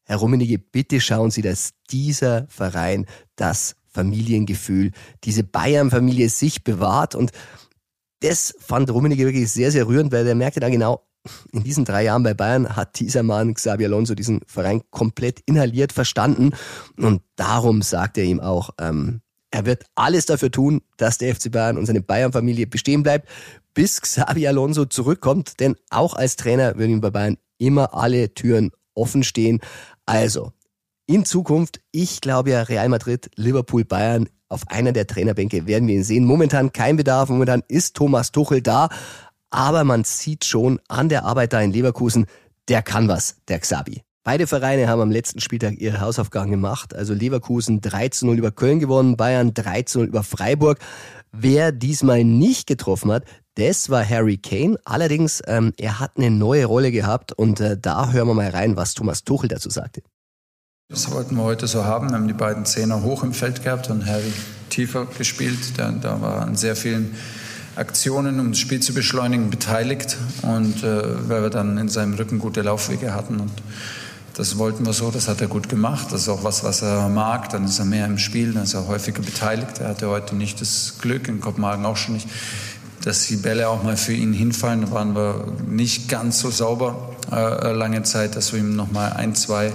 Herr 0.06 0.18
Rummenigge, 0.18 0.60
bitte 0.60 1.02
schauen 1.02 1.32
Sie, 1.32 1.42
dass 1.42 1.72
dieser 1.90 2.46
Verein 2.48 3.08
das 3.36 3.76
Familiengefühl, 3.88 4.92
diese 5.24 5.44
Bayern-Familie 5.44 6.30
sich 6.30 6.64
bewahrt 6.64 7.16
und 7.16 7.32
das 8.20 8.54
fand 8.60 8.92
Rummenigge 8.92 9.26
wirklich 9.26 9.52
sehr, 9.52 9.72
sehr 9.72 9.88
rührend, 9.88 10.12
weil 10.12 10.28
er 10.28 10.36
merkte 10.36 10.60
dann 10.60 10.72
genau, 10.72 11.02
in 11.52 11.64
diesen 11.64 11.86
drei 11.86 12.04
Jahren 12.04 12.24
bei 12.24 12.34
Bayern 12.34 12.76
hat 12.76 13.00
dieser 13.00 13.24
Mann, 13.24 13.54
Xabi 13.54 13.86
Alonso, 13.86 14.16
diesen 14.16 14.42
Verein 14.46 14.82
komplett 14.92 15.42
inhaliert 15.46 15.94
verstanden. 15.94 16.52
Und 16.98 17.22
darum 17.36 17.82
sagt 17.82 18.18
er 18.18 18.26
ihm 18.26 18.40
auch, 18.40 18.72
ähm, 18.80 19.22
er 19.52 19.66
wird 19.66 19.86
alles 19.96 20.26
dafür 20.26 20.52
tun, 20.52 20.82
dass 20.98 21.18
der 21.18 21.34
FC 21.34 21.52
Bayern 21.52 21.78
und 21.78 21.86
seine 21.86 22.02
Bayern-Familie 22.02 22.68
bestehen 22.68 23.04
bleibt, 23.04 23.30
bis 23.74 24.02
Xabi 24.02 24.48
Alonso 24.48 24.86
zurückkommt. 24.86 25.60
Denn 25.60 25.76
auch 25.90 26.14
als 26.14 26.36
Trainer 26.36 26.78
würden 26.78 26.92
ihm 26.92 27.02
bei 27.02 27.12
Bayern 27.12 27.38
immer 27.58 27.94
alle 27.94 28.34
Türen 28.34 28.72
offen 28.94 29.24
stehen. 29.24 29.60
Also, 30.06 30.52
in 31.06 31.24
Zukunft, 31.24 31.80
ich 31.92 32.20
glaube 32.20 32.52
ja, 32.52 32.64
Real 32.64 32.90
Madrid, 32.90 33.32
Liverpool, 33.36 33.86
Bayern, 33.86 34.28
auf 34.50 34.62
einer 34.70 34.94
der 34.94 35.08
Trainerbänke 35.08 35.68
werden 35.68 35.88
wir 35.88 35.96
ihn 35.96 36.04
sehen. 36.04 36.26
Momentan 36.26 36.72
kein 36.72 36.98
Bedarf, 36.98 37.30
momentan 37.30 37.64
ist 37.68 37.96
Thomas 37.96 38.32
Tuchel 38.32 38.62
da 38.62 38.90
aber 39.50 39.84
man 39.84 40.04
sieht 40.04 40.46
schon 40.46 40.80
an 40.88 41.10
der 41.10 41.26
Arbeit 41.26 41.54
da 41.54 41.62
in 41.62 41.72
Leverkusen, 41.72 42.26
der 42.68 42.82
kann 42.82 43.08
was, 43.08 43.38
der 43.48 43.60
Xabi. 43.60 44.02
Beide 44.24 44.46
Vereine 44.46 44.90
haben 44.90 45.00
am 45.00 45.10
letzten 45.10 45.40
Spieltag 45.40 45.80
ihre 45.80 46.02
Hausaufgaben 46.02 46.52
gemacht. 46.52 46.94
Also 46.94 47.14
Leverkusen 47.14 47.80
13-0 47.80 48.36
über 48.36 48.52
Köln 48.52 48.80
gewonnen, 48.80 49.16
Bayern 49.16 49.52
13-0 49.54 50.04
über 50.04 50.22
Freiburg. 50.22 50.80
Wer 51.32 51.72
diesmal 51.72 52.26
nicht 52.26 52.68
getroffen 52.68 53.10
hat, 53.12 53.24
das 53.56 53.90
war 53.90 54.08
Harry 54.08 54.38
Kane. 54.38 54.78
Allerdings, 54.84 55.42
ähm, 55.48 55.72
er 55.78 56.02
hat 56.02 56.18
eine 56.18 56.30
neue 56.30 56.66
Rolle 56.66 56.92
gehabt 56.92 57.32
und 57.32 57.62
äh, 57.62 57.78
da 57.78 58.12
hören 58.12 58.28
wir 58.28 58.34
mal 58.34 58.50
rein, 58.50 58.76
was 58.76 58.96
Thomas 58.96 59.24
Tuchel 59.24 59.48
dazu 59.48 59.70
sagte. 59.70 60.02
Das 60.90 61.10
wollten 61.12 61.36
wir 61.36 61.44
heute 61.44 61.68
so 61.68 61.86
haben. 61.86 62.10
Wir 62.10 62.16
haben 62.18 62.28
die 62.28 62.34
beiden 62.34 62.66
Zehner 62.66 63.04
hoch 63.04 63.24
im 63.24 63.34
Feld 63.34 63.64
gehabt 63.64 63.90
und 63.90 64.06
Harry 64.06 64.34
tiefer 64.70 65.06
gespielt. 65.06 65.78
Da, 65.78 65.92
da 65.92 66.22
war 66.22 66.42
an 66.42 66.56
sehr 66.56 66.76
vielen 66.76 67.16
Aktionen, 67.78 68.40
um 68.40 68.52
das 68.52 68.60
Spiel 68.60 68.80
zu 68.80 68.94
beschleunigen, 68.94 69.50
beteiligt 69.50 70.18
und 70.42 70.84
äh, 70.84 71.30
weil 71.30 71.44
wir 71.44 71.50
dann 71.50 71.78
in 71.78 71.90
seinem 71.90 72.16
Rücken 72.16 72.40
gute 72.40 72.62
Laufwege 72.62 73.14
hatten 73.14 73.40
und 73.40 73.52
das 74.38 74.60
wollten 74.60 74.86
wir 74.86 74.94
so, 74.94 75.10
das 75.10 75.28
hat 75.28 75.42
er 75.42 75.48
gut 75.48 75.68
gemacht. 75.68 76.12
Das 76.12 76.22
ist 76.22 76.30
auch 76.30 76.44
was, 76.44 76.64
was 76.64 76.84
er 76.84 77.10
mag. 77.10 77.50
Dann 77.50 77.66
ist 77.66 77.80
er 77.80 77.86
mehr 77.86 78.06
im 78.06 78.20
Spiel, 78.20 78.54
dann 78.54 78.64
ist 78.64 78.76
er 78.76 78.88
häufiger 78.88 79.24
beteiligt. 79.24 79.80
Er 79.80 79.90
hatte 79.90 80.10
heute 80.10 80.36
nicht 80.36 80.62
das 80.62 81.00
Glück, 81.02 81.28
in 81.28 81.42
Kopenhagen 81.42 81.88
auch 81.88 81.98
schon 81.98 82.14
nicht, 82.14 82.28
dass 83.04 83.26
die 83.26 83.38
Bälle 83.38 83.68
auch 83.68 83.82
mal 83.82 83.98
für 83.98 84.14
ihn 84.14 84.34
hinfallen. 84.34 84.82
Da 84.82 84.92
waren 84.92 85.16
wir 85.16 85.48
nicht 85.68 86.08
ganz 86.08 86.40
so 86.40 86.52
sauber 86.52 87.16
äh, 87.32 87.72
lange 87.72 88.04
Zeit, 88.04 88.36
dass 88.36 88.54
wir 88.54 88.60
ihm 88.60 88.76
noch 88.76 88.92
mal 88.92 89.12
ein, 89.14 89.34
zwei 89.34 89.74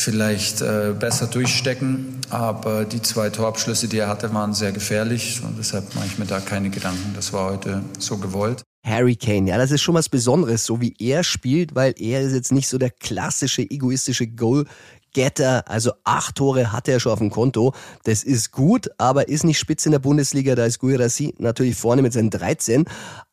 vielleicht 0.00 0.60
äh, 0.62 0.94
besser 0.98 1.26
durchstecken. 1.26 2.20
Aber 2.30 2.84
die 2.84 3.02
zwei 3.02 3.30
Torabschlüsse, 3.30 3.88
die 3.88 3.98
er 3.98 4.08
hatte, 4.08 4.32
waren 4.34 4.54
sehr 4.54 4.72
gefährlich 4.72 5.40
und 5.44 5.58
deshalb 5.58 5.94
mache 5.94 6.06
ich 6.06 6.18
mir 6.18 6.26
da 6.26 6.40
keine 6.40 6.70
Gedanken. 6.70 7.12
Das 7.14 7.32
war 7.32 7.52
heute 7.52 7.82
so 7.98 8.16
gewollt. 8.16 8.62
Harry 8.84 9.14
Kane, 9.14 9.50
ja, 9.50 9.58
das 9.58 9.72
ist 9.72 9.82
schon 9.82 9.94
was 9.94 10.08
Besonderes, 10.08 10.64
so 10.64 10.80
wie 10.80 10.94
er 10.98 11.22
spielt, 11.22 11.74
weil 11.74 11.94
er 11.98 12.22
ist 12.22 12.32
jetzt 12.32 12.50
nicht 12.50 12.66
so 12.66 12.78
der 12.78 12.90
klassische 12.90 13.62
egoistische 13.62 14.26
Goal 14.26 14.64
Getter, 15.12 15.68
also 15.68 15.92
acht 16.04 16.36
Tore 16.36 16.72
hat 16.72 16.88
er 16.88 17.00
schon 17.00 17.12
auf 17.12 17.18
dem 17.18 17.30
Konto. 17.30 17.74
Das 18.04 18.22
ist 18.22 18.52
gut, 18.52 18.90
aber 18.98 19.28
ist 19.28 19.44
nicht 19.44 19.58
spitze 19.58 19.88
in 19.88 19.92
der 19.92 19.98
Bundesliga. 19.98 20.54
Da 20.54 20.64
ist 20.64 20.78
Guirassi 20.78 21.34
natürlich 21.38 21.76
vorne 21.76 22.02
mit 22.02 22.12
seinen 22.12 22.30
13. 22.30 22.84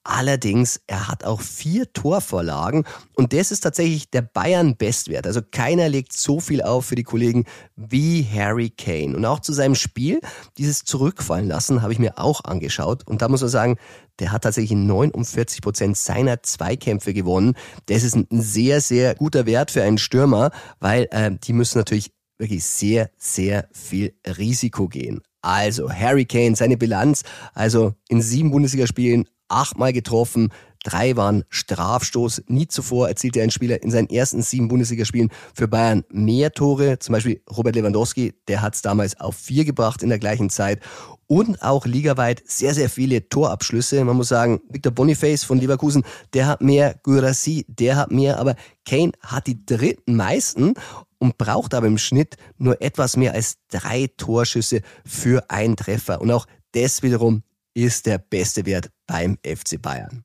Allerdings, 0.09 0.79
er 0.87 1.09
hat 1.09 1.25
auch 1.25 1.41
vier 1.41 1.91
Torvorlagen 1.91 2.85
und 3.15 3.33
das 3.33 3.51
ist 3.51 3.59
tatsächlich 3.59 4.09
der 4.09 4.21
Bayern-Bestwert. 4.21 5.27
Also 5.27 5.41
keiner 5.51 5.89
legt 5.89 6.13
so 6.13 6.39
viel 6.39 6.61
auf 6.61 6.85
für 6.85 6.95
die 6.95 7.03
Kollegen 7.03 7.43
wie 7.75 8.23
Harry 8.23 8.69
Kane. 8.69 9.17
Und 9.17 9.25
auch 9.25 9.41
zu 9.41 9.51
seinem 9.51 9.75
Spiel, 9.75 10.21
dieses 10.57 10.85
Zurückfallen 10.85 11.49
lassen, 11.49 11.81
habe 11.81 11.91
ich 11.91 11.99
mir 11.99 12.17
auch 12.17 12.45
angeschaut. 12.45 13.05
Und 13.05 13.21
da 13.21 13.27
muss 13.27 13.41
man 13.41 13.49
sagen, 13.49 13.75
der 14.19 14.31
hat 14.31 14.43
tatsächlich 14.43 14.77
49 14.77 15.61
Prozent 15.61 15.97
seiner 15.97 16.41
Zweikämpfe 16.41 17.13
gewonnen. 17.13 17.55
Das 17.87 18.03
ist 18.03 18.15
ein 18.15 18.27
sehr, 18.31 18.79
sehr 18.79 19.13
guter 19.13 19.45
Wert 19.45 19.71
für 19.71 19.83
einen 19.83 19.97
Stürmer, 19.97 20.51
weil 20.79 21.09
äh, 21.11 21.31
die 21.43 21.51
müssen 21.51 21.79
natürlich 21.79 22.13
wirklich 22.37 22.63
sehr, 22.63 23.09
sehr 23.17 23.67
viel 23.73 24.13
Risiko 24.25 24.87
gehen. 24.87 25.21
Also 25.41 25.91
Harry 25.91 26.23
Kane, 26.23 26.55
seine 26.55 26.77
Bilanz, 26.77 27.23
also 27.53 27.93
in 28.07 28.21
sieben 28.21 28.51
Bundesligaspielen 28.51 29.27
achtmal 29.47 29.93
getroffen, 29.93 30.49
drei 30.83 31.15
waren 31.15 31.43
Strafstoß. 31.49 32.43
Nie 32.47 32.67
zuvor 32.67 33.09
erzielte 33.09 33.41
ein 33.41 33.51
Spieler 33.51 33.81
in 33.83 33.91
seinen 33.91 34.09
ersten 34.09 34.41
sieben 34.41 34.67
Bundesligaspielen 34.67 35.29
für 35.53 35.67
Bayern 35.67 36.03
mehr 36.09 36.51
Tore. 36.51 36.99
Zum 36.99 37.13
Beispiel 37.13 37.41
Robert 37.49 37.75
Lewandowski, 37.75 38.33
der 38.47 38.61
hat 38.61 38.75
es 38.75 38.81
damals 38.81 39.19
auf 39.19 39.35
vier 39.35 39.65
gebracht 39.65 40.01
in 40.01 40.09
der 40.09 40.19
gleichen 40.19 40.49
Zeit. 40.49 40.81
Und 41.27 41.61
auch 41.61 41.85
ligaweit 41.85 42.41
sehr, 42.45 42.73
sehr 42.73 42.89
viele 42.89 43.27
Torabschlüsse. 43.27 44.03
Man 44.05 44.15
muss 44.15 44.29
sagen, 44.29 44.61
Victor 44.69 44.93
Boniface 44.93 45.43
von 45.43 45.59
Leverkusen, 45.59 46.03
der 46.33 46.47
hat 46.47 46.61
mehr, 46.61 46.95
Gurassi, 47.03 47.65
der 47.67 47.97
hat 47.97 48.11
mehr, 48.11 48.39
aber 48.39 48.55
Kane 48.85 49.11
hat 49.21 49.47
die 49.47 49.65
dritten 49.65 50.15
meisten 50.15 50.75
und 51.19 51.37
braucht 51.37 51.73
aber 51.73 51.87
im 51.87 51.97
Schnitt 51.97 52.37
nur 52.57 52.81
etwas 52.81 53.17
mehr 53.17 53.33
als 53.33 53.57
drei 53.69 54.07
Torschüsse 54.15 54.81
für 55.05 55.49
einen 55.49 55.75
Treffer. 55.75 56.21
Und 56.21 56.31
auch 56.31 56.45
das 56.71 57.03
wiederum 57.03 57.43
ist 57.77 58.07
der 58.07 58.17
beste 58.17 58.65
Wert 58.65 58.89
beim 59.05 59.37
FC 59.45 59.79
Bayern. 59.79 60.23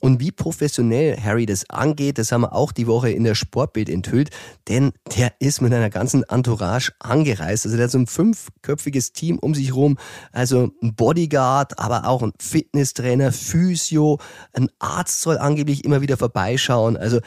Und 0.00 0.18
wie 0.18 0.32
professionell 0.32 1.16
Harry 1.16 1.46
das 1.46 1.70
angeht, 1.70 2.18
das 2.18 2.32
haben 2.32 2.40
wir 2.40 2.52
auch 2.52 2.72
die 2.72 2.88
Woche 2.88 3.10
in 3.10 3.22
der 3.22 3.36
Sportbild 3.36 3.88
enthüllt, 3.88 4.30
denn 4.66 4.90
der 5.16 5.32
ist 5.38 5.60
mit 5.60 5.72
einer 5.72 5.90
ganzen 5.90 6.24
Entourage 6.24 6.90
angereist. 6.98 7.64
Also 7.64 7.76
der 7.76 7.84
hat 7.84 7.92
so 7.92 7.98
ein 7.98 8.08
fünfköpfiges 8.08 9.12
Team 9.12 9.38
um 9.38 9.54
sich 9.54 9.72
rum, 9.72 9.96
also 10.32 10.72
ein 10.82 10.96
Bodyguard, 10.96 11.78
aber 11.78 12.08
auch 12.08 12.24
ein 12.24 12.32
Fitnesstrainer, 12.40 13.30
Physio, 13.30 14.18
ein 14.52 14.68
Arzt 14.80 15.20
soll 15.20 15.38
angeblich 15.38 15.84
immer 15.84 16.00
wieder 16.00 16.16
vorbeischauen, 16.16 16.96
also 16.96 17.20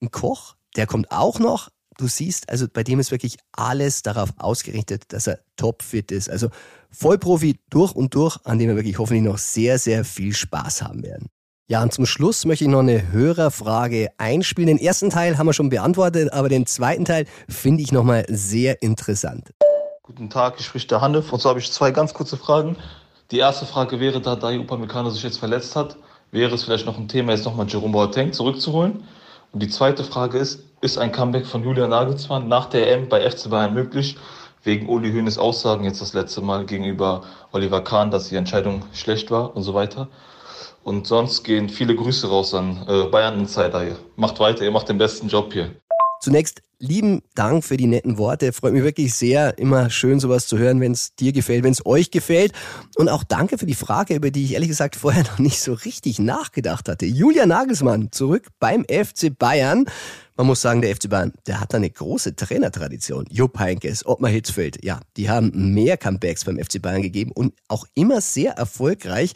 ein 0.00 0.10
Koch, 0.10 0.56
der 0.76 0.86
kommt 0.86 1.12
auch 1.12 1.38
noch, 1.38 1.68
du 2.00 2.08
siehst, 2.08 2.48
also 2.48 2.66
bei 2.72 2.82
dem 2.82 2.98
ist 2.98 3.10
wirklich 3.10 3.38
alles 3.52 4.02
darauf 4.02 4.30
ausgerichtet, 4.38 5.04
dass 5.08 5.26
er 5.26 5.40
topfit 5.56 6.10
ist. 6.10 6.28
Also 6.30 6.48
Vollprofi 6.90 7.60
durch 7.70 7.92
und 7.92 8.14
durch, 8.14 8.38
an 8.44 8.58
dem 8.58 8.68
wir 8.68 8.76
wirklich 8.76 8.98
hoffentlich 8.98 9.24
noch 9.24 9.38
sehr, 9.38 9.78
sehr 9.78 10.04
viel 10.04 10.34
Spaß 10.34 10.82
haben 10.82 11.02
werden. 11.02 11.28
Ja, 11.68 11.82
und 11.82 11.92
zum 11.92 12.04
Schluss 12.04 12.44
möchte 12.46 12.64
ich 12.64 12.70
noch 12.70 12.80
eine 12.80 13.12
Hörerfrage 13.12 14.08
einspielen. 14.18 14.66
Den 14.66 14.84
ersten 14.84 15.10
Teil 15.10 15.38
haben 15.38 15.46
wir 15.46 15.52
schon 15.52 15.68
beantwortet, 15.68 16.32
aber 16.32 16.48
den 16.48 16.66
zweiten 16.66 17.04
Teil 17.04 17.26
finde 17.48 17.82
ich 17.82 17.92
nochmal 17.92 18.24
sehr 18.28 18.82
interessant. 18.82 19.52
Guten 20.02 20.28
Tag, 20.30 20.56
ich 20.58 20.66
spricht 20.66 20.90
der 20.90 21.00
Hanif. 21.00 21.32
Und 21.32 21.40
so 21.40 21.48
habe 21.48 21.60
ich 21.60 21.70
zwei 21.70 21.92
ganz 21.92 22.12
kurze 22.12 22.36
Fragen. 22.36 22.76
Die 23.30 23.38
erste 23.38 23.66
Frage 23.66 24.00
wäre, 24.00 24.20
da 24.20 24.34
Dai 24.34 24.58
Upamecano 24.58 25.10
sich 25.10 25.22
jetzt 25.22 25.38
verletzt 25.38 25.76
hat, 25.76 25.96
wäre 26.32 26.52
es 26.52 26.64
vielleicht 26.64 26.86
noch 26.86 26.98
ein 26.98 27.06
Thema, 27.06 27.32
jetzt 27.32 27.44
nochmal 27.44 27.68
Jerome 27.68 27.92
Boateng 27.92 28.32
zurückzuholen? 28.32 29.04
Und 29.52 29.62
die 29.62 29.68
zweite 29.68 30.04
Frage 30.04 30.38
ist, 30.38 30.64
ist 30.80 30.98
ein 30.98 31.12
Comeback 31.12 31.46
von 31.46 31.64
Julian 31.64 31.90
Nagelsmann 31.90 32.48
nach 32.48 32.66
der 32.66 32.90
EM 32.92 33.08
bei 33.08 33.28
FC 33.28 33.50
Bayern 33.50 33.74
möglich? 33.74 34.16
Wegen 34.62 34.88
Uli 34.88 35.10
Hoeneß 35.10 35.38
Aussagen 35.38 35.84
jetzt 35.84 36.00
das 36.00 36.12
letzte 36.12 36.42
Mal 36.42 36.66
gegenüber 36.66 37.22
Oliver 37.52 37.82
Kahn, 37.82 38.10
dass 38.10 38.28
die 38.28 38.36
Entscheidung 38.36 38.84
schlecht 38.92 39.30
war 39.30 39.56
und 39.56 39.62
so 39.62 39.74
weiter. 39.74 40.08
Und 40.84 41.06
sonst 41.06 41.44
gehen 41.44 41.68
viele 41.68 41.94
Grüße 41.94 42.28
raus 42.28 42.54
an 42.54 42.84
äh, 42.88 43.04
Bayern 43.04 43.38
Insider. 43.38 43.96
Macht 44.16 44.38
weiter, 44.38 44.64
ihr 44.64 44.70
macht 44.70 44.88
den 44.88 44.98
besten 44.98 45.28
Job 45.28 45.52
hier. 45.52 45.70
Zunächst 46.20 46.62
lieben 46.78 47.22
Dank 47.34 47.64
für 47.64 47.76
die 47.76 47.86
netten 47.86 48.18
Worte. 48.18 48.52
Freut 48.52 48.72
mich 48.72 48.82
wirklich 48.82 49.14
sehr, 49.14 49.56
immer 49.58 49.90
schön 49.90 50.20
sowas 50.20 50.46
zu 50.46 50.58
hören, 50.58 50.80
wenn 50.80 50.92
es 50.92 51.14
dir 51.14 51.32
gefällt, 51.32 51.62
wenn 51.64 51.72
es 51.72 51.84
euch 51.86 52.10
gefällt. 52.10 52.52
Und 52.96 53.08
auch 53.08 53.24
danke 53.24 53.58
für 53.58 53.66
die 53.66 53.74
Frage, 53.74 54.14
über 54.14 54.30
die 54.30 54.44
ich 54.44 54.52
ehrlich 54.52 54.68
gesagt 54.68 54.96
vorher 54.96 55.22
noch 55.30 55.38
nicht 55.38 55.60
so 55.60 55.72
richtig 55.72 56.18
nachgedacht 56.18 56.88
hatte. 56.88 57.06
Julia 57.06 57.46
Nagelsmann 57.46 58.12
zurück 58.12 58.48
beim 58.58 58.84
FC 58.84 59.36
Bayern. 59.38 59.86
Man 60.36 60.46
muss 60.46 60.62
sagen, 60.62 60.82
der 60.82 60.94
FC 60.94 61.08
Bayern, 61.08 61.32
der 61.46 61.60
hat 61.60 61.74
eine 61.74 61.88
große 61.88 62.34
Trainertradition. 62.34 63.26
Jupp 63.30 63.58
Heynckes, 63.58 64.06
Ottmar 64.06 64.30
Hitzfeld, 64.30 64.82
ja, 64.84 65.00
die 65.16 65.28
haben 65.28 65.74
mehr 65.74 65.96
Comebacks 65.98 66.44
beim 66.44 66.58
FC 66.58 66.80
Bayern 66.80 67.02
gegeben 67.02 67.32
und 67.32 67.54
auch 67.68 67.86
immer 67.94 68.20
sehr 68.20 68.52
erfolgreich. 68.52 69.32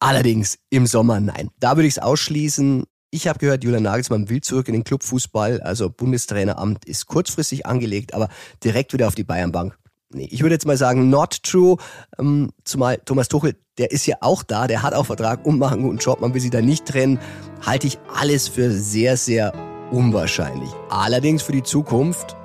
Allerdings 0.00 0.58
im 0.70 0.86
Sommer 0.86 1.18
nein. 1.18 1.50
Da 1.58 1.76
würde 1.76 1.88
ich 1.88 1.94
es 1.94 1.98
ausschließen. 1.98 2.84
Ich 3.10 3.26
habe 3.26 3.38
gehört, 3.38 3.64
Julian 3.64 3.84
Nagelsmann 3.84 4.28
will 4.28 4.42
zurück 4.42 4.68
in 4.68 4.74
den 4.74 4.84
Clubfußball. 4.84 5.62
Also 5.62 5.88
Bundestraineramt 5.88 6.84
ist 6.84 7.06
kurzfristig 7.06 7.64
angelegt, 7.64 8.12
aber 8.12 8.28
direkt 8.62 8.92
wieder 8.92 9.08
auf 9.08 9.14
die 9.14 9.24
Bayernbank. 9.24 9.78
Nee, 10.10 10.28
ich 10.30 10.42
würde 10.42 10.54
jetzt 10.54 10.66
mal 10.66 10.76
sagen, 10.76 11.08
not 11.08 11.42
true. 11.42 11.76
Ähm, 12.18 12.50
zumal 12.64 12.98
Thomas 13.04 13.28
Tuchel, 13.28 13.56
der 13.78 13.90
ist 13.92 14.06
ja 14.06 14.16
auch 14.20 14.42
da, 14.42 14.66
der 14.66 14.82
hat 14.82 14.94
auch 14.94 15.06
Vertrag 15.06 15.44
und 15.46 15.58
macht 15.58 15.74
einen 15.74 15.82
guten 15.82 15.98
Job, 15.98 16.20
man 16.20 16.34
will 16.34 16.40
sie 16.40 16.50
da 16.50 16.60
nicht 16.60 16.86
trennen. 16.86 17.18
Halte 17.64 17.86
ich 17.86 17.98
alles 18.14 18.48
für 18.48 18.70
sehr, 18.70 19.16
sehr 19.16 19.52
unwahrscheinlich. 19.90 20.70
Allerdings 20.90 21.42
für 21.42 21.52
die 21.52 21.62
Zukunft, 21.62 22.36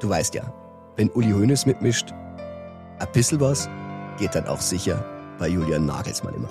du 0.00 0.08
weißt 0.08 0.34
ja, 0.34 0.52
wenn 0.96 1.10
Uli 1.10 1.30
Hoeneß 1.30 1.66
mitmischt, 1.66 2.12
ein 2.98 3.12
bisschen 3.12 3.40
was 3.40 3.68
geht 4.18 4.34
dann 4.34 4.46
auch 4.46 4.60
sicher 4.60 5.04
bei 5.38 5.48
Julian 5.48 5.86
Nagelsmann 5.86 6.34
immer. 6.34 6.50